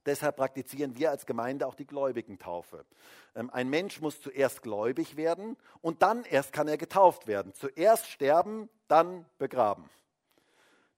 Deshalb 0.07 0.37
praktizieren 0.37 0.97
wir 0.97 1.11
als 1.11 1.27
Gemeinde 1.27 1.67
auch 1.67 1.75
die 1.75 1.87
Gläubigentaufe. 1.87 2.87
Ähm, 3.35 3.51
ein 3.51 3.69
Mensch 3.69 4.01
muss 4.01 4.21
zuerst 4.21 4.63
gläubig 4.63 5.17
werden 5.17 5.57
und 5.83 6.03
dann 6.03 6.25
erst 6.25 6.53
kann 6.53 6.69
er 6.69 6.79
getauft 6.79 7.27
werden. 7.27 7.53
Zuerst 7.53 8.07
sterben, 8.07 8.71
dann 8.89 9.27
begraben. 9.39 9.91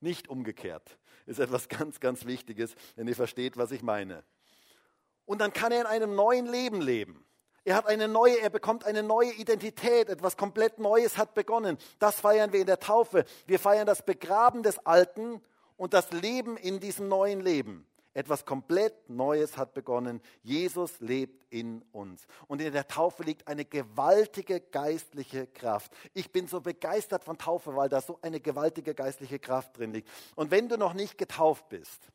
Nicht 0.00 0.28
umgekehrt. 0.28 0.98
Ist 1.26 1.40
etwas 1.40 1.68
ganz, 1.68 1.98
ganz 1.98 2.26
Wichtiges, 2.26 2.76
wenn 2.94 3.08
ihr 3.08 3.16
versteht, 3.16 3.56
was 3.56 3.72
ich 3.72 3.82
meine. 3.82 4.22
Und 5.26 5.40
dann 5.40 5.52
kann 5.52 5.72
er 5.72 5.80
in 5.80 5.86
einem 5.86 6.14
neuen 6.14 6.46
Leben 6.46 6.80
leben. 6.80 7.24
Er 7.64 7.76
hat 7.76 7.86
eine 7.86 8.08
neue, 8.08 8.40
er 8.40 8.50
bekommt 8.50 8.84
eine 8.84 9.02
neue 9.02 9.32
Identität, 9.32 10.08
etwas 10.08 10.36
komplett 10.36 10.78
Neues 10.78 11.16
hat 11.16 11.34
begonnen. 11.34 11.78
Das 12.00 12.20
feiern 12.20 12.52
wir 12.52 12.60
in 12.60 12.66
der 12.66 12.80
Taufe. 12.80 13.24
Wir 13.46 13.60
feiern 13.60 13.86
das 13.86 14.04
Begraben 14.04 14.62
des 14.62 14.84
Alten 14.84 15.40
und 15.76 15.94
das 15.94 16.10
Leben 16.10 16.56
in 16.56 16.80
diesem 16.80 17.08
neuen 17.08 17.40
Leben. 17.40 17.86
Etwas 18.14 18.44
komplett 18.44 19.08
Neues 19.08 19.56
hat 19.56 19.72
begonnen. 19.72 20.20
Jesus 20.42 21.00
lebt 21.00 21.46
in 21.50 21.82
uns. 21.92 22.26
Und 22.46 22.60
in 22.60 22.72
der 22.72 22.86
Taufe 22.86 23.22
liegt 23.22 23.48
eine 23.48 23.64
gewaltige 23.64 24.60
geistliche 24.60 25.46
Kraft. 25.46 25.92
Ich 26.12 26.30
bin 26.30 26.46
so 26.46 26.60
begeistert 26.60 27.24
von 27.24 27.38
Taufe, 27.38 27.74
weil 27.74 27.88
da 27.88 28.02
so 28.02 28.18
eine 28.20 28.40
gewaltige 28.40 28.94
geistliche 28.94 29.38
Kraft 29.38 29.78
drin 29.78 29.92
liegt. 29.92 30.10
Und 30.34 30.50
wenn 30.50 30.68
du 30.68 30.76
noch 30.76 30.92
nicht 30.92 31.16
getauft 31.16 31.68
bist, 31.70 32.08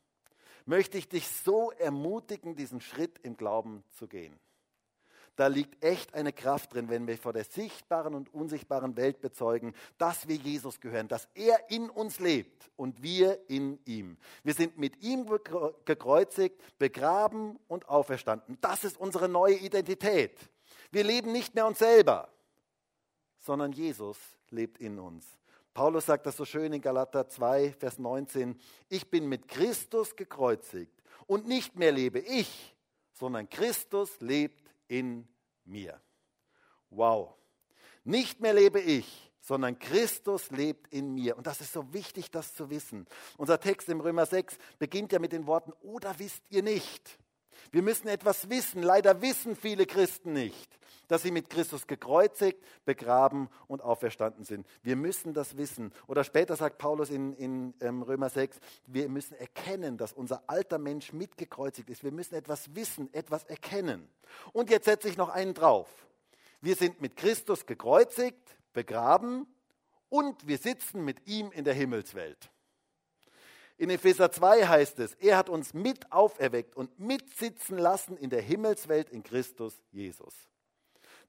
möchte 0.66 0.98
ich 0.98 1.08
dich 1.08 1.28
so 1.28 1.72
ermutigen, 1.72 2.54
diesen 2.54 2.80
Schritt 2.80 3.18
im 3.22 3.36
Glauben 3.36 3.82
zu 3.90 4.06
gehen. 4.06 4.38
Da 5.38 5.46
liegt 5.46 5.84
echt 5.84 6.14
eine 6.14 6.32
Kraft 6.32 6.74
drin, 6.74 6.88
wenn 6.88 7.06
wir 7.06 7.16
vor 7.16 7.32
der 7.32 7.44
sichtbaren 7.44 8.16
und 8.16 8.34
unsichtbaren 8.34 8.96
Welt 8.96 9.20
bezeugen, 9.20 9.72
dass 9.96 10.26
wir 10.26 10.34
Jesus 10.34 10.80
gehören, 10.80 11.06
dass 11.06 11.28
er 11.32 11.70
in 11.70 11.88
uns 11.90 12.18
lebt 12.18 12.72
und 12.74 13.04
wir 13.04 13.48
in 13.48 13.78
ihm. 13.84 14.16
Wir 14.42 14.54
sind 14.54 14.78
mit 14.78 15.00
ihm 15.00 15.26
gekreuzigt, 15.84 16.60
begraben 16.80 17.56
und 17.68 17.88
auferstanden. 17.88 18.58
Das 18.60 18.82
ist 18.82 18.98
unsere 18.98 19.28
neue 19.28 19.54
Identität. 19.54 20.36
Wir 20.90 21.04
leben 21.04 21.30
nicht 21.30 21.54
mehr 21.54 21.68
uns 21.68 21.78
selber, 21.78 22.28
sondern 23.38 23.70
Jesus 23.70 24.18
lebt 24.50 24.78
in 24.78 24.98
uns. 24.98 25.24
Paulus 25.72 26.06
sagt 26.06 26.26
das 26.26 26.36
so 26.36 26.44
schön 26.44 26.72
in 26.72 26.80
Galater 26.80 27.28
2, 27.28 27.74
Vers 27.78 28.00
19. 28.00 28.58
Ich 28.88 29.08
bin 29.08 29.28
mit 29.28 29.46
Christus 29.46 30.16
gekreuzigt 30.16 31.00
und 31.28 31.46
nicht 31.46 31.76
mehr 31.76 31.92
lebe 31.92 32.18
ich, 32.18 32.74
sondern 33.12 33.48
Christus 33.48 34.20
lebt 34.20 34.67
in 34.88 35.28
mir. 35.64 36.00
Wow. 36.90 37.34
Nicht 38.04 38.40
mehr 38.40 38.54
lebe 38.54 38.80
ich, 38.80 39.30
sondern 39.40 39.78
Christus 39.78 40.50
lebt 40.50 40.92
in 40.92 41.14
mir. 41.14 41.36
Und 41.36 41.46
das 41.46 41.60
ist 41.60 41.72
so 41.72 41.92
wichtig, 41.92 42.30
das 42.30 42.54
zu 42.54 42.70
wissen. 42.70 43.06
Unser 43.36 43.60
Text 43.60 43.88
im 43.88 44.00
Römer 44.00 44.26
6 44.26 44.58
beginnt 44.78 45.12
ja 45.12 45.18
mit 45.18 45.32
den 45.32 45.46
Worten, 45.46 45.72
oder 45.82 46.18
wisst 46.18 46.42
ihr 46.50 46.62
nicht? 46.62 47.18
Wir 47.70 47.82
müssen 47.82 48.08
etwas 48.08 48.48
wissen. 48.48 48.82
Leider 48.82 49.20
wissen 49.20 49.56
viele 49.56 49.86
Christen 49.86 50.32
nicht, 50.32 50.77
dass 51.08 51.22
sie 51.22 51.30
mit 51.30 51.50
Christus 51.50 51.86
gekreuzigt, 51.86 52.62
begraben 52.84 53.48
und 53.66 53.82
auferstanden 53.82 54.44
sind. 54.44 54.66
Wir 54.82 54.96
müssen 54.96 55.34
das 55.34 55.56
wissen. 55.56 55.92
Oder 56.06 56.22
später 56.22 56.54
sagt 56.54 56.78
Paulus 56.78 57.10
in, 57.10 57.32
in 57.34 57.74
ähm, 57.80 58.02
Römer 58.02 58.28
6, 58.28 58.60
wir 58.86 59.08
müssen 59.08 59.34
erkennen, 59.34 59.96
dass 59.96 60.12
unser 60.12 60.44
alter 60.46 60.78
Mensch 60.78 61.12
mitgekreuzigt 61.12 61.90
ist. 61.90 62.04
Wir 62.04 62.12
müssen 62.12 62.34
etwas 62.34 62.74
wissen, 62.74 63.12
etwas 63.12 63.44
erkennen. 63.44 64.08
Und 64.52 64.70
jetzt 64.70 64.84
setze 64.84 65.08
ich 65.08 65.16
noch 65.16 65.30
einen 65.30 65.54
drauf. 65.54 65.88
Wir 66.60 66.76
sind 66.76 67.00
mit 67.00 67.16
Christus 67.16 67.66
gekreuzigt, 67.66 68.56
begraben 68.72 69.46
und 70.08 70.46
wir 70.46 70.58
sitzen 70.58 71.04
mit 71.04 71.26
ihm 71.26 71.50
in 71.52 71.64
der 71.64 71.74
Himmelswelt. 71.74 72.50
In 73.76 73.90
Epheser 73.90 74.32
2 74.32 74.66
heißt 74.66 74.98
es, 74.98 75.14
er 75.14 75.36
hat 75.36 75.48
uns 75.48 75.72
mit 75.72 76.10
auferweckt 76.10 76.74
und 76.74 76.98
mitsitzen 76.98 77.78
lassen 77.78 78.16
in 78.16 78.28
der 78.28 78.42
Himmelswelt 78.42 79.08
in 79.08 79.22
Christus 79.22 79.80
Jesus. 79.92 80.34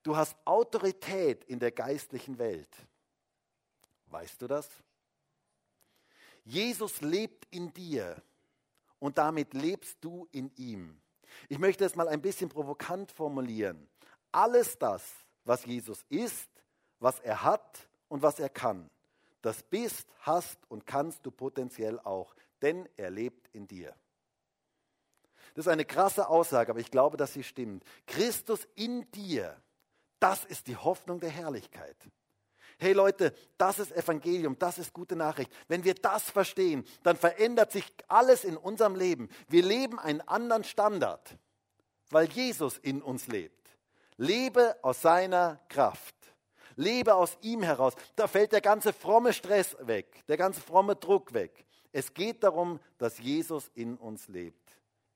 Du 0.03 0.15
hast 0.15 0.35
Autorität 0.45 1.43
in 1.45 1.59
der 1.59 1.71
geistlichen 1.71 2.37
Welt. 2.37 2.69
Weißt 4.07 4.41
du 4.41 4.47
das? 4.47 4.67
Jesus 6.43 7.01
lebt 7.01 7.45
in 7.51 7.73
dir 7.73 8.21
und 8.97 9.17
damit 9.17 9.53
lebst 9.53 9.97
du 10.01 10.27
in 10.31 10.51
ihm. 10.55 10.99
Ich 11.47 11.59
möchte 11.59 11.85
es 11.85 11.95
mal 11.95 12.07
ein 12.07 12.21
bisschen 12.21 12.49
provokant 12.49 13.11
formulieren. 13.11 13.87
Alles 14.31 14.77
das, 14.77 15.03
was 15.43 15.65
Jesus 15.65 16.03
ist, 16.09 16.49
was 16.99 17.19
er 17.19 17.43
hat 17.43 17.87
und 18.07 18.21
was 18.21 18.39
er 18.39 18.49
kann, 18.49 18.89
das 19.41 19.63
bist, 19.63 20.07
hast 20.19 20.59
und 20.69 20.85
kannst 20.85 21.25
du 21.25 21.31
potenziell 21.31 21.99
auch, 21.99 22.35
denn 22.61 22.89
er 22.97 23.09
lebt 23.09 23.47
in 23.53 23.67
dir. 23.67 23.95
Das 25.53 25.65
ist 25.65 25.71
eine 25.71 25.85
krasse 25.85 26.27
Aussage, 26.27 26.71
aber 26.71 26.79
ich 26.79 26.91
glaube, 26.91 27.17
dass 27.17 27.33
sie 27.33 27.43
stimmt. 27.43 27.83
Christus 28.05 28.67
in 28.75 29.09
dir, 29.11 29.61
das 30.19 30.45
ist 30.45 30.67
die 30.67 30.75
Hoffnung 30.75 31.19
der 31.19 31.29
Herrlichkeit. 31.29 31.95
Hey 32.77 32.93
Leute, 32.93 33.33
das 33.57 33.77
ist 33.77 33.91
Evangelium, 33.91 34.57
das 34.57 34.77
ist 34.77 34.93
gute 34.93 35.15
Nachricht. 35.15 35.51
Wenn 35.67 35.83
wir 35.83 35.95
das 35.95 36.29
verstehen, 36.29 36.85
dann 37.03 37.17
verändert 37.17 37.73
sich 37.73 37.83
alles 38.07 38.45
in 38.45 38.55
unserem 38.55 38.95
Leben. 38.95 39.27
Wir 39.49 39.63
leben 39.63 39.99
einen 39.99 40.21
anderen 40.21 40.63
Standard, 40.63 41.37
weil 42.09 42.29
Jesus 42.29 42.77
in 42.77 43.01
uns 43.01 43.27
lebt. 43.27 43.77
Lebe 44.15 44.77
aus 44.81 45.01
seiner 45.01 45.59
Kraft. 45.67 46.15
Lebe 46.77 47.15
aus 47.15 47.37
ihm 47.41 47.63
heraus. 47.63 47.93
Da 48.15 48.27
fällt 48.27 48.53
der 48.53 48.61
ganze 48.61 48.93
fromme 48.93 49.33
Stress 49.33 49.75
weg, 49.81 50.23
der 50.27 50.37
ganze 50.37 50.61
fromme 50.61 50.95
Druck 50.95 51.33
weg. 51.33 51.65
Es 51.91 52.13
geht 52.13 52.43
darum, 52.43 52.79
dass 52.97 53.19
Jesus 53.19 53.69
in 53.73 53.97
uns 53.97 54.29
lebt. 54.29 54.69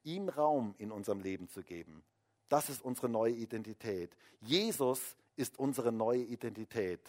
Ihm 0.04 0.28
Raum 0.28 0.76
in 0.78 0.92
unserem 0.92 1.22
Leben 1.22 1.48
zu 1.48 1.64
geben. 1.64 2.04
Das 2.50 2.70
ist 2.70 2.84
unsere 2.84 3.10
neue 3.10 3.34
Identität. 3.34 4.16
Jesus 4.42 5.16
ist 5.36 5.58
unsere 5.60 5.92
neue 5.92 6.22
Identität. 6.22 7.02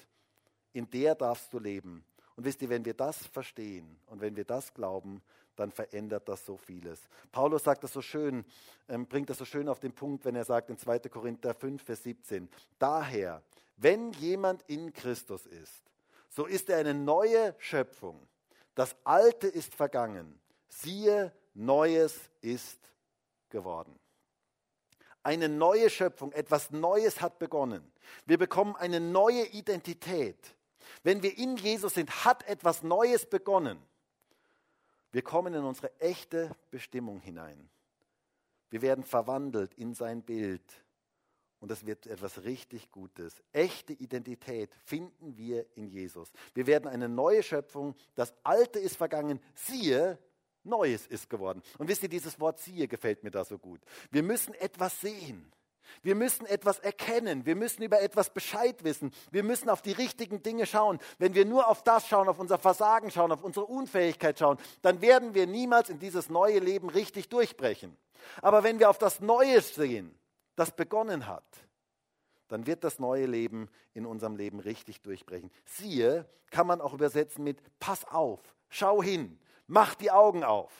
In 0.73 0.91
der 0.91 1.15
darfst 1.15 1.53
du 1.53 1.59
leben. 1.59 2.05
Und 2.37 2.45
wisst 2.45 2.63
ihr, 2.63 2.69
wenn 2.69 2.85
wir 2.85 2.95
das 2.95 3.27
verstehen 3.27 3.97
und 4.07 4.21
wenn 4.21 4.37
wir 4.37 4.45
das 4.45 4.75
glauben, 4.75 5.23
dann 5.57 5.71
verändert 5.71 6.29
das 6.29 6.45
so 6.45 6.57
vieles. 6.57 7.01
Paulus 7.31 7.63
sagt 7.63 7.85
das 7.85 7.93
so 7.93 8.03
schön, 8.03 8.45
ähm, 8.89 9.07
bringt 9.07 9.31
das 9.31 9.39
so 9.39 9.45
schön 9.45 9.69
auf 9.69 9.79
den 9.79 9.93
Punkt, 9.93 10.25
wenn 10.25 10.35
er 10.35 10.45
sagt 10.45 10.69
in 10.69 10.79
2. 10.79 10.99
Korinther 11.01 11.55
5, 11.55 11.83
Vers 11.83 12.03
17, 12.03 12.49
daher 12.79 13.43
wenn 13.77 14.13
jemand 14.13 14.63
in 14.69 14.93
Christus 14.93 15.47
ist, 15.47 15.83
so 16.29 16.47
ist 16.47 16.69
er 16.69 16.79
eine 16.79 16.95
neue 16.95 17.55
Schöpfung. 17.59 18.27
Das 18.75 18.97
Alte 19.05 19.47
ist 19.47 19.75
vergangen. 19.75 20.39
Siehe, 20.69 21.33
Neues 21.55 22.19
ist 22.41 22.79
geworden. 23.49 23.99
Eine 25.25 25.49
neue 25.49 25.91
Schöpfung, 25.91 26.33
etwas 26.33 26.71
Neues 26.71 27.21
hat 27.21 27.41
begonnen. 27.41 27.91
Wir 28.27 28.39
bekommen 28.39 28.77
eine 28.77 29.01
neue 29.01 29.47
Identität. 29.47 30.55
Wenn 31.03 31.23
wir 31.23 31.37
in 31.37 31.57
Jesus 31.57 31.95
sind, 31.95 32.25
hat 32.25 32.47
etwas 32.47 32.83
Neues 32.83 33.27
begonnen. 33.27 33.79
Wir 35.11 35.23
kommen 35.23 35.55
in 35.55 35.65
unsere 35.65 35.99
echte 36.01 36.55
Bestimmung 36.71 37.21
hinein. 37.21 37.69
Wir 38.71 38.83
werden 38.83 39.05
verwandelt 39.05 39.75
in 39.75 39.95
sein 39.95 40.23
Bild 40.23 40.63
und 41.61 41.71
das 41.71 41.87
wird 41.87 42.07
etwas 42.07 42.45
richtig 42.45 42.91
Gutes. 42.91 43.43
Echte 43.53 43.95
Identität 43.95 44.71
finden 44.85 45.39
wir 45.39 45.65
in 45.77 45.89
Jesus. 45.89 46.31
Wir 46.53 46.67
werden 46.67 46.87
eine 46.89 47.09
neue 47.09 47.43
Schöpfung. 47.43 47.95
Das 48.15 48.35
Alte 48.43 48.79
ist 48.79 48.97
vergangen. 48.97 49.41
Siehe, 49.55 50.19
Neues 50.65 51.07
ist 51.07 51.31
geworden. 51.31 51.63
Und 51.79 51.89
wisst 51.89 52.03
ihr, 52.03 52.09
dieses 52.09 52.41
Wort 52.41 52.59
siehe 52.59 52.89
gefällt 52.89 53.25
mir 53.25 53.31
da 53.31 53.45
so 53.45 53.59
gut. 53.59 53.81
Wir 54.11 54.23
müssen 54.23 54.55
etwas 54.55 55.01
sehen. 55.01 55.53
Wir 56.03 56.15
müssen 56.15 56.47
etwas 56.47 56.79
erkennen. 56.79 57.47
Wir 57.47 57.57
müssen 57.57 57.83
über 57.83 58.01
etwas 58.01 58.31
Bescheid 58.31 58.83
wissen. 58.85 59.13
Wir 59.31 59.43
müssen 59.43 59.69
auf 59.69 59.83
die 59.83 59.93
richtigen 59.93 60.43
Dinge 60.43 60.67
schauen. 60.67 60.99
Wenn 61.19 61.35
wir 61.35 61.45
nur 61.45 61.69
auf 61.69 61.83
das 61.83 62.09
schauen, 62.09 62.29
auf 62.29 62.39
unser 62.39 62.59
Versagen 62.59 63.11
schauen, 63.11 63.33
auf 63.33 63.45
unsere 63.45 63.67
Unfähigkeit 63.67 64.39
schauen, 64.39 64.59
dann 64.83 65.01
werden 65.01 65.35
wir 65.35 65.47
niemals 65.47 65.91
in 65.91 65.99
dieses 65.99 66.29
neue 66.29 66.59
Leben 66.59 66.89
richtig 66.89 67.29
durchbrechen. 67.29 67.97
Aber 68.43 68.65
wenn 68.65 68.79
wir 68.79 68.91
auf 68.91 68.99
das 68.99 69.21
Neue 69.21 69.61
sehen, 69.61 70.19
das 70.57 70.73
begonnen 70.73 71.27
hat, 71.27 71.45
dann 72.49 72.67
wird 72.67 72.85
das 72.85 72.99
neue 72.99 73.27
Leben 73.27 73.69
in 73.95 74.07
unserem 74.07 74.37
Leben 74.37 74.61
richtig 74.61 75.01
durchbrechen. 75.03 75.51
Siehe, 75.65 76.29
kann 76.51 76.67
man 76.67 76.81
auch 76.81 76.95
übersetzen 76.95 77.43
mit 77.43 77.61
Pass 77.81 78.05
auf, 78.05 78.41
schau 78.69 79.03
hin, 79.03 79.39
mach 79.67 79.95
die 79.95 80.11
Augen 80.11 80.45
auf. 80.45 80.73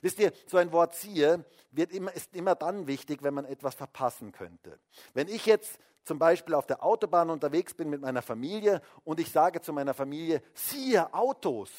Wisst 0.00 0.18
ihr, 0.18 0.32
so 0.46 0.56
ein 0.56 0.72
Wort 0.72 0.94
siehe 0.94 1.44
wird 1.70 1.92
immer, 1.92 2.12
ist 2.12 2.34
immer 2.34 2.54
dann 2.54 2.86
wichtig, 2.86 3.22
wenn 3.22 3.34
man 3.34 3.44
etwas 3.44 3.74
verpassen 3.74 4.32
könnte. 4.32 4.78
Wenn 5.14 5.28
ich 5.28 5.46
jetzt 5.46 5.78
zum 6.04 6.18
Beispiel 6.18 6.54
auf 6.54 6.66
der 6.66 6.84
Autobahn 6.84 7.30
unterwegs 7.30 7.74
bin 7.74 7.90
mit 7.90 8.00
meiner 8.00 8.22
Familie 8.22 8.80
und 9.04 9.20
ich 9.20 9.30
sage 9.30 9.60
zu 9.60 9.72
meiner 9.72 9.94
Familie, 9.94 10.42
siehe 10.54 11.12
Autos, 11.12 11.70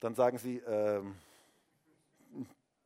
dann 0.00 0.14
sagen 0.14 0.38
sie, 0.38 0.58
ähm, 0.58 1.16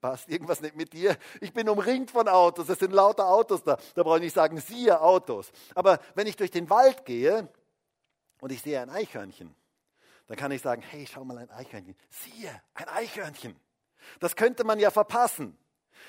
passt 0.00 0.28
irgendwas 0.28 0.60
nicht 0.60 0.76
mit 0.76 0.92
dir. 0.92 1.16
Ich 1.40 1.52
bin 1.52 1.68
umringt 1.68 2.10
von 2.10 2.28
Autos, 2.28 2.68
es 2.68 2.78
sind 2.78 2.92
lauter 2.92 3.26
Autos 3.26 3.62
da. 3.62 3.78
Da 3.94 4.02
brauche 4.02 4.16
ich 4.16 4.24
nicht 4.24 4.34
sagen, 4.34 4.58
siehe 4.58 5.00
Autos. 5.00 5.50
Aber 5.74 5.98
wenn 6.14 6.26
ich 6.26 6.36
durch 6.36 6.50
den 6.50 6.68
Wald 6.70 7.04
gehe 7.04 7.48
und 8.40 8.52
ich 8.52 8.62
sehe 8.62 8.80
ein 8.80 8.90
Eichhörnchen, 8.90 9.54
dann 10.26 10.36
kann 10.36 10.52
ich 10.52 10.62
sagen, 10.62 10.82
hey, 10.82 11.06
schau 11.06 11.24
mal 11.24 11.38
ein 11.38 11.50
Eichhörnchen. 11.50 11.96
Siehe, 12.10 12.62
ein 12.74 12.88
Eichhörnchen. 12.88 13.58
Das 14.20 14.36
könnte 14.36 14.64
man 14.64 14.78
ja 14.78 14.90
verpassen. 14.90 15.56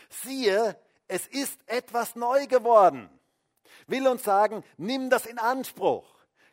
Siehe, 0.09 0.80
es 1.07 1.28
ist 1.28 1.59
etwas 1.68 2.16
neu 2.16 2.47
geworden. 2.47 3.09
Will 3.88 4.07
uns 4.07 4.24
sagen, 4.24 4.63
nimm 4.78 5.09
das 5.09 5.26
in 5.26 5.38
Anspruch. 5.38 6.05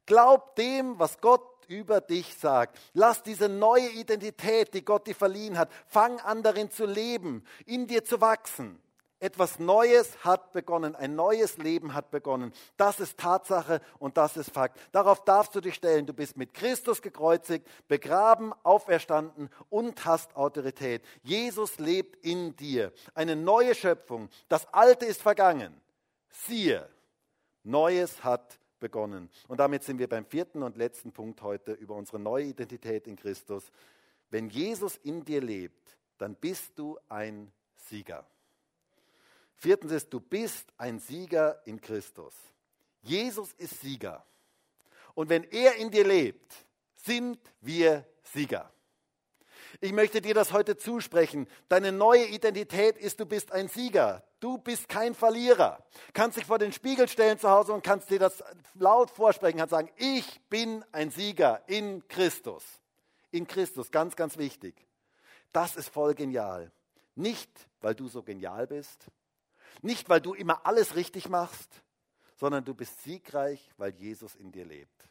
Glaub 0.06 0.56
dem, 0.56 0.98
was 0.98 1.20
Gott 1.20 1.48
über 1.68 2.00
dich 2.00 2.36
sagt. 2.36 2.78
Lass 2.92 3.22
diese 3.22 3.48
neue 3.48 3.88
Identität, 3.90 4.74
die 4.74 4.84
Gott 4.84 5.06
dir 5.06 5.14
verliehen 5.14 5.56
hat, 5.56 5.70
fang 5.86 6.20
an 6.20 6.42
darin 6.42 6.70
zu 6.70 6.84
leben, 6.84 7.44
in 7.64 7.86
dir 7.86 8.04
zu 8.04 8.20
wachsen. 8.20 8.82
Etwas 9.22 9.60
Neues 9.60 10.24
hat 10.24 10.52
begonnen, 10.52 10.96
ein 10.96 11.14
neues 11.14 11.56
Leben 11.56 11.94
hat 11.94 12.10
begonnen. 12.10 12.52
Das 12.76 12.98
ist 12.98 13.18
Tatsache 13.18 13.80
und 14.00 14.16
das 14.16 14.36
ist 14.36 14.50
Fakt. 14.50 14.80
Darauf 14.90 15.24
darfst 15.24 15.54
du 15.54 15.60
dich 15.60 15.76
stellen. 15.76 16.06
Du 16.06 16.12
bist 16.12 16.36
mit 16.36 16.54
Christus 16.54 17.00
gekreuzigt, 17.00 17.64
begraben, 17.86 18.52
auferstanden 18.64 19.48
und 19.70 20.04
hast 20.04 20.34
Autorität. 20.34 21.04
Jesus 21.22 21.78
lebt 21.78 22.16
in 22.24 22.56
dir. 22.56 22.92
Eine 23.14 23.36
neue 23.36 23.76
Schöpfung. 23.76 24.28
Das 24.48 24.66
Alte 24.74 25.06
ist 25.06 25.22
vergangen. 25.22 25.72
Siehe, 26.28 26.88
Neues 27.62 28.24
hat 28.24 28.58
begonnen. 28.80 29.30
Und 29.46 29.60
damit 29.60 29.84
sind 29.84 30.00
wir 30.00 30.08
beim 30.08 30.26
vierten 30.26 30.64
und 30.64 30.76
letzten 30.76 31.12
Punkt 31.12 31.42
heute 31.42 31.74
über 31.74 31.94
unsere 31.94 32.18
neue 32.18 32.46
Identität 32.46 33.06
in 33.06 33.14
Christus. 33.14 33.70
Wenn 34.30 34.48
Jesus 34.48 34.96
in 34.96 35.24
dir 35.24 35.40
lebt, 35.40 35.96
dann 36.18 36.34
bist 36.34 36.76
du 36.76 36.98
ein 37.08 37.52
Sieger. 37.76 38.26
Viertens 39.62 39.92
ist, 39.92 40.12
du 40.12 40.18
bist 40.18 40.72
ein 40.76 40.98
Sieger 40.98 41.62
in 41.66 41.80
Christus. 41.80 42.34
Jesus 43.00 43.52
ist 43.52 43.80
Sieger. 43.80 44.26
Und 45.14 45.28
wenn 45.28 45.44
er 45.44 45.76
in 45.76 45.88
dir 45.88 46.04
lebt, 46.04 46.52
sind 46.96 47.38
wir 47.60 48.04
Sieger. 48.24 48.72
Ich 49.80 49.92
möchte 49.92 50.20
dir 50.20 50.34
das 50.34 50.52
heute 50.52 50.76
zusprechen. 50.76 51.46
Deine 51.68 51.92
neue 51.92 52.26
Identität 52.26 52.98
ist, 52.98 53.20
du 53.20 53.24
bist 53.24 53.52
ein 53.52 53.68
Sieger. 53.68 54.24
Du 54.40 54.58
bist 54.58 54.88
kein 54.88 55.14
Verlierer. 55.14 55.78
Kannst 56.12 56.38
dich 56.38 56.44
vor 56.44 56.58
den 56.58 56.72
Spiegel 56.72 57.06
stellen 57.06 57.38
zu 57.38 57.48
Hause 57.48 57.72
und 57.72 57.84
kannst 57.84 58.10
dir 58.10 58.18
das 58.18 58.42
laut 58.74 59.12
vorsprechen, 59.12 59.58
kannst 59.58 59.70
sagen, 59.70 59.92
ich 59.94 60.40
bin 60.50 60.84
ein 60.90 61.12
Sieger 61.12 61.62
in 61.68 62.02
Christus. 62.08 62.64
In 63.30 63.46
Christus, 63.46 63.92
ganz, 63.92 64.16
ganz 64.16 64.38
wichtig. 64.38 64.74
Das 65.52 65.76
ist 65.76 65.88
voll 65.88 66.14
genial. 66.14 66.72
Nicht, 67.14 67.48
weil 67.80 67.94
du 67.94 68.08
so 68.08 68.24
genial 68.24 68.66
bist, 68.66 69.06
nicht, 69.80 70.08
weil 70.08 70.20
du 70.20 70.34
immer 70.34 70.66
alles 70.66 70.94
richtig 70.96 71.28
machst, 71.28 71.82
sondern 72.36 72.64
du 72.64 72.74
bist 72.74 73.02
siegreich, 73.02 73.70
weil 73.76 73.94
Jesus 73.94 74.34
in 74.34 74.52
dir 74.52 74.64
lebt. 74.64 75.08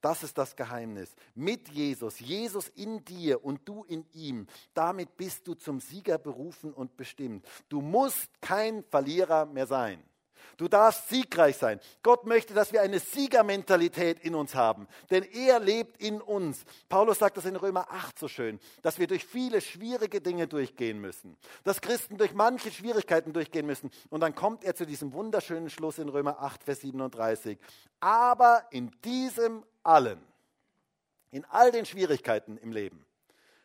Das 0.00 0.24
ist 0.24 0.36
das 0.36 0.56
Geheimnis. 0.56 1.14
Mit 1.34 1.68
Jesus, 1.68 2.18
Jesus 2.18 2.68
in 2.70 3.04
dir 3.04 3.44
und 3.44 3.66
du 3.68 3.84
in 3.84 4.04
ihm, 4.12 4.48
damit 4.74 5.16
bist 5.16 5.46
du 5.46 5.54
zum 5.54 5.78
Sieger 5.80 6.18
berufen 6.18 6.72
und 6.74 6.96
bestimmt. 6.96 7.46
Du 7.68 7.80
musst 7.80 8.28
kein 8.40 8.82
Verlierer 8.82 9.46
mehr 9.46 9.68
sein. 9.68 10.02
Du 10.56 10.68
darfst 10.68 11.08
siegreich 11.08 11.56
sein. 11.56 11.80
Gott 12.02 12.26
möchte, 12.26 12.54
dass 12.54 12.72
wir 12.72 12.82
eine 12.82 12.98
Siegermentalität 12.98 14.20
in 14.20 14.34
uns 14.34 14.54
haben, 14.54 14.86
denn 15.10 15.24
er 15.24 15.60
lebt 15.60 16.00
in 16.00 16.20
uns. 16.20 16.64
Paulus 16.88 17.18
sagt 17.18 17.36
das 17.36 17.46
in 17.46 17.56
Römer 17.56 17.90
8 17.90 18.18
so 18.18 18.28
schön, 18.28 18.60
dass 18.82 18.98
wir 18.98 19.06
durch 19.06 19.24
viele 19.24 19.60
schwierige 19.60 20.20
Dinge 20.20 20.46
durchgehen 20.46 21.00
müssen, 21.00 21.36
dass 21.64 21.80
Christen 21.80 22.18
durch 22.18 22.34
manche 22.34 22.70
Schwierigkeiten 22.70 23.32
durchgehen 23.32 23.66
müssen. 23.66 23.90
Und 24.10 24.20
dann 24.20 24.34
kommt 24.34 24.64
er 24.64 24.74
zu 24.74 24.86
diesem 24.86 25.12
wunderschönen 25.12 25.70
Schluss 25.70 25.98
in 25.98 26.08
Römer 26.08 26.40
8, 26.40 26.62
Vers 26.62 26.80
37. 26.80 27.58
Aber 28.00 28.66
in 28.70 28.90
diesem 29.04 29.64
allen, 29.82 30.20
in 31.30 31.44
all 31.46 31.72
den 31.72 31.86
Schwierigkeiten 31.86 32.56
im 32.58 32.72
Leben, 32.72 33.04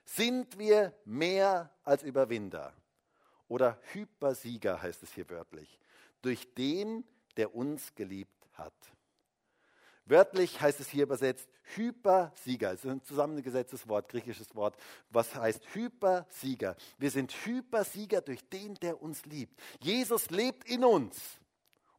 sind 0.05 0.57
wir 0.57 0.93
mehr 1.05 1.69
als 1.83 2.01
Überwinder 2.03 2.73
oder 3.47 3.79
Hypersieger 3.93 4.81
heißt 4.81 5.03
es 5.03 5.13
hier 5.13 5.29
wörtlich 5.29 5.79
durch 6.21 6.53
den, 6.55 7.03
der 7.35 7.55
uns 7.55 7.93
geliebt 7.95 8.47
hat. 8.53 8.73
Wörtlich 10.05 10.61
heißt 10.61 10.79
es 10.79 10.87
hier 10.87 11.03
übersetzt 11.03 11.49
Hypersieger. 11.75 12.71
Es 12.71 12.85
ist 12.85 12.89
ein 12.89 13.03
zusammengesetztes 13.03 13.87
Wort, 13.89 14.07
griechisches 14.07 14.55
Wort, 14.55 14.77
was 15.09 15.35
heißt 15.35 15.75
Hypersieger. 15.75 16.77
Wir 16.97 17.11
sind 17.11 17.33
Hypersieger 17.45 18.21
durch 18.21 18.47
den, 18.49 18.75
der 18.75 19.01
uns 19.01 19.25
liebt. 19.25 19.59
Jesus 19.81 20.29
lebt 20.29 20.67
in 20.69 20.85
uns. 20.85 21.17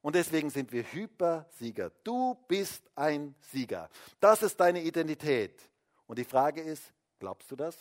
Und 0.01 0.15
deswegen 0.15 0.49
sind 0.49 0.73
wir 0.73 0.85
Hypersieger. 0.85 1.91
Du 2.03 2.35
bist 2.49 2.83
ein 2.95 3.35
Sieger. 3.41 3.91
Das 4.21 4.43
ist 4.43 4.59
deine 4.59 4.83
Identität. 4.83 5.61
Und 6.07 6.19
die 6.19 6.25
Frage 6.25 6.63
ist, 6.63 6.95
glaubst 7.19 7.51
du 7.51 7.57
das? 7.57 7.77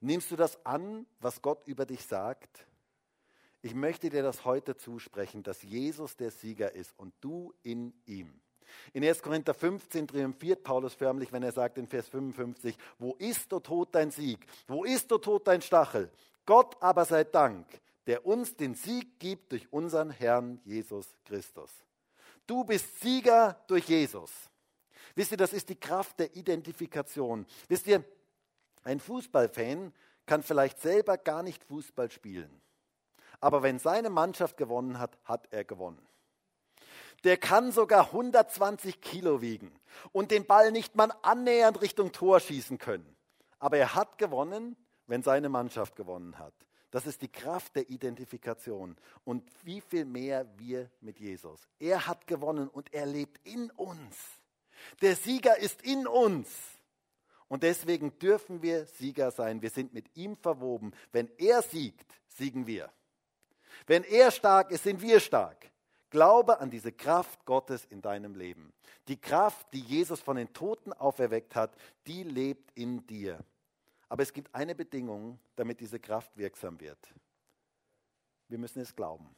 Nimmst 0.00 0.30
du 0.30 0.36
das 0.36 0.64
an, 0.64 1.06
was 1.18 1.42
Gott 1.42 1.66
über 1.66 1.86
dich 1.86 2.04
sagt? 2.04 2.66
Ich 3.62 3.74
möchte 3.74 4.08
dir 4.08 4.22
das 4.22 4.44
heute 4.44 4.76
zusprechen, 4.76 5.42
dass 5.42 5.62
Jesus 5.62 6.16
der 6.16 6.30
Sieger 6.30 6.72
ist 6.74 6.98
und 6.98 7.12
du 7.20 7.52
in 7.62 7.92
ihm. 8.06 8.40
In 8.92 9.04
1. 9.04 9.22
Korinther 9.22 9.52
15 9.52 10.08
triumphiert 10.08 10.62
Paulus 10.62 10.94
förmlich, 10.94 11.32
wenn 11.32 11.42
er 11.42 11.52
sagt 11.52 11.76
in 11.76 11.86
Vers 11.86 12.08
55, 12.08 12.76
wo 12.98 13.14
ist, 13.14 13.52
o 13.52 13.60
Tod, 13.60 13.94
dein 13.94 14.10
Sieg? 14.10 14.46
Wo 14.66 14.84
ist, 14.84 15.12
o 15.12 15.18
Tod, 15.18 15.46
dein 15.46 15.60
Stachel? 15.60 16.10
Gott 16.46 16.76
aber 16.80 17.04
sei 17.04 17.24
Dank, 17.24 17.66
der 18.06 18.24
uns 18.24 18.56
den 18.56 18.74
Sieg 18.74 19.18
gibt 19.18 19.52
durch 19.52 19.70
unseren 19.72 20.10
Herrn 20.10 20.60
Jesus 20.64 21.06
Christus. 21.24 21.70
Du 22.46 22.64
bist 22.64 23.00
Sieger 23.00 23.62
durch 23.66 23.86
Jesus. 23.88 24.30
Wisst 25.14 25.32
ihr, 25.32 25.36
das 25.36 25.52
ist 25.52 25.68
die 25.68 25.78
Kraft 25.78 26.18
der 26.18 26.34
Identifikation. 26.34 27.46
Wisst 27.68 27.86
ihr, 27.86 28.04
ein 28.84 29.00
Fußballfan 29.00 29.92
kann 30.24 30.42
vielleicht 30.42 30.80
selber 30.80 31.18
gar 31.18 31.42
nicht 31.42 31.62
Fußball 31.64 32.10
spielen. 32.10 32.50
Aber 33.40 33.62
wenn 33.62 33.78
seine 33.78 34.10
Mannschaft 34.10 34.56
gewonnen 34.56 34.98
hat, 34.98 35.18
hat 35.24 35.48
er 35.50 35.64
gewonnen. 35.64 36.06
Der 37.24 37.36
kann 37.36 37.72
sogar 37.72 38.06
120 38.06 39.00
Kilo 39.00 39.42
wiegen 39.42 39.72
und 40.12 40.30
den 40.30 40.46
Ball 40.46 40.72
nicht 40.72 40.96
mal 40.96 41.12
annähernd 41.22 41.80
Richtung 41.82 42.12
Tor 42.12 42.40
schießen 42.40 42.78
können. 42.78 43.16
Aber 43.58 43.76
er 43.76 43.94
hat 43.94 44.16
gewonnen, 44.16 44.76
wenn 45.06 45.22
seine 45.22 45.48
Mannschaft 45.48 45.96
gewonnen 45.96 46.38
hat. 46.38 46.54
Das 46.90 47.06
ist 47.06 47.22
die 47.22 47.28
Kraft 47.28 47.76
der 47.76 47.88
Identifikation. 47.88 48.96
Und 49.24 49.44
wie 49.64 49.80
viel 49.80 50.04
mehr 50.04 50.46
wir 50.56 50.90
mit 51.00 51.20
Jesus. 51.20 51.68
Er 51.78 52.06
hat 52.06 52.26
gewonnen 52.26 52.68
und 52.68 52.92
er 52.92 53.06
lebt 53.06 53.46
in 53.46 53.70
uns. 53.72 54.16
Der 55.02 55.14
Sieger 55.14 55.58
ist 55.58 55.82
in 55.82 56.06
uns. 56.06 56.48
Und 57.48 57.62
deswegen 57.62 58.18
dürfen 58.18 58.62
wir 58.62 58.86
Sieger 58.86 59.30
sein. 59.30 59.62
Wir 59.62 59.70
sind 59.70 59.92
mit 59.92 60.16
ihm 60.16 60.36
verwoben. 60.36 60.92
Wenn 61.12 61.30
er 61.38 61.62
siegt, 61.62 62.10
siegen 62.28 62.66
wir. 62.66 62.90
Wenn 63.90 64.04
er 64.04 64.30
stark 64.30 64.70
ist, 64.70 64.84
sind 64.84 65.02
wir 65.02 65.18
stark. 65.18 65.68
Glaube 66.10 66.60
an 66.60 66.70
diese 66.70 66.92
Kraft 66.92 67.44
Gottes 67.44 67.84
in 67.86 68.00
deinem 68.00 68.36
Leben. 68.36 68.72
Die 69.08 69.20
Kraft, 69.20 69.66
die 69.72 69.80
Jesus 69.80 70.20
von 70.20 70.36
den 70.36 70.52
Toten 70.52 70.92
auferweckt 70.92 71.56
hat, 71.56 71.74
die 72.06 72.22
lebt 72.22 72.70
in 72.76 73.04
dir. 73.08 73.40
Aber 74.08 74.22
es 74.22 74.32
gibt 74.32 74.54
eine 74.54 74.76
Bedingung, 74.76 75.40
damit 75.56 75.80
diese 75.80 75.98
Kraft 75.98 76.36
wirksam 76.36 76.78
wird. 76.78 77.00
Wir 78.46 78.58
müssen 78.58 78.80
es 78.80 78.94
glauben. 78.94 79.34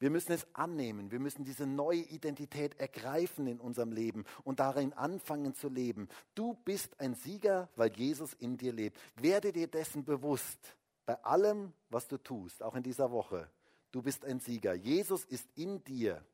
Wir 0.00 0.10
müssen 0.10 0.32
es 0.32 0.46
annehmen. 0.52 1.10
Wir 1.10 1.18
müssen 1.18 1.42
diese 1.42 1.66
neue 1.66 2.02
Identität 2.02 2.78
ergreifen 2.78 3.46
in 3.46 3.58
unserem 3.58 3.92
Leben 3.92 4.26
und 4.44 4.60
darin 4.60 4.92
anfangen 4.92 5.54
zu 5.54 5.70
leben. 5.70 6.10
Du 6.34 6.58
bist 6.66 7.00
ein 7.00 7.14
Sieger, 7.14 7.70
weil 7.74 7.90
Jesus 7.96 8.34
in 8.34 8.58
dir 8.58 8.74
lebt. 8.74 8.98
Werde 9.16 9.50
dir 9.50 9.66
dessen 9.66 10.04
bewusst 10.04 10.76
bei 11.10 11.24
allem, 11.24 11.72
was 11.88 12.06
du 12.06 12.18
tust, 12.18 12.62
auch 12.62 12.76
in 12.76 12.84
dieser 12.84 13.10
Woche, 13.10 13.50
du 13.90 14.00
bist 14.00 14.24
ein 14.24 14.38
Sieger. 14.38 14.74
Jesus 14.74 15.24
ist 15.24 15.48
in 15.56 15.82
dir. 15.82 16.24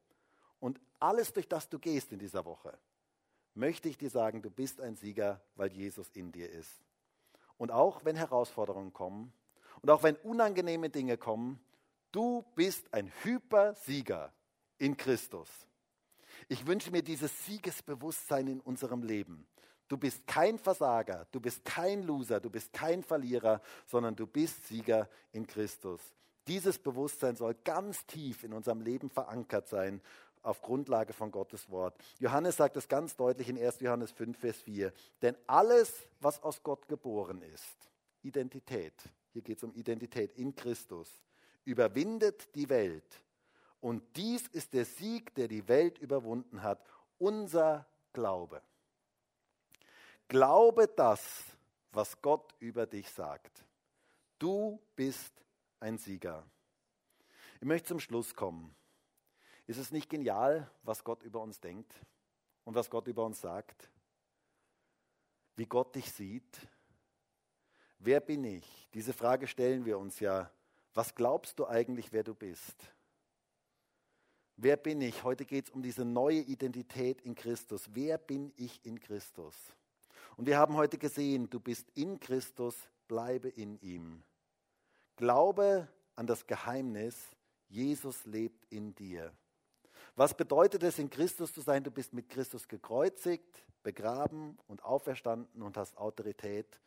Und 0.61 0.79
alles, 1.01 1.33
durch 1.33 1.49
das 1.49 1.67
du 1.71 1.79
gehst 1.79 2.13
in 2.13 2.19
dieser 2.19 2.45
Woche, 2.45 2.77
möchte 3.55 3.89
ich 3.89 3.97
dir 3.97 4.11
sagen, 4.11 4.43
du 4.43 4.51
bist 4.51 4.83
ein 4.83 4.95
Sieger, 4.95 5.41
weil 5.55 5.73
Jesus 5.73 6.11
in 6.11 6.31
dir 6.31 6.51
ist. 6.51 6.85
Und 7.57 7.71
auch 7.71 8.05
wenn 8.05 8.17
Herausforderungen 8.17 8.93
kommen 8.93 9.33
und 9.81 9.89
auch 9.89 10.03
wenn 10.03 10.17
unangenehme 10.17 10.91
Dinge 10.91 11.17
kommen, 11.17 11.59
du 12.13 12.45
bist 12.55 12.93
ein 12.93 13.11
Hypersieger 13.23 14.31
in 14.77 14.95
Christus. 14.99 15.49
Ich 16.49 16.67
wünsche 16.67 16.91
mir 16.91 17.03
dieses 17.03 17.47
Siegesbewusstsein 17.47 18.47
in 18.47 18.61
unserem 18.61 19.03
Leben. 19.03 19.47
Du 19.89 19.97
bist 19.97 20.27
kein 20.27 20.59
Versager, 20.59 21.27
du 21.31 21.41
bist 21.41 21.65
kein 21.65 22.03
Loser, 22.03 22.41
du 22.41 22.51
bist 22.51 22.73
kein 22.73 23.03
Verlierer, 23.03 23.61
sondern 23.87 24.17
du 24.17 24.27
bist 24.27 24.67
Sieger 24.67 25.09
in 25.33 25.47
Christus. 25.47 26.01
Dieses 26.49 26.79
Bewusstsein 26.79 27.37
soll 27.37 27.55
ganz 27.65 28.07
tief 28.07 28.45
in 28.45 28.53
unserem 28.53 28.81
Leben 28.81 29.11
verankert 29.11 29.69
sein, 29.69 30.01
auf 30.43 30.63
Grundlage 30.63 31.13
von 31.13 31.33
Gottes 31.33 31.69
Wort. 31.71 31.97
Johannes 32.21 32.57
sagt 32.57 32.77
es 32.77 32.87
ganz 32.87 33.17
deutlich 33.17 33.49
in 33.49 33.59
1. 33.59 33.81
Johannes 33.81 34.13
5, 34.13 34.39
Vers 34.39 34.57
4. 34.59 34.93
Denn 35.21 35.37
alles, 35.49 35.93
was 36.21 36.41
aus 36.43 36.63
Gott 36.63 36.87
geboren 36.87 37.43
ist, 37.43 37.91
Identität, 38.23 38.95
hier 39.33 39.43
geht 39.43 39.59
es 39.59 39.65
um 39.65 39.75
Identität 39.75 40.33
in 40.39 40.55
Christus, 40.55 41.11
überwindet 41.65 42.55
die 42.55 42.69
Welt. 42.69 43.21
Und 43.81 44.03
dies 44.17 44.47
ist 44.49 44.73
der 44.73 44.85
Sieg, 44.85 45.35
der 45.35 45.49
die 45.49 45.67
Welt 45.67 45.99
überwunden 45.99 46.63
hat, 46.63 46.81
unser 47.19 47.87
Glaube. 48.13 48.63
Glaube 50.29 50.89
das, 50.89 51.45
was 51.93 52.21
Gott 52.21 52.55
über 52.59 52.87
dich 52.87 53.09
sagt. 53.11 53.65
Du 54.39 54.81
bist 54.97 55.33
ein 55.81 55.99
Sieger. 55.99 56.45
Ich 57.61 57.67
möchte 57.67 57.89
zum 57.89 58.01
Schluss 58.01 58.35
kommen. 58.35 58.75
Ist 59.67 59.79
es 59.79 59.91
nicht 59.93 60.11
genial, 60.11 60.71
was 60.83 61.03
Gott 61.05 61.23
über 61.23 61.41
uns 61.41 61.61
denkt 61.61 61.93
und 62.65 62.75
was 62.75 62.91
Gott 62.91 63.07
über 63.07 63.25
uns 63.25 63.41
sagt? 63.41 63.91
Wie 65.57 65.67
Gott 65.67 65.95
dich 65.95 66.13
sieht? 66.13 66.69
Wer 67.99 68.21
bin 68.21 68.45
ich? 68.45 68.89
Diese 68.93 69.13
Frage 69.13 69.47
stellen 69.47 69.85
wir 69.85 69.99
uns 69.99 70.21
ja. 70.21 70.51
Was 70.93 71.15
glaubst 71.15 71.59
du 71.59 71.67
eigentlich, 71.67 72.13
wer 72.13 72.25
du 72.25 72.35
bist? 72.35 72.77
Wer 74.57 74.77
bin 74.77 75.01
ich? 75.01 75.23
Heute 75.25 75.45
geht 75.45 75.67
es 75.67 75.71
um 75.71 75.83
diese 75.83 76.05
neue 76.05 76.41
Identität 76.41 77.21
in 77.23 77.35
Christus. 77.35 77.89
Wer 77.93 78.19
bin 78.19 78.53
ich 78.57 78.85
in 78.85 79.01
Christus? 79.01 79.55
Und 80.37 80.47
wir 80.47 80.59
haben 80.59 80.77
heute 80.77 80.99
gesehen, 80.99 81.49
du 81.49 81.59
bist 81.59 81.89
in 81.95 82.21
Christus, 82.21 82.77
bleibe 83.09 83.49
in 83.49 83.81
ihm. 83.81 84.23
Glaube 85.17 85.89
an 86.15 86.27
das 86.27 86.47
Geheimnis, 86.47 87.17
Jesus 87.69 88.25
lebt 88.27 88.65
in 88.71 88.95
dir. 88.95 89.33
Was 90.15 90.35
bedeutet 90.35 90.83
es, 90.83 90.99
in 90.99 91.11
Christus 91.11 91.53
zu 91.53 91.61
sein? 91.61 91.85
Du 91.85 91.91
bist 91.91 92.13
mit 92.13 92.29
Christus 92.29 92.69
gekreuzigt, 92.69 93.65
begraben 93.83 94.59
und 94.67 94.85
auferstanden 94.85 95.63
und 95.63 95.77
hast 95.77 95.97
Autorität. 95.97 96.81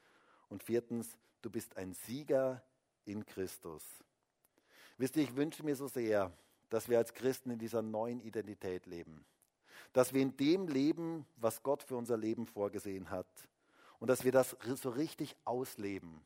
Und 0.47 0.63
viertens, 0.63 1.17
du 1.41 1.49
bist 1.49 1.77
ein 1.77 1.93
Sieger 1.93 2.63
in 3.05 3.25
Christus. 3.25 3.83
Wisst 4.97 5.15
ihr, 5.15 5.23
ich 5.23 5.35
wünsche 5.35 5.63
mir 5.63 5.75
so 5.75 5.87
sehr, 5.87 6.31
dass 6.69 6.89
wir 6.89 6.97
als 6.97 7.13
Christen 7.13 7.51
in 7.51 7.59
dieser 7.59 7.81
neuen 7.81 8.19
Identität 8.19 8.85
leben. 8.85 9.25
Dass 9.93 10.13
wir 10.13 10.21
in 10.21 10.37
dem 10.37 10.67
leben, 10.67 11.25
was 11.37 11.63
Gott 11.63 11.83
für 11.83 11.97
unser 11.97 12.17
Leben 12.17 12.45
vorgesehen 12.45 13.09
hat. 13.09 13.27
Und 13.99 14.07
dass 14.07 14.23
wir 14.23 14.31
das 14.31 14.55
so 14.75 14.89
richtig 14.89 15.35
ausleben 15.45 16.21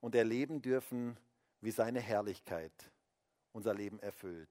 und 0.00 0.14
erleben 0.14 0.62
dürfen, 0.62 1.18
wie 1.60 1.70
seine 1.70 2.00
Herrlichkeit 2.00 2.72
unser 3.52 3.74
Leben 3.74 3.98
erfüllt. 4.00 4.50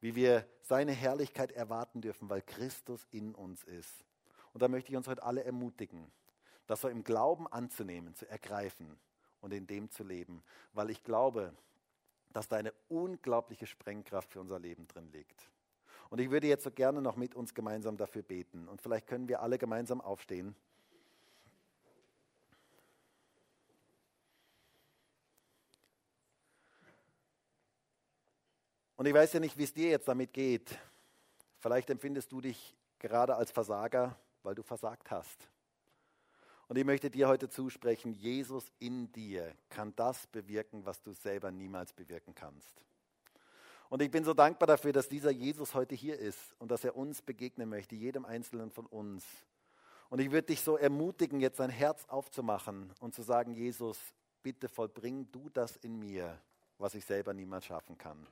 Wie 0.00 0.14
wir 0.14 0.46
seine 0.62 0.92
Herrlichkeit 0.92 1.52
erwarten 1.52 2.00
dürfen, 2.00 2.28
weil 2.28 2.42
Christus 2.42 3.06
in 3.10 3.34
uns 3.34 3.64
ist. 3.64 4.04
Und 4.52 4.62
da 4.62 4.68
möchte 4.68 4.90
ich 4.90 4.96
uns 4.96 5.08
heute 5.08 5.22
alle 5.22 5.44
ermutigen, 5.44 6.10
das 6.66 6.80
so 6.80 6.88
im 6.88 7.04
Glauben 7.04 7.46
anzunehmen, 7.46 8.14
zu 8.14 8.28
ergreifen 8.28 8.98
und 9.40 9.52
in 9.52 9.66
dem 9.66 9.90
zu 9.90 10.02
leben, 10.02 10.42
weil 10.72 10.90
ich 10.90 11.02
glaube, 11.02 11.54
dass 12.32 12.48
da 12.48 12.56
eine 12.56 12.72
unglaubliche 12.88 13.66
Sprengkraft 13.66 14.32
für 14.32 14.40
unser 14.40 14.58
Leben 14.58 14.86
drin 14.86 15.10
liegt. 15.12 15.50
Und 16.10 16.20
ich 16.20 16.30
würde 16.30 16.46
jetzt 16.46 16.64
so 16.64 16.70
gerne 16.70 17.02
noch 17.02 17.16
mit 17.16 17.34
uns 17.34 17.54
gemeinsam 17.54 17.96
dafür 17.96 18.22
beten. 18.22 18.68
Und 18.68 18.80
vielleicht 18.80 19.06
können 19.06 19.28
wir 19.28 19.42
alle 19.42 19.58
gemeinsam 19.58 20.00
aufstehen. 20.00 20.54
Und 28.96 29.06
ich 29.06 29.14
weiß 29.14 29.34
ja 29.34 29.40
nicht, 29.40 29.58
wie 29.58 29.64
es 29.64 29.74
dir 29.74 29.90
jetzt 29.90 30.08
damit 30.08 30.32
geht. 30.32 30.78
Vielleicht 31.58 31.90
empfindest 31.90 32.32
du 32.32 32.40
dich 32.40 32.74
gerade 32.98 33.36
als 33.36 33.50
Versager, 33.50 34.16
weil 34.42 34.54
du 34.54 34.62
versagt 34.62 35.10
hast. 35.10 35.48
Und 36.68 36.76
ich 36.76 36.84
möchte 36.84 37.10
dir 37.10 37.28
heute 37.28 37.48
zusprechen, 37.48 38.12
Jesus 38.12 38.72
in 38.78 39.12
dir 39.12 39.54
kann 39.68 39.94
das 39.96 40.26
bewirken, 40.26 40.84
was 40.84 41.00
du 41.02 41.12
selber 41.12 41.52
niemals 41.52 41.92
bewirken 41.92 42.34
kannst. 42.34 42.82
Und 43.88 44.02
ich 44.02 44.10
bin 44.10 44.24
so 44.24 44.34
dankbar 44.34 44.66
dafür, 44.66 44.92
dass 44.92 45.08
dieser 45.08 45.30
Jesus 45.30 45.74
heute 45.74 45.94
hier 45.94 46.18
ist 46.18 46.54
und 46.58 46.70
dass 46.70 46.84
er 46.84 46.96
uns 46.96 47.22
begegnen 47.22 47.68
möchte, 47.68 47.94
jedem 47.94 48.24
Einzelnen 48.24 48.70
von 48.70 48.86
uns. 48.86 49.24
Und 50.08 50.20
ich 50.20 50.30
würde 50.30 50.48
dich 50.48 50.60
so 50.60 50.76
ermutigen, 50.76 51.40
jetzt 51.40 51.60
dein 51.60 51.70
Herz 51.70 52.04
aufzumachen 52.08 52.92
und 53.00 53.14
zu 53.14 53.22
sagen, 53.22 53.54
Jesus, 53.54 53.98
bitte 54.42 54.68
vollbring 54.68 55.30
du 55.32 55.48
das 55.50 55.76
in 55.76 55.98
mir, 55.98 56.40
was 56.78 56.94
ich 56.94 57.04
selber 57.04 57.32
niemals 57.34 57.66
schaffen 57.66 57.96
kann. 57.98 58.26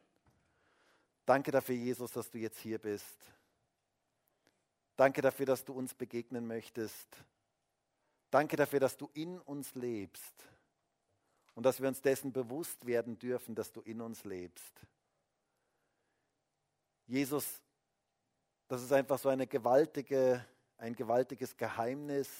Danke 1.26 1.50
dafür, 1.50 1.74
Jesus, 1.74 2.12
dass 2.12 2.30
du 2.30 2.38
jetzt 2.38 2.58
hier 2.58 2.78
bist. 2.78 3.16
Danke 4.96 5.22
dafür, 5.22 5.46
dass 5.46 5.64
du 5.64 5.72
uns 5.72 5.94
begegnen 5.94 6.46
möchtest. 6.46 7.08
Danke 8.30 8.56
dafür, 8.56 8.80
dass 8.80 8.96
du 8.96 9.08
in 9.14 9.40
uns 9.40 9.74
lebst 9.74 10.34
und 11.54 11.64
dass 11.64 11.80
wir 11.80 11.88
uns 11.88 12.02
dessen 12.02 12.32
bewusst 12.32 12.86
werden 12.86 13.18
dürfen, 13.18 13.54
dass 13.54 13.72
du 13.72 13.80
in 13.80 14.00
uns 14.00 14.24
lebst. 14.24 14.86
Jesus, 17.06 17.60
das 18.68 18.82
ist 18.82 18.92
einfach 18.92 19.18
so 19.18 19.28
eine 19.28 19.46
gewaltige, 19.46 20.44
ein 20.78 20.94
gewaltiges 20.94 21.56
Geheimnis, 21.56 22.30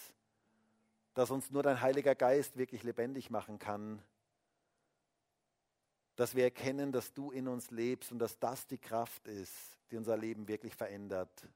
das 1.12 1.30
uns 1.30 1.50
nur 1.50 1.62
dein 1.62 1.80
Heiliger 1.80 2.14
Geist 2.14 2.56
wirklich 2.56 2.82
lebendig 2.82 3.30
machen 3.30 3.58
kann. 3.58 4.02
Dass 6.16 6.34
wir 6.34 6.44
erkennen, 6.44 6.92
dass 6.92 7.12
du 7.12 7.30
in 7.30 7.48
uns 7.48 7.70
lebst 7.70 8.10
und 8.10 8.18
dass 8.18 8.38
das 8.38 8.66
die 8.66 8.78
Kraft 8.78 9.26
ist, 9.28 9.78
die 9.90 9.96
unser 9.96 10.16
Leben 10.16 10.48
wirklich 10.48 10.74
verändert. 10.74 11.48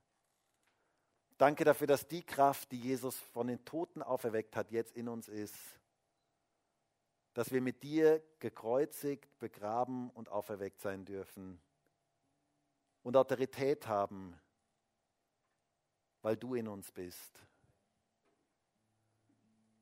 Danke 1.38 1.64
dafür, 1.64 1.86
dass 1.86 2.08
die 2.08 2.24
Kraft, 2.24 2.72
die 2.72 2.80
Jesus 2.80 3.16
von 3.16 3.46
den 3.46 3.64
Toten 3.64 4.02
auferweckt 4.02 4.56
hat, 4.56 4.72
jetzt 4.72 4.96
in 4.96 5.08
uns 5.08 5.28
ist. 5.28 5.54
Dass 7.32 7.52
wir 7.52 7.60
mit 7.60 7.84
dir 7.84 8.20
gekreuzigt, 8.40 9.38
begraben 9.38 10.10
und 10.10 10.28
auferweckt 10.28 10.80
sein 10.80 11.04
dürfen. 11.04 11.60
Und 13.02 13.16
Autorität 13.16 13.86
haben, 13.86 14.38
weil 16.22 16.36
du 16.36 16.54
in 16.54 16.68
uns 16.68 16.90
bist. 16.92 17.44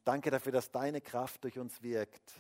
Danke 0.04 0.30
dafür, 0.30 0.52
dass 0.52 0.70
deine 0.70 1.00
Kraft 1.00 1.42
durch 1.42 1.58
uns 1.58 1.82
wirkt. 1.82 2.32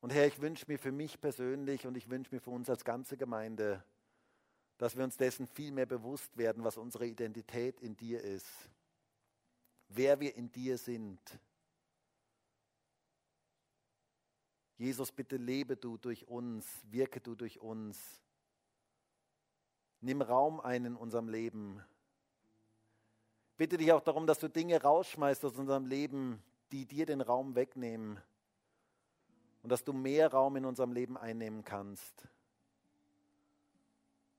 Und 0.00 0.12
Herr, 0.12 0.26
ich 0.26 0.40
wünsche 0.40 0.66
mir 0.68 0.78
für 0.78 0.92
mich 0.92 1.20
persönlich 1.20 1.86
und 1.86 1.96
ich 1.96 2.08
wünsche 2.08 2.34
mir 2.34 2.40
für 2.40 2.50
uns 2.50 2.68
als 2.68 2.84
ganze 2.84 3.16
Gemeinde, 3.16 3.82
dass 4.78 4.96
wir 4.96 5.04
uns 5.04 5.16
dessen 5.16 5.46
viel 5.46 5.72
mehr 5.72 5.86
bewusst 5.86 6.36
werden, 6.36 6.64
was 6.64 6.78
unsere 6.78 7.06
Identität 7.06 7.80
in 7.80 7.96
dir 7.96 8.22
ist, 8.22 8.48
wer 9.88 10.20
wir 10.20 10.34
in 10.36 10.50
dir 10.50 10.78
sind. 10.78 11.20
Jesus, 14.78 15.12
bitte 15.12 15.36
lebe 15.36 15.76
du 15.76 15.98
durch 15.98 16.26
uns, 16.28 16.66
wirke 16.90 17.20
du 17.20 17.34
durch 17.34 17.60
uns. 17.60 17.98
Nimm 20.00 20.22
Raum 20.22 20.60
ein 20.60 20.84
in 20.84 20.96
unserem 20.96 21.28
Leben. 21.28 21.82
Bitte 23.56 23.76
dich 23.76 23.92
auch 23.92 24.00
darum, 24.00 24.26
dass 24.26 24.38
du 24.38 24.48
Dinge 24.48 24.80
rausschmeißt 24.80 25.44
aus 25.44 25.56
unserem 25.56 25.86
Leben, 25.86 26.42
die 26.72 26.86
dir 26.86 27.04
den 27.04 27.20
Raum 27.20 27.54
wegnehmen. 27.54 28.18
Und 29.62 29.70
dass 29.70 29.84
du 29.84 29.92
mehr 29.92 30.32
Raum 30.32 30.56
in 30.56 30.64
unserem 30.64 30.92
Leben 30.92 31.18
einnehmen 31.18 31.64
kannst. 31.64 32.26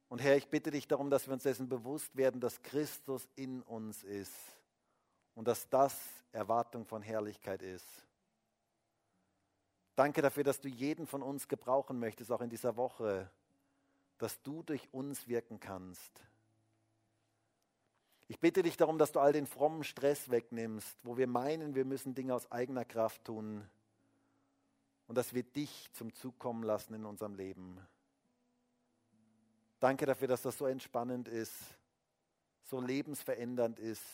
Und 0.10 0.22
Herr, 0.22 0.36
ich 0.36 0.50
bitte 0.50 0.72
dich 0.72 0.88
darum, 0.88 1.10
dass 1.10 1.28
wir 1.28 1.34
uns 1.34 1.44
dessen 1.44 1.70
bewusst 1.70 2.16
werden, 2.18 2.42
dass 2.42 2.62
Christus 2.64 3.30
in 3.36 3.62
uns 3.62 4.04
ist 4.04 4.36
und 5.36 5.48
dass 5.48 5.70
das 5.70 5.98
Erwartung 6.32 6.86
von 6.86 7.02
Herrlichkeit 7.02 7.62
ist. 7.62 7.88
Danke 9.96 10.22
dafür, 10.22 10.44
dass 10.44 10.60
du 10.60 10.68
jeden 10.68 11.06
von 11.06 11.22
uns 11.22 11.48
gebrauchen 11.48 12.00
möchtest, 12.00 12.32
auch 12.32 12.42
in 12.42 12.50
dieser 12.50 12.76
Woche, 12.76 13.30
dass 14.22 14.42
du 14.44 14.62
durch 14.62 14.88
uns 14.94 15.28
wirken 15.28 15.60
kannst. 15.60 16.22
Ich 18.28 18.40
bitte 18.40 18.62
dich 18.62 18.78
darum, 18.78 18.98
dass 18.98 19.12
du 19.12 19.20
all 19.20 19.34
den 19.34 19.48
frommen 19.48 19.84
Stress 19.84 20.30
wegnimmst, 20.30 20.98
wo 21.04 21.18
wir 21.18 21.28
meinen, 21.28 21.74
wir 21.74 21.86
müssen 21.86 22.14
Dinge 22.14 22.36
aus 22.36 22.52
eigener 22.52 22.86
Kraft 22.86 23.26
tun 23.26 23.68
und 25.08 25.16
dass 25.16 25.34
wir 25.34 25.44
dich 25.44 25.90
zum 25.94 26.14
Zug 26.14 26.38
kommen 26.38 26.64
lassen 26.64 26.94
in 26.94 27.06
unserem 27.06 27.34
Leben. 27.34 27.86
Danke 29.80 30.06
dafür, 30.06 30.28
dass 30.28 30.44
das 30.44 30.58
so 30.58 30.68
entspannend 30.68 31.28
ist, 31.28 31.56
so 32.64 32.80
lebensverändernd 32.80 33.80
ist, 33.80 34.06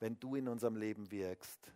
wenn 0.00 0.18
du 0.18 0.34
in 0.34 0.48
unserem 0.48 0.74
Leben 0.74 1.10
wirkst. 1.12 1.72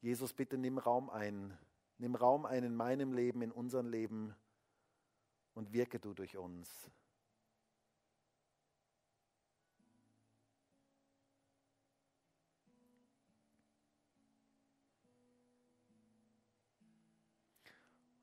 Jesus, 0.00 0.32
bitte 0.32 0.56
nimm 0.56 0.78
Raum 0.78 1.10
ein. 1.10 1.56
Nimm 1.98 2.14
Raum 2.14 2.44
ein 2.44 2.62
in 2.62 2.74
meinem 2.74 3.12
Leben, 3.12 3.42
in 3.42 3.52
unserem 3.52 3.88
Leben 3.88 4.34
und 5.54 5.72
wirke 5.72 5.98
du 5.98 6.12
durch 6.12 6.36
uns. 6.36 6.90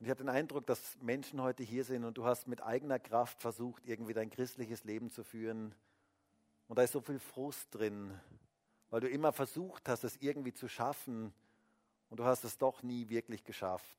Und 0.04 0.08
ich 0.08 0.10
habe 0.12 0.22
den 0.22 0.30
Eindruck, 0.30 0.68
dass 0.68 0.98
Menschen 1.02 1.42
heute 1.42 1.64
hier 1.64 1.86
sind 1.86 2.04
und 2.04 2.18
du 2.18 2.26
hast 2.26 2.46
mit 2.46 2.62
eigener 2.62 3.00
Kraft 3.00 3.42
versucht, 3.42 3.86
irgendwie 3.86 4.14
dein 4.14 4.30
christliches 4.30 4.84
Leben 4.84 5.10
zu 5.10 5.24
führen. 5.24 5.74
Und 6.68 6.78
da 6.78 6.84
ist 6.84 6.92
so 6.92 7.00
viel 7.00 7.20
Frust 7.20 7.74
drin, 7.74 8.20
weil 8.90 9.00
du 9.00 9.08
immer 9.08 9.32
versucht 9.32 9.88
hast, 9.88 10.04
es 10.04 10.18
irgendwie 10.18 10.54
zu 10.54 10.68
schaffen 10.68 11.34
und 12.14 12.20
du 12.20 12.26
hast 12.26 12.44
es 12.44 12.60
doch 12.60 12.84
nie 12.84 13.10
wirklich 13.10 13.44
geschafft. 13.44 13.98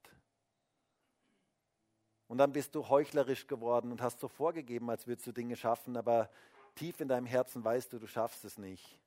Und 2.29 2.39
dann 2.39 2.53
bist 2.53 2.73
du 2.77 2.89
heuchlerisch 2.89 3.49
geworden 3.49 3.91
und 3.91 4.01
hast 4.01 4.21
so 4.21 4.29
vorgegeben, 4.29 4.89
als 4.89 5.09
würdest 5.09 5.27
du 5.27 5.33
Dinge 5.33 5.57
schaffen, 5.57 5.97
aber 5.97 6.31
tief 6.77 7.01
in 7.01 7.09
deinem 7.09 7.27
Herzen 7.27 7.65
weißt 7.65 7.93
du, 7.93 7.99
du 7.99 8.07
schaffst 8.07 8.45
es 8.45 8.57
nicht. 8.57 9.01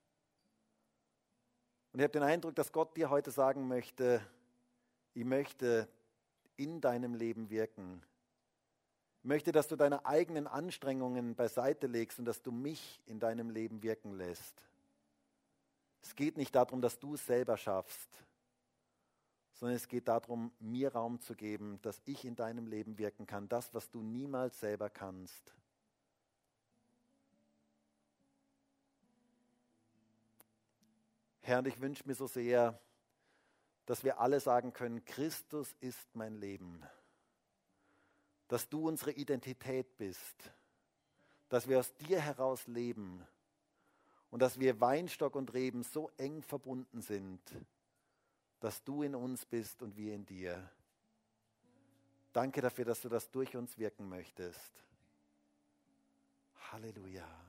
Und 1.94 2.02
ich 2.02 2.04
habe 2.04 2.12
den 2.12 2.24
Eindruck, 2.24 2.54
dass 2.56 2.74
Gott 2.74 2.98
dir 2.98 3.10
heute 3.10 3.32
sagen 3.32 3.70
möchte, 3.70 4.22
ich 5.14 5.24
möchte 5.24 5.88
in 6.58 6.82
deinem 6.82 7.14
Leben 7.14 7.50
wirken. 7.50 8.04
Ich 9.24 9.28
möchte, 9.30 9.54
dass 9.54 9.70
du 9.70 9.78
deine 9.78 10.06
eigenen 10.06 10.48
Anstrengungen 10.48 11.34
beiseite 11.34 11.88
legst 11.88 12.20
und 12.20 12.26
dass 12.26 12.42
du 12.42 12.52
mich 12.52 13.02
in 13.06 13.22
deinem 13.22 13.52
Leben 13.52 13.84
wirken 13.84 14.18
lässt. 14.18 14.62
Es 16.02 16.14
geht 16.14 16.36
nicht 16.36 16.54
darum, 16.54 16.82
dass 16.82 17.00
du 17.00 17.14
es 17.14 17.26
selber 17.26 17.56
schaffst, 17.56 18.27
sondern 19.60 19.76
es 19.76 19.88
geht 19.88 20.08
darum, 20.08 20.52
mir 20.60 20.94
Raum 20.94 21.20
zu 21.20 21.34
geben, 21.34 21.80
dass 21.82 22.00
ich 22.06 22.26
in 22.26 22.36
deinem 22.36 22.68
Leben 22.68 23.00
wirken 23.00 23.26
kann, 23.26 23.50
das, 23.50 23.74
was 23.74 23.90
du 23.90 24.04
niemals 24.04 24.60
selber 24.60 24.90
kannst. 24.90 25.56
Herr, 31.42 31.60
und 31.60 31.68
ich 31.68 31.82
wünsche 31.82 32.04
mir 32.06 32.14
so 32.14 32.28
sehr, 32.28 32.80
dass 33.88 34.04
wir 34.04 34.20
alle 34.20 34.40
sagen 34.40 34.74
können, 34.74 35.04
Christus 35.06 35.76
ist 35.80 36.14
mein 36.14 36.36
Leben, 36.36 36.84
dass 38.50 38.70
du 38.70 38.88
unsere 38.88 39.12
Identität 39.12 39.98
bist, 39.98 40.52
dass 41.50 41.68
wir 41.68 41.80
aus 41.80 41.96
dir 41.96 42.20
heraus 42.22 42.68
leben. 42.68 43.26
Und 44.30 44.42
dass 44.42 44.60
wir 44.60 44.82
Weinstock 44.82 45.38
und 45.38 45.54
Reben 45.54 45.84
so 45.84 46.12
eng 46.18 46.42
verbunden 46.42 47.02
sind, 47.02 47.42
dass 48.60 48.84
du 48.84 49.04
in 49.04 49.16
uns 49.16 49.46
bist 49.46 49.82
und 49.82 49.96
wir 49.96 50.14
in 50.14 50.26
dir. 50.26 50.70
Danke 52.34 52.62
dafür, 52.62 52.86
dass 52.86 53.02
du 53.02 53.10
das 53.10 53.30
durch 53.32 53.56
uns 53.56 53.78
wirken 53.78 54.08
möchtest. 54.10 54.84
Halleluja. 56.72 57.47